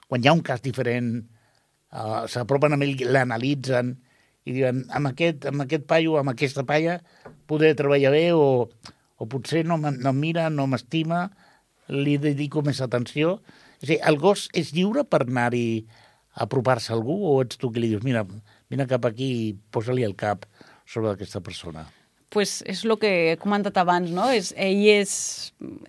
quan 0.09 0.23
hi 0.23 0.27
ha 0.27 0.35
un 0.35 0.43
cas 0.43 0.59
diferent 0.65 1.13
eh, 1.19 2.23
s'apropen 2.27 2.75
amb 2.75 2.83
ell, 2.83 3.05
l'analitzen 3.07 3.93
i 4.43 4.55
diuen, 4.57 4.83
amb 4.95 5.13
aquest, 5.13 5.47
amb 5.47 5.63
aquest 5.63 5.85
paio, 5.87 6.17
amb 6.19 6.33
aquesta 6.33 6.65
palla, 6.67 6.97
podré 7.47 7.71
treballar 7.77 8.11
bé 8.11 8.25
o, 8.35 8.67
o 9.15 9.29
potser 9.31 9.63
no, 9.67 9.77
no 9.79 10.11
em 10.11 10.19
mira, 10.19 10.49
no 10.51 10.67
m'estima, 10.67 11.27
li 11.89 12.17
dedico 12.19 12.63
més 12.65 12.81
atenció. 12.83 13.37
És 13.79 13.87
a 13.87 13.91
dir, 13.93 13.99
el 14.11 14.19
gos 14.19 14.47
és 14.57 14.73
lliure 14.75 15.05
per 15.07 15.23
anar-hi 15.23 15.85
a 16.35 16.43
apropar-se 16.45 16.91
a 16.91 16.97
algú 16.97 17.15
o 17.31 17.39
ets 17.43 17.59
tu 17.59 17.71
que 17.71 17.81
li 17.81 17.89
dius, 17.93 18.03
mira, 18.05 18.25
vine 18.71 18.87
cap 18.87 19.07
aquí 19.07 19.29
i 19.39 19.47
posa-li 19.71 20.05
el 20.07 20.15
cap 20.19 20.45
sobre 20.89 21.13
aquesta 21.13 21.41
persona? 21.45 21.85
pues 22.29 22.61
és 22.69 22.83
el 22.85 22.95
que 23.01 23.09
he 23.31 23.37
comentat 23.41 23.77
abans, 23.81 24.11
no? 24.13 24.27
És, 24.29 24.51
ell 24.53 24.83
és, 24.91 25.13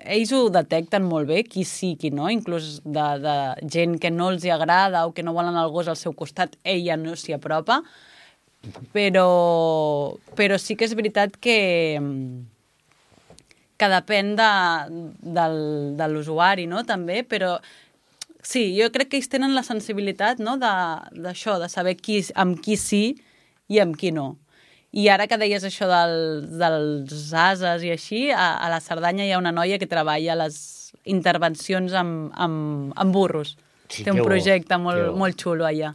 ells 0.01 0.31
ho 0.33 0.47
detecten 0.53 1.05
molt 1.05 1.29
bé, 1.29 1.43
qui 1.45 1.67
sí, 1.69 1.93
qui 2.01 2.11
no, 2.17 2.31
inclús 2.33 2.79
de, 2.85 3.07
de 3.21 3.35
gent 3.69 3.99
que 4.01 4.11
no 4.13 4.31
els 4.33 4.47
hi 4.47 4.53
agrada 4.55 5.05
o 5.07 5.13
que 5.13 5.23
no 5.23 5.37
volen 5.37 5.59
el 5.61 5.69
gos 5.75 5.91
al 5.93 6.01
seu 6.01 6.17
costat, 6.17 6.57
ell 6.65 6.81
ja 6.87 6.97
no 6.97 7.13
s'hi 7.13 7.37
apropa, 7.37 7.83
però, 8.97 9.27
però 10.37 10.59
sí 10.61 10.77
que 10.81 10.89
és 10.89 10.97
veritat 10.97 11.37
que, 11.37 11.61
que 13.77 13.93
depèn 13.95 14.35
de, 14.41 14.51
del, 15.21 15.61
de 16.01 16.09
l'usuari, 16.09 16.65
no?, 16.73 16.87
també, 16.89 17.21
però 17.21 17.59
sí, 18.41 18.71
jo 18.81 18.89
crec 18.97 19.13
que 19.13 19.21
ells 19.21 19.29
tenen 19.29 19.53
la 19.53 19.67
sensibilitat 19.67 20.41
no, 20.41 20.57
d'això, 20.57 21.61
de, 21.61 21.69
de 21.69 21.73
saber 21.73 21.99
qui, 22.01 22.23
amb 22.33 22.65
qui 22.65 22.81
sí 22.81 23.05
i 23.69 23.85
amb 23.85 24.01
qui 24.01 24.09
no. 24.09 24.39
I 24.91 25.07
ara 25.09 25.29
que 25.31 25.39
deies 25.39 25.63
això 25.67 25.87
del, 25.87 26.15
dels 26.59 27.33
ases 27.37 27.85
i 27.87 27.93
així, 27.95 28.23
a, 28.35 28.57
a 28.59 28.71
la 28.73 28.81
Cerdanya 28.83 29.27
hi 29.27 29.33
ha 29.33 29.39
una 29.39 29.53
noia 29.55 29.79
que 29.79 29.87
treballa 29.87 30.35
les 30.35 30.57
intervencions 31.05 31.95
amb, 31.95 32.33
amb, 32.35 32.95
amb 32.99 33.15
burros. 33.15 33.55
Sí, 33.91 34.03
Té 34.03 34.11
un 34.11 34.19
bo, 34.19 34.27
projecte 34.27 34.75
que 34.75 34.81
molt, 34.83 35.11
bo. 35.13 35.17
molt 35.23 35.39
xulo 35.39 35.67
allà. 35.67 35.95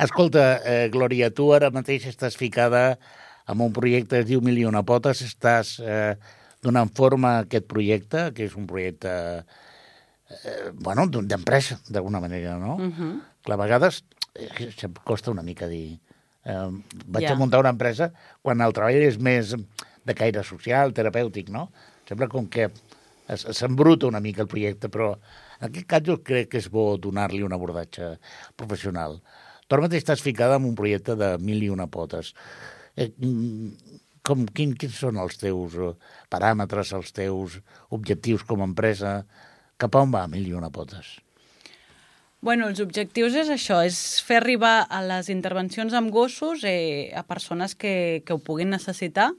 Escolta, 0.00 0.44
eh, 0.64 0.88
Glòria, 0.92 1.28
tu 1.36 1.50
ara 1.52 1.68
mateix 1.72 2.06
estàs 2.08 2.36
ficada 2.40 2.98
en 3.50 3.60
un 3.60 3.72
projecte 3.76 4.16
que 4.16 4.22
es 4.24 4.28
diu 4.28 4.40
Mil 4.44 4.56
i 4.56 4.64
una 4.64 4.82
potes, 4.86 5.20
estàs 5.26 5.76
eh, 5.84 6.14
donant 6.64 6.88
forma 6.96 7.36
a 7.36 7.42
aquest 7.44 7.66
projecte, 7.68 8.30
que 8.36 8.46
és 8.48 8.56
un 8.56 8.66
projecte, 8.68 9.12
eh, 10.40 10.70
bueno, 10.72 11.04
d'empresa, 11.12 11.76
d'alguna 11.88 12.20
manera, 12.24 12.56
no? 12.56 12.76
Uh 12.76 12.88
-huh. 12.88 13.12
Clar, 13.44 13.58
a 13.58 13.62
vegades 13.62 14.04
eh, 14.34 14.88
costa 15.04 15.30
una 15.30 15.42
mica 15.42 15.68
dir... 15.68 16.00
Eh, 16.44 16.70
vaig 17.06 17.24
Ja. 17.24 17.32
a 17.32 17.36
muntar 17.36 17.60
una 17.60 17.68
empresa 17.74 18.12
quan 18.42 18.60
el 18.60 18.72
treball 18.72 19.02
és 19.02 19.18
més 19.18 19.54
de 20.04 20.14
caire 20.14 20.42
social, 20.42 20.92
terapèutic, 20.94 21.48
no? 21.50 21.70
Sembla 22.08 22.28
com 22.28 22.46
que 22.48 22.70
es- 23.28 23.46
s'embruta 23.52 24.06
una 24.06 24.20
mica 24.20 24.42
el 24.42 24.48
projecte, 24.48 24.88
però 24.88 25.18
en 25.60 25.68
aquest 25.68 25.86
cas 25.86 26.02
jo 26.02 26.22
crec 26.22 26.48
que 26.48 26.58
és 26.58 26.70
bo 26.70 26.96
donar-li 26.96 27.42
un 27.42 27.52
abordatge 27.52 28.18
professional. 28.56 29.20
Tu 29.68 29.74
ara 29.76 29.82
mateix 29.82 30.02
estàs 30.02 30.20
ficada 30.22 30.56
en 30.56 30.64
un 30.64 30.74
projecte 30.74 31.14
de 31.14 31.36
mil 31.38 31.62
i 31.62 31.68
una 31.68 31.86
potes. 31.86 32.34
Eh, 32.96 33.12
mm, 33.18 33.70
com, 34.22 34.46
quin, 34.46 34.74
quins 34.74 34.94
són 34.98 35.16
els 35.16 35.36
teus 35.38 35.74
eh, 35.76 35.92
paràmetres, 36.30 36.92
els 36.92 37.12
teus 37.12 37.60
objectius 37.90 38.42
com 38.44 38.60
a 38.62 38.64
empresa? 38.64 39.24
Cap 39.78 39.94
a 39.94 40.00
on 40.02 40.10
va 40.10 40.26
mil 40.26 40.46
i 40.48 40.52
una 40.52 40.70
potes? 40.70 41.20
Bueno, 42.40 42.70
els 42.70 42.80
objectius 42.80 43.34
és 43.36 43.50
això, 43.52 43.82
és 43.84 43.96
fer 44.24 44.38
arribar 44.40 44.86
a 44.88 45.02
les 45.04 45.28
intervencions 45.28 45.92
amb 45.92 46.08
gossos 46.08 46.62
eh, 46.64 47.12
a 47.12 47.20
persones 47.28 47.74
que, 47.76 48.22
que 48.24 48.32
ho 48.32 48.38
puguin 48.40 48.70
necessitar. 48.72 49.34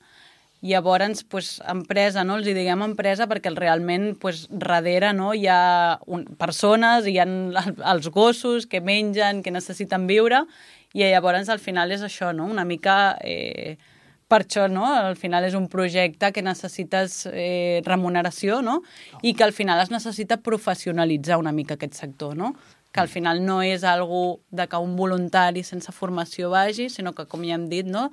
Llavors, 0.62 1.24
pues, 1.26 1.56
empresa, 1.66 2.22
no? 2.22 2.36
els 2.38 2.46
hi 2.46 2.54
diguem 2.54 2.84
empresa 2.86 3.26
perquè 3.26 3.50
realment 3.56 4.12
pues, 4.22 4.44
darrere 4.52 5.10
no? 5.18 5.32
hi 5.34 5.48
ha 5.50 5.98
un, 6.06 6.28
persones, 6.38 7.08
hi 7.10 7.16
ha 7.18 7.26
els 7.26 8.12
gossos 8.14 8.68
que 8.70 8.84
mengen, 8.86 9.42
que 9.42 9.50
necessiten 9.50 10.06
viure, 10.06 10.44
i 10.94 11.02
llavors 11.02 11.50
al 11.50 11.64
final 11.64 11.90
és 11.90 12.06
això, 12.06 12.30
no? 12.38 12.46
una 12.46 12.68
mica... 12.70 13.18
Eh, 13.26 13.80
per 14.32 14.46
això, 14.46 14.70
no? 14.72 14.86
Al 14.88 15.18
final 15.20 15.44
és 15.44 15.58
un 15.60 15.66
projecte 15.68 16.30
que 16.32 16.40
necessites 16.40 17.26
eh, 17.28 17.82
remuneració, 17.84 18.62
no? 18.64 18.78
I 19.28 19.34
que 19.36 19.44
al 19.44 19.52
final 19.52 19.82
es 19.84 19.92
necessita 19.92 20.38
professionalitzar 20.40 21.36
una 21.36 21.52
mica 21.52 21.76
aquest 21.76 22.00
sector, 22.00 22.38
no? 22.40 22.54
Que 22.92 23.00
al 23.00 23.08
final 23.08 23.40
no 23.46 23.62
és 23.64 23.86
algo 23.88 24.42
de 24.52 24.68
que 24.68 24.80
un 24.84 24.98
voluntari 25.00 25.64
sense 25.64 25.94
formació 25.96 26.52
vagi, 26.52 26.90
sinó 26.92 27.16
que, 27.16 27.26
com 27.26 27.46
ja 27.48 27.56
hem 27.56 27.70
dit, 27.72 27.88
no? 27.88 28.10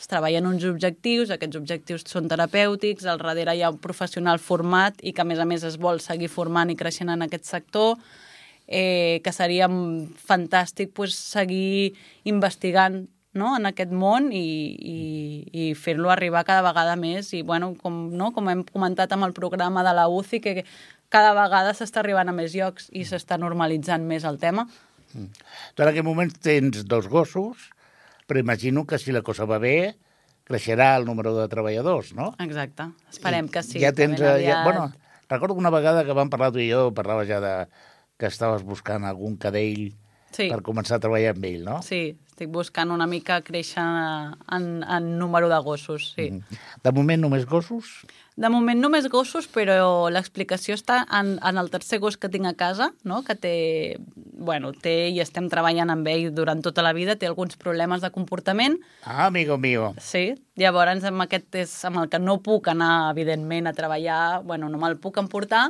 Es 0.00 0.08
treballen 0.08 0.46
uns 0.48 0.64
objectius, 0.64 1.32
aquests 1.34 1.58
objectius 1.58 2.06
són 2.08 2.30
terapèutics, 2.30 3.04
al 3.04 3.20
darrere 3.20 3.56
hi 3.56 3.60
ha 3.66 3.72
un 3.74 3.80
professional 3.82 4.38
format 4.40 5.02
i 5.02 5.12
que, 5.12 5.20
a 5.20 5.28
més 5.28 5.42
a 5.42 5.44
més, 5.44 5.66
es 5.66 5.76
vol 5.76 6.00
seguir 6.00 6.30
formant 6.32 6.70
i 6.72 6.78
creixent 6.78 7.12
en 7.12 7.26
aquest 7.26 7.50
sector, 7.50 7.98
eh, 8.66 9.20
que 9.24 9.32
seria 9.34 9.68
fantàstic 9.68 10.94
pues, 10.96 11.18
seguir 11.18 11.98
investigant 12.24 13.02
no? 13.32 13.54
en 13.56 13.66
aquest 13.68 13.92
món 13.92 14.30
i, 14.32 14.46
i, 14.74 15.00
i 15.52 15.66
fer-lo 15.78 16.10
arribar 16.10 16.46
cada 16.46 16.64
vegada 16.66 16.96
més. 16.96 17.32
I, 17.36 17.42
bueno, 17.46 17.74
com, 17.82 18.06
no? 18.16 18.30
com 18.36 18.48
hem 18.50 18.64
comentat 18.72 19.12
amb 19.12 19.28
el 19.28 19.34
programa 19.36 19.84
de 19.86 19.94
la 19.96 20.08
UCI, 20.08 20.40
que 20.40 20.64
cada 21.10 21.34
vegada 21.36 21.74
s'està 21.76 22.00
arribant 22.04 22.30
a 22.30 22.34
més 22.36 22.54
llocs 22.56 22.88
i 22.96 23.04
s'està 23.08 23.36
normalitzant 23.38 24.06
més 24.06 24.24
el 24.28 24.38
tema. 24.42 24.66
Tu 25.10 25.82
en 25.82 25.88
aquest 25.90 26.06
moment 26.06 26.30
tens 26.42 26.84
dos 26.86 27.08
gossos, 27.10 27.68
però 28.30 28.38
imagino 28.38 28.86
que 28.86 28.98
si 29.02 29.10
la 29.12 29.22
cosa 29.26 29.44
va 29.50 29.58
bé, 29.58 29.96
creixerà 30.46 30.92
el 30.98 31.04
número 31.06 31.34
de 31.36 31.48
treballadors, 31.50 32.12
no? 32.14 32.32
Exacte. 32.42 32.88
Esperem 33.10 33.48
que 33.50 33.62
sí. 33.66 33.80
Ja 33.82 33.90
tens... 33.92 34.20
eh, 34.22 34.36
Ja, 34.46 34.62
bueno, 34.64 34.92
recordo 35.28 35.54
una 35.58 35.70
vegada 35.70 36.04
que 36.06 36.14
vam 36.14 36.30
parlar 36.30 36.52
tu 36.54 36.62
i 36.62 36.70
jo, 36.70 36.92
parlava 36.94 37.26
ja 37.26 37.40
de 37.42 37.54
que 38.18 38.26
estaves 38.30 38.62
buscant 38.66 39.04
algun 39.08 39.36
cadell 39.36 39.90
Sí. 40.30 40.46
per 40.46 40.60
començar 40.62 41.00
a 41.00 41.02
treballar 41.02 41.32
amb 41.34 41.44
ell, 41.48 41.64
no? 41.66 41.80
Sí, 41.82 42.14
estic 42.40 42.52
buscant 42.54 42.90
una 42.90 43.06
mica 43.06 43.40
créixer 43.44 43.82
en, 43.84 44.82
en 44.82 45.08
número 45.18 45.48
de 45.50 45.58
gossos, 45.60 46.14
sí. 46.16 46.30
Mm. 46.32 46.58
De 46.84 46.92
moment 46.96 47.20
només 47.20 47.44
gossos? 47.46 48.06
De 48.40 48.48
moment 48.48 48.80
només 48.80 49.08
gossos, 49.12 49.44
però 49.52 50.08
l'explicació 50.08 50.72
està 50.78 51.02
en, 51.12 51.34
en 51.44 51.58
el 51.60 51.68
tercer 51.68 51.98
gos 52.00 52.16
que 52.16 52.30
tinc 52.32 52.46
a 52.48 52.54
casa, 52.56 52.92
no? 53.04 53.20
que 53.26 53.36
té, 53.36 53.52
bueno, 54.16 54.72
té 54.72 55.10
i 55.12 55.20
estem 55.20 55.50
treballant 55.52 55.92
amb 55.92 56.08
ell 56.08 56.30
durant 56.32 56.62
tota 56.64 56.80
la 56.86 56.94
vida, 56.96 57.18
té 57.20 57.28
alguns 57.28 57.58
problemes 57.60 58.00
de 58.00 58.10
comportament, 58.10 58.78
Ah, 59.04 59.26
amigo 59.26 59.58
mío. 59.58 59.92
sí, 60.00 60.32
llavors 60.56 61.04
amb 61.04 61.26
aquest 61.26 61.54
és 61.60 61.74
amb 61.84 62.00
el 62.00 62.08
que 62.08 62.18
no 62.22 62.40
puc 62.40 62.68
anar, 62.72 63.10
evidentment, 63.12 63.68
a 63.68 63.76
treballar, 63.76 64.40
bueno, 64.44 64.70
no 64.72 64.80
me'l 64.80 64.96
puc 64.96 65.18
emportar, 65.20 65.68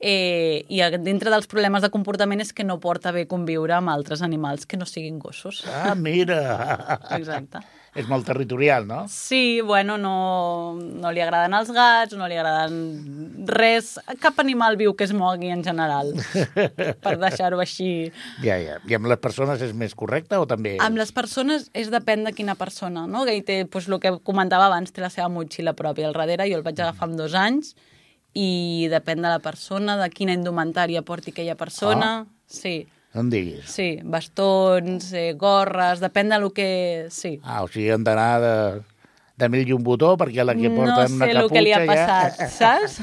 eh, 0.00 0.64
i 0.68 0.82
dintre 1.00 1.32
dels 1.32 1.48
problemes 1.48 1.82
de 1.84 1.90
comportament 1.92 2.42
és 2.44 2.52
que 2.52 2.66
no 2.66 2.80
porta 2.82 3.12
bé 3.16 3.26
conviure 3.30 3.76
amb 3.78 3.92
altres 3.92 4.22
animals 4.22 4.66
que 4.66 4.76
no 4.76 4.86
siguin 4.88 5.18
gossos. 5.18 5.64
Ah, 5.70 5.94
mira. 5.94 7.00
Exacte. 7.16 7.64
És 7.96 8.04
molt 8.10 8.26
territorial, 8.28 8.84
no? 8.84 9.06
Sí, 9.08 9.62
bueno, 9.64 9.96
no, 9.96 10.76
no 10.76 11.12
li 11.16 11.22
agraden 11.24 11.54
els 11.56 11.70
gats, 11.72 12.12
no 12.12 12.28
li 12.28 12.36
agraden 12.36 13.46
res, 13.48 13.94
cap 14.20 14.36
animal 14.42 14.76
viu 14.76 14.92
que 14.92 15.06
es 15.08 15.14
mogui 15.16 15.48
en 15.48 15.64
general, 15.64 16.12
per 17.00 17.14
deixar-ho 17.24 17.62
així. 17.64 18.12
Ja, 18.44 18.58
ja. 18.60 18.76
I 18.84 18.98
amb 18.98 19.08
les 19.08 19.22
persones 19.22 19.64
és 19.64 19.72
més 19.72 19.96
correcte 19.96 20.36
o 20.36 20.44
també... 20.44 20.74
Amb 20.84 21.00
les 21.00 21.14
persones 21.16 21.70
és 21.72 21.88
depèn 21.88 22.28
de 22.28 22.36
quina 22.36 22.58
persona, 22.60 23.06
no? 23.08 23.24
Que 23.24 23.40
té, 23.40 23.62
doncs, 23.64 23.88
el 23.88 24.02
que 24.02 24.12
comentava 24.28 24.68
abans, 24.68 24.92
té 24.92 25.00
la 25.00 25.12
seva 25.12 25.32
motxilla 25.32 25.72
pròpia 25.78 26.10
al 26.10 26.18
darrere, 26.18 26.50
jo 26.52 26.60
el 26.60 26.66
vaig 26.68 26.84
agafar 26.84 27.08
amb 27.08 27.16
dos 27.16 27.32
anys, 27.32 27.72
i 28.36 28.88
depèn 28.92 29.22
de 29.24 29.30
la 29.32 29.40
persona, 29.40 29.96
de 29.96 30.10
quina 30.12 30.34
indumentària 30.36 31.00
porti 31.06 31.32
aquella 31.32 31.56
persona, 31.56 32.26
sí. 32.46 32.82
No 33.16 33.22
em 33.24 33.30
diguis. 33.32 33.64
Sí, 33.72 33.94
bastons, 34.04 35.08
eh, 35.16 35.30
gorres, 35.40 36.02
depèn 36.04 36.34
de 36.34 36.38
lo 36.42 36.50
que... 36.52 37.08
Sí. 37.08 37.38
Ah, 37.42 37.62
o 37.64 37.70
sigui, 37.72 37.88
han 37.94 38.04
d'anar 38.04 38.32
de, 38.42 38.56
de 39.40 39.48
mil 39.52 39.64
i 39.64 39.72
un 39.72 39.86
botó 39.86 40.12
perquè 40.20 40.44
la 40.44 40.52
que 40.58 40.68
no 40.68 40.82
porten 40.82 41.16
una 41.16 41.24
sé 41.24 41.32
el 41.32 41.38
caputxa 41.40 41.54
que 41.54 41.62
li 41.64 41.72
ha 41.72 41.80
ja... 41.80 41.86
passat, 41.88 42.42
saps? 42.58 42.98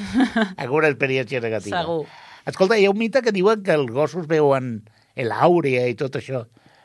Alguna 0.62 0.92
experiència 0.94 1.42
negativa. 1.42 1.82
Segur. 1.82 2.04
Escolta, 2.52 2.78
hi 2.78 2.86
ha 2.86 2.94
un 2.94 3.00
mite 3.00 3.24
que 3.26 3.34
diuen 3.34 3.64
que 3.66 3.74
els 3.74 3.90
gossos 3.96 4.30
veuen 4.30 4.76
l'àurea 5.18 5.88
i 5.90 5.98
tot 5.98 6.20
això. 6.20 6.44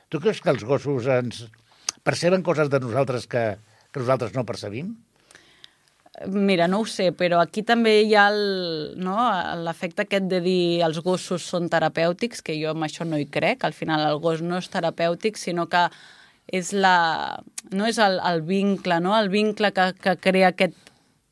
Tu 0.08 0.22
creus 0.24 0.40
que 0.40 0.54
els 0.54 0.64
gossos 0.64 1.08
ens 1.12 1.44
perceben 2.08 2.44
coses 2.46 2.72
de 2.72 2.80
nosaltres 2.80 3.28
que, 3.28 3.44
que 3.92 4.00
nosaltres 4.00 4.32
no 4.32 4.48
percebim? 4.48 4.94
Mira, 6.26 6.66
no 6.66 6.80
ho 6.80 6.86
sé, 6.86 7.12
però 7.14 7.38
aquí 7.38 7.62
també 7.62 8.00
hi 8.02 8.14
ha 8.18 8.28
el- 8.32 8.94
no, 8.98 9.14
l'efecte 9.62 10.02
aquest 10.02 10.24
de 10.26 10.40
dir 10.40 10.82
els 10.82 10.98
gossos 11.04 11.44
són 11.46 11.68
terapèutics, 11.70 12.42
que 12.42 12.56
jo 12.58 12.70
amb 12.70 12.82
això 12.82 13.06
no 13.06 13.18
hi 13.18 13.26
crec, 13.26 13.64
al 13.64 13.72
final 13.72 14.02
el 14.02 14.18
gos 14.18 14.42
no 14.42 14.58
és 14.58 14.68
terapèutic, 14.68 15.36
sinó 15.36 15.68
que 15.68 15.88
és, 16.48 16.72
la, 16.72 17.38
no 17.70 17.86
és 17.86 17.98
el, 17.98 18.18
el 18.18 18.42
vincle, 18.42 18.98
no? 19.00 19.14
el 19.18 19.28
vincle 19.28 19.70
que, 19.72 19.92
que 20.00 20.16
crea 20.16 20.48
aquest 20.48 20.74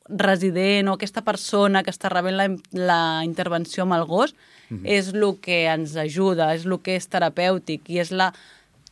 resident 0.08 0.88
o 0.88 0.94
aquesta 0.94 1.24
persona 1.26 1.82
que 1.82 1.90
està 1.90 2.08
rebent 2.12 2.36
la, 2.36 2.46
la 2.70 3.00
intervenció 3.24 3.82
amb 3.82 3.94
el 3.94 4.04
gos, 4.04 4.34
mm 4.68 4.76
-hmm. 4.76 4.86
és 4.86 5.12
el 5.14 5.40
que 5.40 5.66
ens 5.66 5.96
ajuda, 5.96 6.54
és 6.54 6.64
el 6.64 6.78
que 6.80 6.96
és 6.96 7.08
terapèutic 7.08 7.90
i 7.90 7.98
és 7.98 8.12
la, 8.12 8.32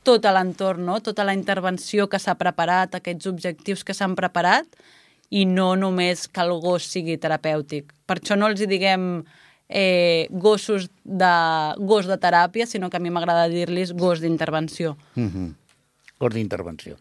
tot 0.02 0.24
l'entorn, 0.24 0.84
no? 0.84 1.00
tota 1.00 1.24
la 1.24 1.34
intervenció 1.34 2.08
que 2.08 2.18
s'ha 2.18 2.34
preparat, 2.34 2.94
aquests 2.94 3.26
objectius 3.26 3.84
que 3.84 3.94
s'han 3.94 4.14
preparat, 4.14 4.66
i 5.30 5.44
no 5.46 5.74
només 5.76 6.28
que 6.28 6.40
el 6.44 6.52
gos 6.60 6.84
sigui 6.90 7.16
terapèutic. 7.18 7.92
Per 8.06 8.18
això 8.20 8.36
no 8.36 8.46
els 8.50 8.60
hi 8.60 8.66
diguem 8.70 9.24
eh, 9.68 10.28
gossos 10.30 10.90
de, 11.04 11.32
gos 11.78 12.06
de 12.06 12.18
teràpia, 12.20 12.66
sinó 12.66 12.90
que 12.90 12.98
a 12.98 13.00
mi 13.00 13.10
m'agrada 13.10 13.48
dir-los 13.48 13.92
gos 13.96 14.20
d'intervenció. 14.20 14.96
Mm 15.16 15.28
-hmm. 15.30 15.54
Cos 16.18 16.34
d'intervenció. 16.34 16.96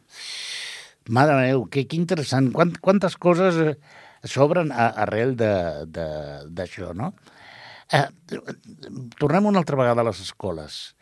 Mare 1.10 1.34
meva, 1.36 1.68
que, 1.70 1.86
que 1.88 1.96
interessant. 1.96 2.52
Quant, 2.54 2.78
quantes 2.80 3.18
coses 3.18 3.56
eh, 3.56 3.76
s'obren 4.24 4.72
arrel 4.72 5.36
d'això, 5.36 6.94
no? 6.96 7.14
Eh, 7.92 8.08
tornem 9.20 9.46
una 9.46 9.60
altra 9.60 9.76
vegada 9.76 10.02
a 10.02 10.06
les 10.06 10.20
escoles. 10.22 10.96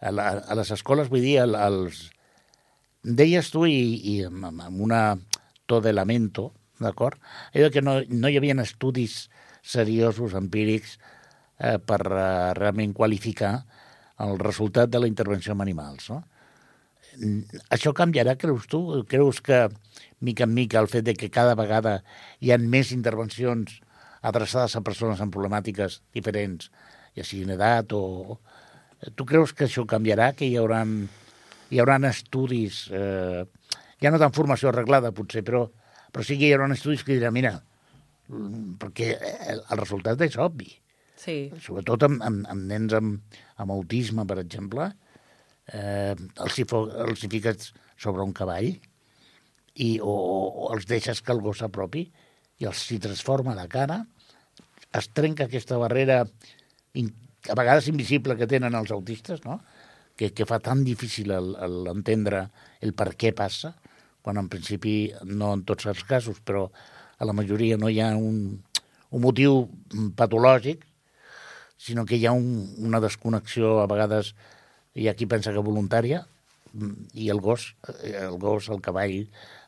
A, 0.00 0.10
la, 0.10 0.28
a 0.46 0.54
les 0.54 0.70
escoles, 0.70 1.08
vull 1.08 1.22
dir, 1.22 1.38
al- 1.40 1.54
als... 1.54 2.10
Deies 3.02 3.50
tu, 3.50 3.64
i, 3.66 4.18
i 4.18 4.24
amb 4.26 4.80
una 4.82 5.16
to 5.66 5.80
de 5.84 5.92
lamento, 5.92 6.52
d'acord? 6.82 7.20
Allò 7.54 7.70
que 7.72 7.82
no, 7.82 7.98
no 8.08 8.30
hi 8.30 8.38
havia 8.38 8.56
estudis 8.62 9.26
seriosos, 9.66 10.36
empírics, 10.38 10.98
eh, 11.58 11.78
per 11.78 12.00
eh, 12.06 12.54
realment 12.58 12.94
qualificar 12.94 13.58
el 14.24 14.38
resultat 14.40 14.90
de 14.90 15.02
la 15.02 15.10
intervenció 15.10 15.52
amb 15.52 15.66
animals, 15.66 16.10
no? 16.12 16.22
Això 17.72 17.94
canviarà, 17.96 18.34
creus 18.36 18.66
tu? 18.68 18.80
Creus 19.08 19.40
que, 19.40 19.66
mica 20.20 20.44
en 20.44 20.52
mica, 20.52 20.80
el 20.82 20.88
fet 20.92 21.06
de 21.06 21.14
que 21.16 21.30
cada 21.32 21.54
vegada 21.56 22.02
hi 22.44 22.52
ha 22.52 22.58
més 22.60 22.92
intervencions 22.92 23.78
adreçades 24.26 24.76
a 24.76 24.82
persones 24.84 25.22
amb 25.22 25.32
problemàtiques 25.32 26.00
diferents 26.16 26.68
ja 27.16 27.24
siguin 27.24 27.54
edat 27.56 27.92
o... 27.96 28.38
Tu 29.16 29.26
creus 29.28 29.52
que 29.52 29.66
això 29.66 29.84
canviarà, 29.88 30.30
que 30.36 30.46
hi 30.48 30.56
haurà, 30.56 30.80
hi 31.70 31.80
haurà 31.80 31.98
estudis, 32.08 32.86
eh, 32.96 33.44
ja 34.02 34.12
no 34.12 34.20
tant 34.20 34.34
formació 34.36 34.70
arreglada 34.70 35.14
potser, 35.16 35.42
però, 35.46 35.66
però 36.12 36.24
sí 36.26 36.38
que 36.38 36.48
hi 36.48 36.54
haurà 36.56 36.68
estudis 36.74 37.04
que 37.06 37.16
diran, 37.16 37.34
mira, 37.36 37.54
mm, 38.28 38.76
perquè 38.82 39.12
el, 39.52 39.62
el 39.62 39.80
resultat 39.82 40.22
és 40.26 40.36
obvi. 40.42 40.68
Sí. 41.16 41.36
Sobretot 41.64 42.04
amb, 42.08 42.20
amb, 42.24 42.44
amb 42.52 42.66
nens 42.68 42.96
amb, 42.96 43.38
amb 43.62 43.72
autisme, 43.72 44.26
per 44.28 44.38
exemple, 44.42 44.90
eh, 45.72 46.14
els, 46.14 46.58
hi 46.58 46.66
fo, 46.68 46.84
els 47.06 47.24
hi 47.24 47.30
fiques 47.32 47.72
sobre 47.96 48.24
un 48.24 48.34
cavall 48.36 48.68
i, 48.68 49.96
o, 50.00 50.12
o 50.12 50.68
els 50.74 50.86
deixes 50.88 51.22
que 51.24 51.32
el 51.32 51.42
gos 51.44 51.62
s'apropi 51.64 52.04
i 52.60 52.68
els 52.68 52.84
s'hi 52.88 53.00
transforma 53.02 53.56
la 53.56 53.66
cara, 53.68 54.02
es 54.96 55.08
trenca 55.12 55.46
aquesta 55.46 55.80
barrera 55.80 56.22
in, 56.96 57.10
a 57.48 57.56
vegades 57.58 57.88
invisible 57.90 58.36
que 58.36 58.48
tenen 58.48 58.76
els 58.76 58.92
autistes, 58.94 59.42
no? 59.44 59.60
que, 60.16 60.32
que 60.32 60.46
fa 60.48 60.58
tan 60.64 60.82
difícil 60.84 61.32
el, 61.36 61.52
el 61.60 61.90
entendre 61.92 62.46
el 62.80 62.94
per 62.96 63.12
què 63.20 63.34
passa, 63.36 63.74
quan 64.26 64.40
en 64.42 64.50
principi, 64.50 65.12
no 65.22 65.52
en 65.54 65.60
tots 65.62 65.86
els 65.86 66.02
casos, 66.02 66.40
però 66.42 66.64
a 66.66 67.26
la 67.28 67.34
majoria 67.36 67.76
no 67.78 67.86
hi 67.86 68.00
ha 68.02 68.08
un, 68.18 68.56
un 69.14 69.22
motiu 69.22 69.60
patològic, 70.18 70.82
sinó 71.78 72.02
que 72.08 72.18
hi 72.18 72.26
ha 72.26 72.32
un, 72.34 72.48
una 72.82 72.98
desconnexió, 73.04 73.76
a 73.78 73.86
vegades 73.86 74.32
hi 74.98 75.06
ha 75.06 75.14
qui 75.14 75.28
pensa 75.30 75.54
que 75.54 75.62
voluntària, 75.62 76.24
i 77.14 77.30
el 77.30 77.38
gos, 77.40 77.68
el 78.02 78.34
gos, 78.42 78.66
el 78.74 78.82
cavall, 78.82 79.14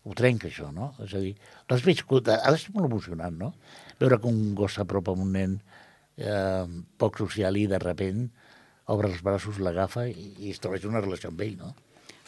ho 0.02 0.18
trenca, 0.18 0.50
això, 0.50 0.72
no? 0.74 0.90
És 1.06 1.14
a 1.14 1.22
dir, 1.22 1.36
tu 1.68 1.76
has 1.76 1.86
viscut, 1.86 2.26
ha 2.34 2.50
de 2.50 2.58
ser 2.58 2.74
molt 2.74 2.90
emocionant, 2.90 3.38
no? 3.38 3.52
Veure 4.02 4.18
que 4.18 4.26
un 4.26 4.56
gos 4.58 4.74
s'apropa 4.74 5.14
a 5.14 5.22
un 5.22 5.30
nen 5.38 5.54
eh, 6.18 6.66
poc 6.98 7.22
social 7.22 7.62
i 7.62 7.68
de 7.70 7.78
repent 7.78 8.26
obre 8.90 9.12
els 9.12 9.22
braços, 9.22 9.62
l'agafa 9.62 10.08
i, 10.10 10.32
i 10.42 10.50
estableix 10.50 10.90
una 10.90 11.04
relació 11.04 11.30
amb 11.30 11.46
ell, 11.46 11.54
no? 11.62 11.76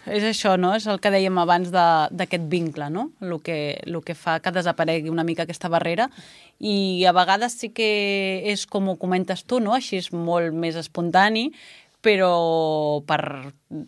És 0.09 0.25
això, 0.25 0.55
no? 0.57 0.73
És 0.75 0.87
el 0.89 1.01
que 1.03 1.13
dèiem 1.13 1.37
abans 1.43 1.69
d'aquest 1.73 2.47
vincle, 2.49 2.89
no? 2.91 3.11
El 3.21 3.37
que, 3.45 3.59
el 3.85 3.99
que 4.05 4.17
fa 4.17 4.39
que 4.41 4.53
desaparegui 4.55 5.13
una 5.13 5.27
mica 5.29 5.45
aquesta 5.45 5.69
barrera 5.69 6.09
i 6.59 7.05
a 7.05 7.13
vegades 7.13 7.59
sí 7.61 7.69
que 7.77 7.91
és 8.49 8.65
com 8.67 8.89
ho 8.89 8.97
comentes 9.01 9.45
tu, 9.45 9.61
no? 9.61 9.75
Així 9.77 10.01
és 10.01 10.11
molt 10.13 10.57
més 10.57 10.79
espontani, 10.81 11.51
però 12.01 13.03
per 13.05 13.21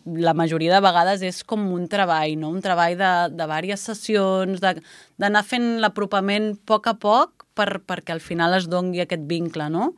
la 0.05 0.35
majoria 0.37 0.75
de 0.75 0.81
vegades 0.85 1.23
és 1.25 1.41
com 1.43 1.65
un 1.73 1.87
treball, 1.89 2.35
no? 2.37 2.51
un 2.53 2.61
treball 2.61 2.93
de, 2.97 3.13
de 3.33 3.47
diverses 3.47 3.87
sessions, 3.89 4.61
d'anar 4.61 5.43
fent 5.47 5.79
l'apropament 5.81 6.51
a 6.53 6.59
poc 6.69 6.91
a 6.91 6.93
poc 6.93 7.47
per, 7.57 7.81
perquè 7.81 8.13
al 8.13 8.21
final 8.21 8.53
es 8.57 8.69
dongui 8.69 9.01
aquest 9.01 9.25
vincle, 9.29 9.69
no? 9.73 9.93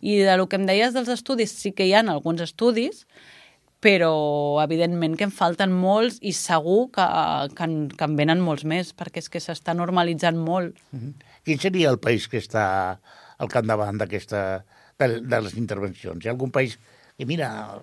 I 0.00 0.22
de 0.24 0.34
lo 0.40 0.48
que 0.48 0.58
em 0.58 0.66
deies 0.66 0.94
dels 0.96 1.10
estudis, 1.12 1.52
sí 1.54 1.74
que 1.76 1.86
hi 1.86 1.94
ha 1.94 2.02
alguns 2.02 2.42
estudis, 2.42 3.04
però 3.80 4.60
evidentment 4.62 5.16
que 5.16 5.24
en 5.24 5.32
falten 5.32 5.72
molts 5.72 6.18
i 6.20 6.34
segur 6.36 6.90
que, 6.94 7.06
que, 7.56 7.64
en, 7.66 7.76
que 7.88 8.08
en 8.08 8.16
venen 8.18 8.42
molts 8.44 8.66
més, 8.68 8.92
perquè 8.96 9.22
és 9.24 9.30
que 9.32 9.40
s'està 9.40 9.74
normalitzant 9.76 10.36
molt. 10.36 10.76
Mm 10.92 10.98
-hmm. 10.98 11.12
Quin 11.44 11.58
seria 11.58 11.90
el 11.90 11.98
país 11.98 12.28
que 12.28 12.38
està 12.38 12.98
al 13.38 13.48
capdavant 13.48 13.96
d'aquesta 13.96 14.64
de, 14.98 15.20
de 15.20 15.40
les 15.40 15.54
intervencions? 15.56 16.24
Hi 16.24 16.28
ha 16.28 16.32
algun 16.32 16.50
país 16.50 16.78
i 17.18 17.24
mira, 17.24 17.80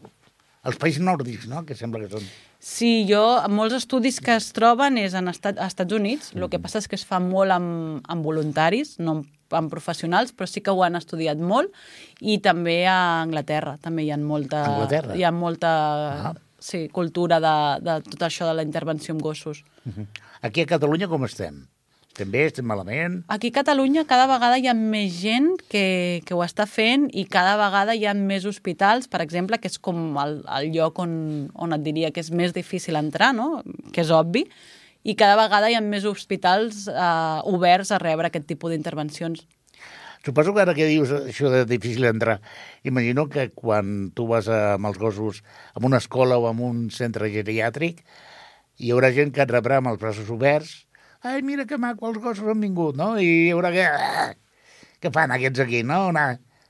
els 0.68 0.78
països 0.82 1.04
nòrdics, 1.06 1.48
no?, 1.48 1.64
que 1.66 1.76
sembla 1.76 2.02
que 2.04 2.10
són... 2.12 2.26
Sí, 2.60 3.06
jo, 3.10 3.22
molts 3.54 3.76
estudis 3.78 4.18
que 4.20 4.36
es 4.36 4.50
troben 4.52 4.98
és 4.98 5.14
en 5.14 5.30
estat, 5.32 5.60
als 5.62 5.76
Estats 5.76 5.94
Units, 5.94 6.32
el 6.36 6.50
que 6.50 6.60
passa 6.60 6.82
és 6.82 6.88
que 6.90 6.98
es 6.98 7.06
fa 7.06 7.20
molt 7.24 7.54
amb, 7.54 8.02
amb 8.10 8.26
voluntaris, 8.26 8.98
no 9.00 9.20
amb 9.20 9.37
amb 9.56 9.72
professionals, 9.72 10.34
però 10.34 10.50
sí 10.50 10.64
que 10.64 10.74
ho 10.74 10.84
han 10.84 11.00
estudiat 11.00 11.40
molt, 11.40 11.72
i 12.20 12.40
també 12.44 12.82
a 12.88 13.22
Anglaterra, 13.22 13.78
també 13.82 14.08
hi 14.08 14.12
ha 14.12 14.20
molta, 14.20 14.66
Anglaterra? 14.74 15.16
hi 15.16 15.24
ha 15.24 15.32
molta 15.32 15.72
ah. 16.32 16.36
sí, 16.60 16.88
cultura 16.94 17.40
de, 17.44 17.56
de 17.86 17.98
tot 18.10 18.28
això 18.28 18.50
de 18.50 18.58
la 18.60 18.68
intervenció 18.68 19.14
amb 19.16 19.22
gossos. 19.22 19.64
Uh 19.86 19.94
-huh. 19.94 20.08
Aquí 20.42 20.62
a 20.62 20.66
Catalunya 20.66 21.08
com 21.08 21.26
estem? 21.26 21.68
Estem 22.18 22.32
bé, 22.32 22.48
estem 22.50 22.66
malament? 22.66 23.20
Aquí 23.28 23.52
a 23.52 23.58
Catalunya 23.60 24.02
cada 24.10 24.26
vegada 24.26 24.58
hi 24.58 24.66
ha 24.66 24.74
més 24.74 25.20
gent 25.22 25.52
que, 25.70 26.24
que 26.26 26.34
ho 26.34 26.40
està 26.42 26.66
fent 26.66 27.04
i 27.14 27.28
cada 27.30 27.54
vegada 27.60 27.94
hi 27.94 28.08
ha 28.10 28.14
més 28.18 28.48
hospitals, 28.50 29.06
per 29.08 29.22
exemple, 29.22 29.60
que 29.62 29.70
és 29.70 29.78
com 29.78 30.18
el, 30.18 30.42
el 30.58 30.72
lloc 30.74 30.98
on, 30.98 31.12
on 31.54 31.78
et 31.78 31.84
diria 31.86 32.10
que 32.10 32.24
és 32.26 32.32
més 32.32 32.56
difícil 32.58 32.98
entrar, 32.98 33.36
no? 33.38 33.62
que 33.94 34.02
és 34.02 34.10
obvi, 34.10 34.48
i 35.08 35.16
cada 35.16 35.38
vegada 35.40 35.70
hi 35.72 35.78
ha 35.78 35.84
més 35.84 36.06
hospitals 36.08 36.86
eh, 36.92 37.52
oberts 37.52 37.94
a 37.96 38.00
rebre 38.04 38.28
aquest 38.28 38.48
tipus 38.50 38.74
d'intervencions. 38.74 39.46
Suposo 40.26 40.52
que 40.52 40.64
ara 40.66 40.74
que 40.76 40.90
dius 40.90 41.14
això 41.16 41.48
de 41.54 41.62
difícil 41.70 42.04
entrar, 42.10 42.42
imagino 42.84 43.30
que 43.32 43.48
quan 43.56 44.10
tu 44.18 44.26
vas 44.28 44.50
amb 44.52 44.90
els 44.90 44.98
gossos 45.00 45.40
a 45.72 45.84
una 45.88 46.02
escola 46.04 46.36
o 46.42 46.50
a 46.50 46.52
un 46.52 46.90
centre 46.92 47.30
geriàtric, 47.32 48.02
hi 48.84 48.92
haurà 48.92 49.14
gent 49.16 49.32
que 49.32 49.46
et 49.46 49.54
rebrà 49.54 49.78
amb 49.80 49.94
els 49.94 50.02
braços 50.02 50.28
oberts. 50.34 50.74
Ai, 51.24 51.40
mira 51.42 51.64
que 51.70 51.80
maco, 51.80 52.10
els 52.12 52.20
gossos 52.20 52.52
han 52.52 52.60
vingut, 52.66 53.00
no? 53.00 53.14
I 53.16 53.48
hi 53.48 53.56
haurà 53.56 53.72
que... 53.72 53.88
Ah, 53.88 54.28
què 55.00 55.14
fan 55.14 55.32
aquests 55.32 55.64
aquí, 55.64 55.86
no? 55.88 56.08
Una... 56.12 56.28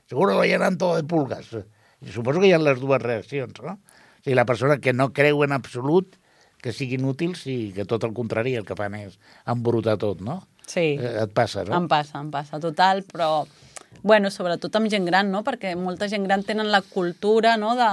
Seguro 0.08 0.38
que 0.38 0.46
llenan 0.48 0.78
todo 0.78 0.96
de 0.96 1.04
pulgas. 1.04 1.50
I 2.00 2.14
suposo 2.14 2.40
que 2.40 2.48
hi 2.48 2.54
ha 2.54 2.62
les 2.62 2.78
dues 2.80 3.02
reaccions, 3.02 3.58
no? 3.64 3.74
O 3.74 4.22
sigui, 4.22 4.38
la 4.38 4.46
persona 4.48 4.78
que 4.80 4.94
no 4.94 5.10
creu 5.16 5.42
en 5.44 5.52
absolut 5.56 6.14
que 6.62 6.74
siguin 6.74 7.06
útils 7.06 7.44
i 7.46 7.70
que 7.74 7.86
tot 7.88 8.04
el 8.06 8.14
contrari 8.16 8.56
el 8.58 8.66
que 8.66 8.76
fan 8.78 8.96
és 8.98 9.18
embrutar 9.46 9.96
tot, 10.00 10.22
no? 10.24 10.40
Sí. 10.66 10.98
Eh, 10.98 11.14
et 11.24 11.32
passa, 11.34 11.64
no? 11.64 11.76
Em 11.78 11.88
passa, 11.90 12.20
em 12.20 12.30
passa, 12.34 12.60
total, 12.60 13.04
però, 13.08 13.46
bueno, 14.02 14.30
sobretot 14.34 14.74
amb 14.76 14.90
gent 14.92 15.06
gran, 15.08 15.30
no? 15.32 15.44
Perquè 15.46 15.74
molta 15.78 16.08
gent 16.10 16.26
gran 16.26 16.44
tenen 16.46 16.72
la 16.74 16.82
cultura, 16.82 17.56
no?, 17.56 17.74
de 17.78 17.92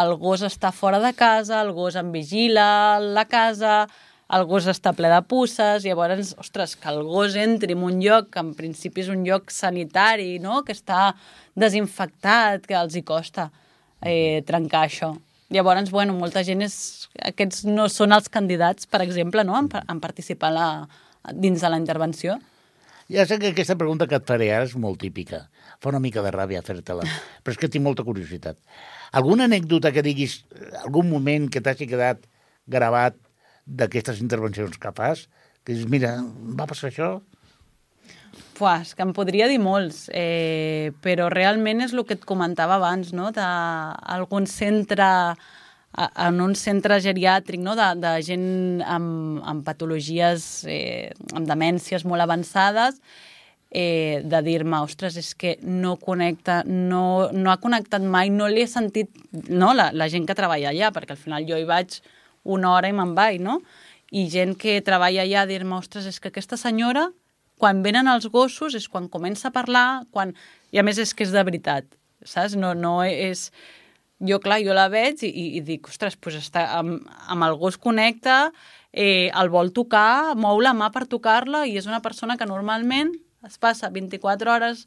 el 0.00 0.12
gos 0.20 0.44
està 0.46 0.70
fora 0.70 1.00
de 1.02 1.10
casa, 1.18 1.58
el 1.64 1.72
gos 1.74 1.96
em 1.98 2.12
vigila 2.14 3.00
la 3.02 3.24
casa, 3.26 3.88
el 4.30 4.44
gos 4.46 4.68
està 4.70 4.92
ple 4.94 5.08
de 5.10 5.18
pusses, 5.26 5.82
llavors, 5.82 6.36
ostres, 6.38 6.76
que 6.78 6.86
el 6.92 7.02
gos 7.08 7.34
entri 7.34 7.74
en 7.74 7.82
un 7.82 7.98
lloc 7.98 8.28
que 8.30 8.38
en 8.44 8.52
principi 8.54 9.02
és 9.02 9.10
un 9.10 9.24
lloc 9.26 9.50
sanitari, 9.50 10.38
no?, 10.38 10.60
que 10.66 10.76
està 10.76 11.16
desinfectat, 11.58 12.68
que 12.68 12.78
els 12.78 12.94
hi 12.94 13.02
costa 13.02 13.48
eh, 14.02 14.42
trencar 14.46 14.86
això. 14.86 15.16
Llavors, 15.50 15.90
bueno, 15.90 16.14
molta 16.14 16.44
gent 16.46 16.62
és... 16.62 16.74
Aquests 17.26 17.64
no 17.66 17.88
són 17.90 18.14
els 18.14 18.30
candidats, 18.30 18.86
per 18.86 19.02
exemple, 19.02 19.42
no?, 19.44 19.56
en, 19.58 19.70
en 19.90 20.00
participar 20.02 20.52
la, 20.54 20.68
dins 21.34 21.60
de 21.60 21.70
la 21.72 21.80
intervenció. 21.80 22.38
Ja 23.10 23.24
sé 23.26 23.40
que 23.42 23.50
aquesta 23.50 23.74
pregunta 23.74 24.06
que 24.06 24.20
et 24.20 24.26
faré 24.28 24.52
ara 24.54 24.68
és 24.68 24.76
molt 24.78 25.00
típica. 25.02 25.48
Fa 25.82 25.90
una 25.90 25.98
mica 26.02 26.22
de 26.22 26.30
ràbia 26.30 26.62
fer-te-la, 26.62 27.02
però 27.42 27.56
és 27.56 27.58
que 27.58 27.70
tinc 27.72 27.82
molta 27.82 28.06
curiositat. 28.06 28.60
Alguna 29.18 29.48
anècdota 29.50 29.90
que 29.90 30.06
diguis, 30.06 30.44
algun 30.84 31.10
moment 31.10 31.48
que 31.50 31.62
t'hagi 31.64 31.90
quedat 31.90 32.22
gravat 32.70 33.18
d'aquestes 33.66 34.22
intervencions 34.22 34.78
que 34.78 34.94
fas, 34.94 35.26
que 35.66 35.74
dius, 35.74 35.90
mira, 35.90 36.14
va 36.54 36.68
passar 36.70 36.92
això, 36.92 37.16
Pues, 38.60 38.90
que 38.92 39.00
em 39.00 39.14
podria 39.16 39.46
dir 39.48 39.56
molts, 39.56 40.10
eh, 40.12 40.92
però 41.00 41.30
realment 41.32 41.78
és 41.80 41.94
el 41.94 42.02
que 42.04 42.12
et 42.18 42.26
comentava 42.28 42.74
abans, 42.76 43.14
no? 43.16 43.30
d'algun 43.32 44.44
centre 44.44 45.06
en 45.96 46.42
un 46.44 46.52
centre 46.52 46.98
geriàtric 47.00 47.62
no? 47.64 47.72
de, 47.78 47.86
de 48.02 48.10
gent 48.26 48.82
amb, 48.84 49.38
amb 49.48 49.64
patologies, 49.64 50.44
eh, 50.68 51.08
amb 51.32 51.48
demències 51.48 52.04
molt 52.04 52.20
avançades, 52.20 53.00
eh, 53.72 54.20
de 54.28 54.42
dir-me, 54.44 54.82
ostres, 54.84 55.16
és 55.16 55.30
que 55.32 55.54
no 55.64 55.94
connecta, 55.96 56.60
no, 56.68 57.30
no 57.32 57.54
ha 57.54 57.62
connectat 57.64 58.04
mai, 58.04 58.28
no 58.28 58.50
li 58.52 58.66
he 58.66 58.68
sentit, 58.68 59.08
no, 59.48 59.72
la, 59.72 59.88
la 59.96 60.10
gent 60.12 60.28
que 60.28 60.36
treballa 60.36 60.74
allà, 60.74 60.92
perquè 60.92 61.16
al 61.16 61.22
final 61.22 61.48
jo 61.48 61.56
hi 61.56 61.64
vaig 61.64 61.96
una 62.44 62.74
hora 62.74 62.92
i 62.92 62.98
me'n 63.00 63.16
vaig, 63.16 63.40
no? 63.40 63.62
I 64.12 64.28
gent 64.28 64.52
que 64.60 64.82
treballa 64.84 65.24
allà 65.24 65.46
dir-me, 65.48 65.80
ostres, 65.80 66.12
és 66.12 66.20
que 66.20 66.28
aquesta 66.28 66.60
senyora 66.60 67.08
quan 67.60 67.82
venen 67.84 68.08
els 68.10 68.26
gossos 68.32 68.74
és 68.78 68.88
quan 68.88 69.10
comença 69.12 69.48
a 69.50 69.54
parlar, 69.54 70.06
quan... 70.10 70.34
i 70.72 70.80
a 70.80 70.84
més 70.86 70.98
és 70.98 71.12
que 71.14 71.26
és 71.26 71.34
de 71.34 71.44
veritat, 71.46 71.86
saps? 72.24 72.56
No, 72.56 72.74
no 72.74 73.00
és... 73.04 73.50
Jo, 74.20 74.36
clar, 74.36 74.58
jo 74.60 74.74
la 74.76 74.90
veig 74.92 75.22
i, 75.24 75.30
i 75.56 75.60
dic, 75.64 75.88
ostres, 75.88 76.18
pues 76.20 76.34
està, 76.36 76.66
amb, 76.76 77.06
amb 77.32 77.46
el 77.46 77.54
gos 77.56 77.78
connecta, 77.80 78.50
eh, 78.92 79.30
el 79.32 79.48
vol 79.48 79.72
tocar, 79.72 80.34
mou 80.36 80.60
la 80.60 80.74
mà 80.76 80.90
per 80.92 81.06
tocar-la 81.08 81.62
i 81.64 81.78
és 81.80 81.88
una 81.88 82.02
persona 82.04 82.36
que 82.36 82.48
normalment 82.48 83.14
es 83.48 83.56
passa 83.56 83.88
24 83.88 84.52
hores 84.52 84.84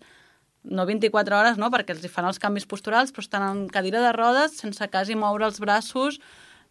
no 0.63 0.85
24 0.85 1.37
hores, 1.37 1.57
no, 1.59 1.69
perquè 1.73 1.93
els 1.93 2.05
fan 2.11 2.27
els 2.29 2.39
canvis 2.39 2.65
posturals, 2.69 3.11
però 3.11 3.25
estan 3.25 3.43
en 3.49 3.63
cadira 3.71 4.01
de 4.01 4.13
rodes 4.15 4.55
sense 4.61 4.87
quasi 4.89 5.15
moure 5.19 5.45
els 5.49 5.59
braços, 5.59 6.19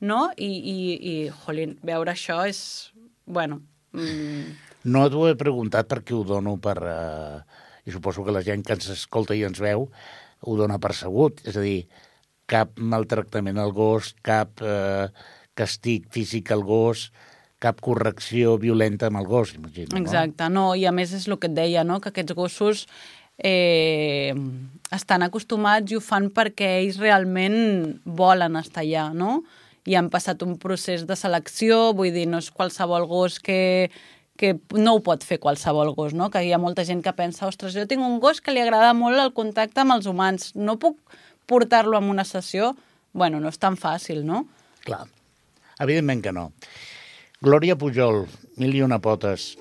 no? 0.00 0.30
I, 0.36 0.48
i, 0.48 0.76
i 0.96 1.14
jolín, 1.44 1.76
veure 1.84 2.14
això 2.14 2.40
és... 2.48 2.92
Bueno, 3.26 3.60
mm, 3.92 4.71
no 4.84 5.04
t'ho 5.10 5.26
he 5.28 5.36
preguntat 5.38 5.90
perquè 5.90 6.16
ho 6.16 6.24
dono 6.26 6.56
per... 6.62 6.78
Eh, 6.82 7.60
I 7.82 7.90
suposo 7.90 8.22
que 8.22 8.30
la 8.30 8.44
gent 8.46 8.62
que 8.62 8.76
ens 8.76 8.86
escolta 8.92 9.34
i 9.34 9.40
ens 9.42 9.58
veu 9.58 9.88
ho 10.46 10.52
dona 10.58 10.78
per 10.78 10.92
segut. 10.94 11.40
És 11.50 11.56
a 11.58 11.64
dir, 11.64 11.88
cap 12.46 12.76
maltractament 12.78 13.58
al 13.58 13.72
gos, 13.74 14.12
cap 14.22 14.62
eh, 14.62 15.08
castig 15.58 16.06
físic 16.14 16.52
al 16.54 16.62
gos, 16.66 17.08
cap 17.62 17.80
correcció 17.84 18.56
violenta 18.58 19.08
amb 19.08 19.20
el 19.22 19.26
gos, 19.30 19.54
imagino. 19.54 19.98
Exacte, 19.98 20.48
no? 20.50 20.68
no, 20.68 20.76
i 20.78 20.86
a 20.86 20.92
més 20.94 21.14
és 21.14 21.28
el 21.28 21.38
que 21.38 21.50
et 21.50 21.56
deia, 21.56 21.84
no? 21.86 22.00
que 22.02 22.10
aquests 22.10 22.34
gossos 22.38 22.86
eh, 23.38 24.34
estan 24.94 25.22
acostumats 25.26 25.92
i 25.92 25.98
ho 25.98 26.02
fan 26.02 26.30
perquè 26.34 26.76
ells 26.80 26.98
realment 27.02 28.00
volen 28.04 28.58
estar 28.60 28.82
allà, 28.82 29.10
no? 29.14 29.42
I 29.86 29.96
han 29.98 30.12
passat 30.12 30.42
un 30.46 30.58
procés 30.62 31.02
de 31.08 31.16
selecció, 31.18 31.90
vull 31.98 32.12
dir, 32.14 32.28
no 32.30 32.38
és 32.38 32.52
qualsevol 32.54 33.08
gos 33.10 33.40
que, 33.42 33.90
que 34.40 34.54
no 34.74 34.96
ho 34.96 35.02
pot 35.04 35.24
fer 35.26 35.38
qualsevol 35.42 35.92
gos, 35.96 36.14
no? 36.16 36.30
Que 36.32 36.42
hi 36.44 36.52
ha 36.52 36.60
molta 36.60 36.86
gent 36.88 37.02
que 37.04 37.12
pensa, 37.16 37.46
ostres, 37.46 37.74
jo 37.76 37.84
tinc 37.88 38.02
un 38.04 38.18
gos 38.22 38.40
que 38.40 38.54
li 38.54 38.62
agrada 38.62 38.94
molt 38.96 39.20
el 39.20 39.34
contacte 39.36 39.82
amb 39.82 39.96
els 39.96 40.08
humans, 40.08 40.52
no 40.56 40.78
puc 40.82 40.98
portar-lo 41.50 41.98
en 41.98 42.08
una 42.10 42.24
sessió? 42.24 42.72
Bueno, 43.12 43.40
no 43.40 43.52
és 43.52 43.60
tan 43.60 43.76
fàcil, 43.76 44.22
no? 44.24 44.46
Clar, 44.86 45.04
evidentment 45.84 46.24
que 46.24 46.32
no. 46.32 46.50
Glòria 47.42 47.76
Pujol, 47.76 48.24
mil 48.62 48.76
i 48.78 48.82
una 48.86 49.00
potes. 49.02 49.56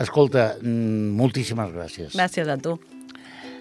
Escolta, 0.00 0.54
mm, 0.62 1.10
moltíssimes 1.18 1.74
gràcies. 1.74 2.14
Gràcies 2.14 2.48
a 2.48 2.56
tu. 2.56 2.78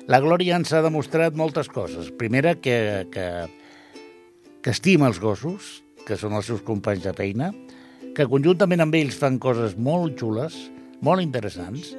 La 0.08 0.22
Glòria 0.22 0.56
ens 0.56 0.72
ha 0.74 0.82
demostrat 0.82 1.36
moltes 1.36 1.68
coses. 1.70 2.12
Primera, 2.18 2.56
que, 2.56 3.08
que, 3.12 3.26
que 4.64 4.72
estima 4.72 5.10
els 5.10 5.20
gossos, 5.20 5.84
que 6.08 6.18
són 6.18 6.34
els 6.34 6.48
seus 6.50 6.64
companys 6.66 7.04
de 7.04 7.14
feina, 7.14 7.52
que 8.16 8.28
conjuntament 8.30 8.84
amb 8.84 8.96
ells 9.00 9.18
fan 9.20 9.40
coses 9.42 9.76
molt 9.78 10.18
xules, 10.20 10.56
molt 11.06 11.24
interessants, 11.24 11.94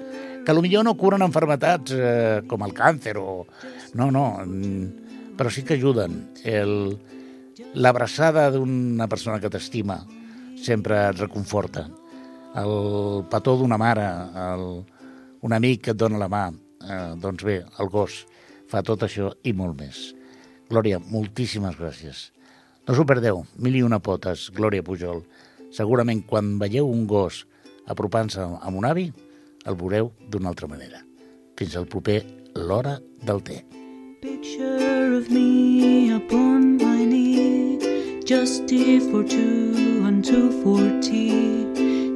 que 0.45 0.57
potser 0.57 0.83
no 0.85 0.97
curen 0.99 1.25
enfermetats 1.25 1.95
eh, 1.95 2.41
com 2.49 2.65
el 2.67 2.75
càncer 2.77 3.17
o... 3.21 3.45
No, 3.99 4.11
no, 4.11 4.25
mm, 4.45 5.35
però 5.39 5.51
sí 5.53 5.65
que 5.67 5.77
ajuden. 5.79 6.17
El, 6.45 6.97
l'abraçada 7.75 8.49
d'una 8.55 9.09
persona 9.09 9.41
que 9.41 9.51
t'estima 9.53 10.01
sempre 10.61 10.99
et 11.09 11.21
reconforta. 11.21 11.87
El 12.61 13.25
petó 13.31 13.57
d'una 13.61 13.79
mare, 13.81 14.07
el, 14.51 14.67
un 15.47 15.55
amic 15.57 15.87
que 15.87 15.95
et 15.95 16.01
dona 16.01 16.21
la 16.21 16.29
mà, 16.33 16.49
eh, 16.83 17.15
doncs 17.21 17.45
bé, 17.47 17.61
el 17.79 17.93
gos 17.93 18.25
fa 18.71 18.83
tot 18.87 19.07
això 19.07 19.31
i 19.47 19.55
molt 19.57 19.79
més. 19.81 20.11
Glòria, 20.71 21.01
moltíssimes 21.03 21.79
gràcies. 21.79 22.31
No 22.87 22.95
us 22.95 23.01
ho 23.01 23.07
perdeu, 23.07 23.45
mil 23.59 23.77
i 23.79 23.83
una 23.87 24.01
potes, 24.03 24.49
Glòria 24.55 24.85
Pujol. 24.87 25.25
Segurament 25.71 26.25
quan 26.27 26.57
veieu 26.59 26.89
un 26.91 27.07
gos 27.07 27.45
apropant-se 27.91 28.43
a 28.43 28.71
un 28.75 28.87
avi, 28.87 29.07
el 29.67 29.77
veureu 29.79 30.11
d'una 30.31 30.51
altra 30.51 30.69
manera. 30.71 31.03
Fins 31.59 31.77
al 31.77 31.87
proper 31.87 32.23
L'Hora 32.55 32.97
del 33.23 33.43
Té. 33.47 33.61
Picture 34.21 35.15
of 35.17 35.31
me 35.31 36.11
upon 36.13 36.77
my 36.79 37.05
knee, 37.05 37.79
just 38.25 38.67
tea 38.67 38.99
for 39.11 39.23
two 39.23 40.03
and 40.07 40.25
two 40.25 40.51
for 40.63 40.83
tea, 41.01 41.67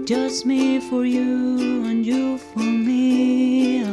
just 0.05 0.47
me 0.47 0.81
for 0.91 1.07
you 1.07 1.85
and 1.87 2.05
you 2.05 2.39
for 2.39 2.63
me. 2.63 3.85